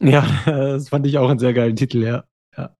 Ja, 0.00 0.26
das 0.46 0.88
fand 0.88 1.06
ich 1.06 1.18
auch 1.18 1.28
einen 1.28 1.38
sehr 1.38 1.52
geilen 1.52 1.76
Titel, 1.76 2.02
ja. 2.02 2.24
ja. 2.56 2.74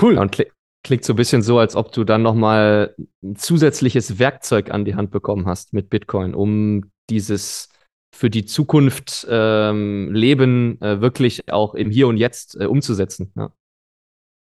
Cool. 0.00 0.14
Ja, 0.14 0.22
und 0.22 0.38
klingt 0.84 1.04
so 1.04 1.12
ein 1.12 1.16
bisschen 1.16 1.42
so, 1.42 1.58
als 1.58 1.76
ob 1.76 1.92
du 1.92 2.04
dann 2.04 2.22
nochmal 2.22 2.94
ein 3.22 3.36
zusätzliches 3.36 4.18
Werkzeug 4.18 4.70
an 4.70 4.84
die 4.84 4.94
Hand 4.94 5.10
bekommen 5.10 5.46
hast 5.46 5.72
mit 5.72 5.90
Bitcoin, 5.90 6.34
um 6.34 6.90
dieses 7.10 7.68
für 8.14 8.28
die 8.30 8.44
Zukunft 8.44 9.26
ähm, 9.30 10.12
Leben 10.12 10.80
äh, 10.82 11.00
wirklich 11.00 11.50
auch 11.52 11.74
im 11.74 11.90
Hier 11.90 12.08
und 12.08 12.16
Jetzt 12.18 12.56
äh, 12.60 12.66
umzusetzen. 12.66 13.32
Ja. 13.36 13.52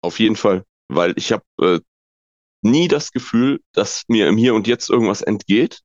Auf 0.03 0.19
jeden 0.19 0.37
Fall. 0.37 0.65
weil 0.89 1.15
ich 1.17 1.33
habe 1.33 1.45
äh, 1.61 1.81
nie 2.63 2.89
das 2.89 3.13
Gefühl, 3.13 3.61
dass 3.73 4.03
mir 4.09 4.27
im 4.29 4.37
Hier 4.37 4.55
und 4.55 4.67
Jetzt 4.67 4.91
irgendwas 4.91 5.23
entgeht, 5.23 5.81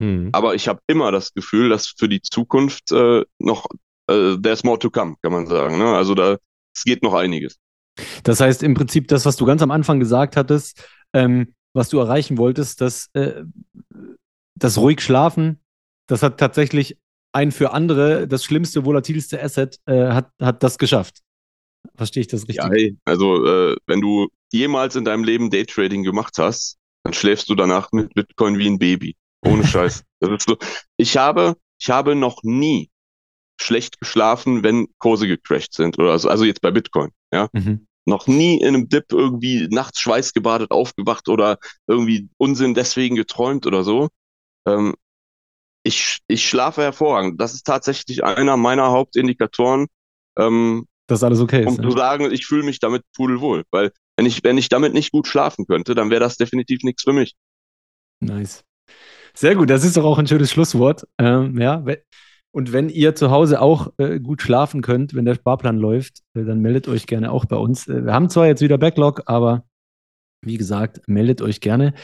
Hm. 0.00 0.28
aber 0.32 0.54
ich 0.54 0.68
habe 0.68 0.80
immer 0.86 1.10
das 1.10 1.32
Gefühl, 1.34 1.70
dass 1.70 1.88
für 1.88 2.08
die 2.08 2.20
Zukunft 2.22 2.92
äh, 2.92 3.24
noch 3.40 3.66
äh, 4.08 4.36
there's 4.40 4.62
more 4.62 4.78
to 4.78 4.90
come, 4.90 5.16
kann 5.22 5.32
man 5.32 5.46
sagen. 5.48 5.76
Ne? 5.78 5.86
Also 5.96 6.14
da 6.14 6.36
es 6.76 6.84
geht 6.84 7.02
noch 7.02 7.14
einiges. 7.14 7.58
Das 8.22 8.40
heißt 8.40 8.62
im 8.62 8.74
Prinzip 8.74 9.08
das, 9.08 9.26
was 9.26 9.36
du 9.36 9.44
ganz 9.44 9.62
am 9.62 9.70
Anfang 9.70 10.00
gesagt 10.00 10.36
hattest, 10.36 10.84
ähm, 11.12 11.54
was 11.72 11.88
du 11.88 11.98
erreichen 11.98 12.38
wolltest, 12.38 12.80
dass 12.80 13.08
äh, 13.14 13.42
das 14.54 14.78
ruhig 14.78 15.00
schlafen, 15.00 15.60
das 16.06 16.22
hat 16.22 16.38
tatsächlich 16.38 16.98
ein 17.32 17.52
für 17.52 17.72
andere 17.72 18.26
das 18.26 18.44
schlimmste, 18.44 18.84
volatilste 18.84 19.42
Asset, 19.42 19.78
äh, 19.86 20.08
hat, 20.08 20.30
hat 20.40 20.62
das 20.62 20.78
geschafft. 20.78 21.20
Verstehe 21.94 22.22
ich 22.22 22.28
das 22.28 22.42
richtig? 22.42 22.56
Ja, 22.56 22.70
hey, 22.70 22.96
also 23.04 23.44
äh, 23.44 23.76
wenn 23.86 24.00
du 24.00 24.28
jemals 24.52 24.96
in 24.96 25.04
deinem 25.04 25.24
Leben 25.24 25.50
Daytrading 25.50 26.02
gemacht 26.02 26.34
hast, 26.38 26.78
dann 27.04 27.12
schläfst 27.12 27.48
du 27.48 27.54
danach 27.54 27.90
mit 27.92 28.14
Bitcoin 28.14 28.58
wie 28.58 28.68
ein 28.68 28.78
Baby. 28.78 29.16
Ohne 29.44 29.64
Scheiß. 29.66 30.04
So. 30.20 30.56
Ich 30.96 31.16
habe, 31.16 31.56
ich 31.80 31.90
habe 31.90 32.14
noch 32.14 32.42
nie 32.42 32.90
schlecht 33.60 34.00
geschlafen, 34.00 34.62
wenn 34.62 34.88
Kurse 34.98 35.26
gecrashed 35.26 35.74
sind 35.74 35.98
oder 35.98 36.18
so. 36.18 36.28
Also 36.28 36.44
jetzt 36.44 36.60
bei 36.60 36.70
Bitcoin, 36.70 37.10
ja. 37.32 37.48
Mhm. 37.52 37.86
Noch 38.08 38.26
nie 38.26 38.58
in 38.58 38.68
einem 38.68 38.88
Dip 38.88 39.12
irgendwie 39.12 39.68
nachts 39.70 40.00
schweißgebadet 40.00 40.70
aufgewacht 40.70 41.28
oder 41.28 41.58
irgendwie 41.86 42.30
Unsinn 42.38 42.74
deswegen 42.74 43.16
geträumt 43.16 43.66
oder 43.66 43.84
so. 43.84 44.08
Ähm, 44.66 44.94
ich, 45.82 46.20
ich 46.26 46.48
schlafe 46.48 46.82
hervorragend. 46.82 47.40
Das 47.40 47.54
ist 47.54 47.64
tatsächlich 47.64 48.24
einer 48.24 48.56
meiner 48.56 48.90
Hauptindikatoren, 48.90 49.86
ähm, 50.38 50.86
Dass 51.06 51.22
alles 51.22 51.40
okay 51.40 51.66
um 51.66 51.74
ist. 51.74 51.82
zu 51.82 51.90
sagen, 51.90 52.32
ich 52.32 52.46
fühle 52.46 52.64
mich 52.64 52.80
damit 52.80 53.02
pudelwohl. 53.14 53.64
Weil 53.70 53.92
wenn 54.16 54.26
ich, 54.26 54.42
wenn 54.42 54.58
ich 54.58 54.68
damit 54.68 54.94
nicht 54.94 55.12
gut 55.12 55.26
schlafen 55.26 55.66
könnte, 55.66 55.94
dann 55.94 56.10
wäre 56.10 56.20
das 56.20 56.36
definitiv 56.36 56.82
nichts 56.82 57.02
für 57.02 57.12
mich. 57.12 57.34
Nice. 58.20 58.64
Sehr 59.34 59.54
gut, 59.54 59.70
das 59.70 59.84
ist 59.84 59.96
doch 59.96 60.04
auch 60.04 60.18
ein 60.18 60.26
schönes 60.26 60.50
Schlusswort. 60.50 61.06
Ähm, 61.18 61.60
ja, 61.60 61.84
und 62.50 62.72
wenn 62.72 62.88
ihr 62.88 63.14
zu 63.14 63.30
Hause 63.30 63.60
auch 63.60 63.92
äh, 63.98 64.20
gut 64.20 64.42
schlafen 64.42 64.82
könnt, 64.82 65.14
wenn 65.14 65.24
der 65.24 65.34
Sparplan 65.34 65.76
läuft, 65.76 66.22
äh, 66.34 66.44
dann 66.44 66.60
meldet 66.60 66.88
euch 66.88 67.06
gerne 67.06 67.30
auch 67.30 67.44
bei 67.44 67.56
uns. 67.56 67.86
Äh, 67.88 68.06
wir 68.06 68.14
haben 68.14 68.30
zwar 68.30 68.46
jetzt 68.46 68.62
wieder 68.62 68.78
Backlog, 68.78 69.22
aber 69.26 69.64
wie 70.42 70.56
gesagt, 70.56 71.00
meldet 71.06 71.42
euch 71.42 71.60
gerne. 71.60 71.94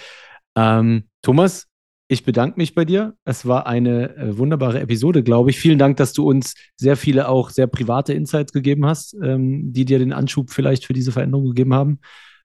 Ähm, 0.57 1.05
Thomas, 1.23 1.67
ich 2.09 2.25
bedanke 2.25 2.59
mich 2.59 2.75
bei 2.75 2.85
dir. 2.85 3.17
Es 3.25 3.47
war 3.47 3.67
eine 3.67 4.17
äh, 4.17 4.37
wunderbare 4.37 4.81
Episode, 4.81 5.23
glaube 5.23 5.51
ich. 5.51 5.59
Vielen 5.59 5.79
Dank, 5.79 5.97
dass 5.97 6.13
du 6.13 6.29
uns 6.29 6.55
sehr 6.77 6.97
viele 6.97 7.29
auch 7.29 7.51
sehr 7.51 7.67
private 7.67 8.13
Insights 8.13 8.53
gegeben 8.53 8.85
hast, 8.85 9.15
ähm, 9.23 9.73
die 9.73 9.85
dir 9.85 9.99
den 9.99 10.13
Anschub 10.13 10.51
vielleicht 10.51 10.85
für 10.85 10.93
diese 10.93 11.13
Veränderung 11.13 11.47
gegeben 11.47 11.73
haben. 11.73 12.01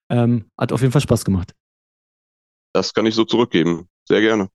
Ähm, 0.10 0.50
hat 0.58 0.72
auf 0.72 0.82
jeden 0.82 0.93
Fall 0.93 1.02
Spaß 1.02 1.26
gemacht. 1.26 1.54
Das 2.74 2.93
kann 2.93 3.06
ich 3.06 3.16
so 3.16 3.26
zurückgeben. 3.26 3.88
Sehr 4.08 4.22
gerne. 4.22 4.47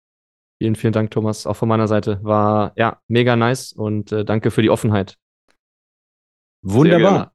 Vielen, 0.61 0.77
vielen 0.77 0.93
Dank, 0.93 1.11
Thomas. 1.11 1.47
Auch 1.47 1.57
von 1.57 1.69
meiner 1.69 1.89
Seite. 1.89 2.21
War 2.23 2.73
ja 2.77 3.01
mega 3.09 3.37
nice 3.37 3.73
und 3.73 4.13
äh, 4.13 4.25
danke 4.25 4.51
für 4.51 4.63
die 4.63 4.71
Offenheit. 4.71 5.17
Wunderbar. 6.63 7.33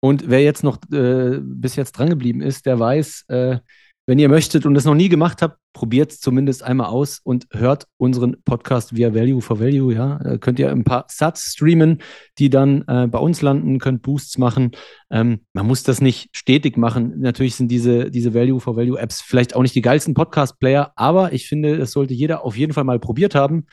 Und 0.00 0.28
wer 0.28 0.42
jetzt 0.42 0.62
noch 0.62 0.78
äh, 0.92 1.38
bis 1.40 1.76
jetzt 1.76 1.92
drangeblieben 1.92 2.42
ist, 2.42 2.66
der 2.66 2.78
weiß, 2.78 3.24
äh, 3.28 3.58
wenn 4.06 4.18
ihr 4.18 4.28
möchtet 4.28 4.66
und 4.66 4.76
es 4.76 4.84
noch 4.84 4.94
nie 4.94 5.08
gemacht 5.08 5.42
habt, 5.42 5.58
probiert 5.74 6.12
es 6.12 6.20
zumindest 6.20 6.62
einmal 6.62 6.86
aus 6.86 7.20
und 7.22 7.46
hört 7.50 7.86
unseren 7.98 8.42
Podcast 8.44 8.96
via 8.96 9.14
Value 9.14 9.42
for 9.42 9.60
Value. 9.60 9.92
Ja, 9.92 10.18
äh, 10.22 10.38
könnt 10.38 10.58
ihr 10.58 10.70
ein 10.70 10.84
paar 10.84 11.04
Sats 11.08 11.52
streamen, 11.52 12.00
die 12.38 12.48
dann 12.48 12.84
äh, 12.88 13.06
bei 13.06 13.18
uns 13.18 13.42
landen, 13.42 13.78
könnt 13.78 14.00
Boosts 14.00 14.38
machen. 14.38 14.70
Ähm, 15.10 15.40
man 15.52 15.66
muss 15.66 15.82
das 15.82 16.00
nicht 16.00 16.30
stetig 16.32 16.78
machen. 16.78 17.20
Natürlich 17.20 17.56
sind 17.56 17.68
diese, 17.68 18.10
diese 18.10 18.32
Value 18.32 18.60
for 18.60 18.76
Value 18.76 18.98
Apps 18.98 19.20
vielleicht 19.20 19.54
auch 19.54 19.62
nicht 19.62 19.74
die 19.74 19.82
geilsten 19.82 20.14
Podcast-Player, 20.14 20.92
aber 20.96 21.34
ich 21.34 21.46
finde, 21.46 21.76
das 21.76 21.92
sollte 21.92 22.14
jeder 22.14 22.44
auf 22.44 22.56
jeden 22.56 22.72
Fall 22.72 22.84
mal 22.84 22.98
probiert 22.98 23.34
haben 23.34 23.66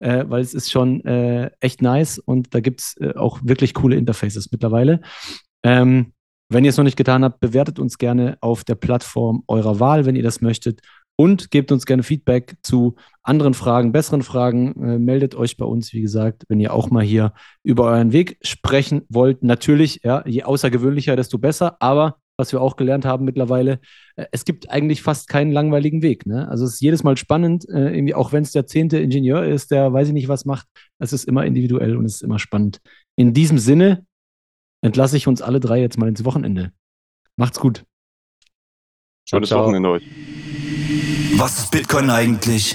äh, 0.00 0.24
weil 0.28 0.42
es 0.42 0.54
ist 0.54 0.70
schon 0.70 1.04
äh, 1.04 1.50
echt 1.60 1.82
nice 1.82 2.18
und 2.18 2.54
da 2.54 2.60
gibt 2.60 2.80
es 2.80 2.96
äh, 3.00 3.14
auch 3.16 3.40
wirklich 3.42 3.74
coole 3.74 3.96
Interfaces 3.96 4.52
mittlerweile. 4.52 5.00
Ähm, 5.64 6.12
wenn 6.50 6.64
ihr 6.64 6.70
es 6.70 6.78
noch 6.78 6.84
nicht 6.84 6.96
getan 6.96 7.24
habt, 7.24 7.40
bewertet 7.40 7.78
uns 7.78 7.98
gerne 7.98 8.38
auf 8.40 8.64
der 8.64 8.74
Plattform 8.74 9.42
eurer 9.48 9.80
Wahl, 9.80 10.06
wenn 10.06 10.16
ihr 10.16 10.22
das 10.22 10.40
möchtet. 10.40 10.80
Und 11.20 11.50
gebt 11.50 11.72
uns 11.72 11.84
gerne 11.84 12.04
Feedback 12.04 12.56
zu 12.62 12.94
anderen 13.24 13.52
Fragen, 13.52 13.90
besseren 13.90 14.22
Fragen. 14.22 14.80
Äh, 14.80 14.98
meldet 14.98 15.34
euch 15.34 15.56
bei 15.56 15.64
uns, 15.64 15.92
wie 15.92 16.00
gesagt, 16.00 16.44
wenn 16.48 16.60
ihr 16.60 16.72
auch 16.72 16.90
mal 16.90 17.02
hier 17.02 17.32
über 17.64 17.86
euren 17.86 18.12
Weg 18.12 18.38
sprechen 18.40 19.02
wollt. 19.08 19.42
Natürlich, 19.42 20.02
ja, 20.04 20.22
je 20.26 20.44
außergewöhnlicher, 20.44 21.16
desto 21.16 21.38
besser. 21.38 21.76
Aber 21.80 22.18
was 22.36 22.52
wir 22.52 22.60
auch 22.60 22.76
gelernt 22.76 23.04
haben 23.04 23.24
mittlerweile, 23.24 23.80
äh, 24.14 24.26
es 24.30 24.44
gibt 24.44 24.70
eigentlich 24.70 25.02
fast 25.02 25.28
keinen 25.28 25.50
langweiligen 25.50 26.02
Weg. 26.02 26.24
Ne? 26.24 26.48
Also 26.48 26.64
es 26.64 26.74
ist 26.74 26.80
jedes 26.80 27.02
Mal 27.02 27.16
spannend, 27.16 27.68
äh, 27.68 27.92
irgendwie, 27.92 28.14
auch 28.14 28.32
wenn 28.32 28.44
es 28.44 28.52
der 28.52 28.66
zehnte 28.66 28.98
Ingenieur 28.98 29.44
ist, 29.44 29.72
der 29.72 29.92
weiß 29.92 30.08
ich 30.08 30.14
nicht 30.14 30.28
was 30.28 30.44
macht. 30.44 30.68
Es 31.00 31.12
ist 31.12 31.24
immer 31.24 31.44
individuell 31.44 31.96
und 31.96 32.04
es 32.04 32.16
ist 32.16 32.22
immer 32.22 32.38
spannend. 32.38 32.80
In 33.16 33.34
diesem 33.34 33.58
Sinne 33.58 34.06
entlasse 34.82 35.16
ich 35.16 35.26
uns 35.26 35.42
alle 35.42 35.58
drei 35.58 35.80
jetzt 35.80 35.98
mal 35.98 36.08
ins 36.08 36.24
Wochenende. 36.24 36.70
Macht's 37.36 37.58
gut. 37.58 37.84
Schönes 39.28 39.48
ciao. 39.48 39.64
Wochenende 39.64 39.90
euch. 39.90 40.04
Was 41.38 41.56
ist 41.58 41.70
Bitcoin 41.70 42.10
eigentlich? 42.10 42.74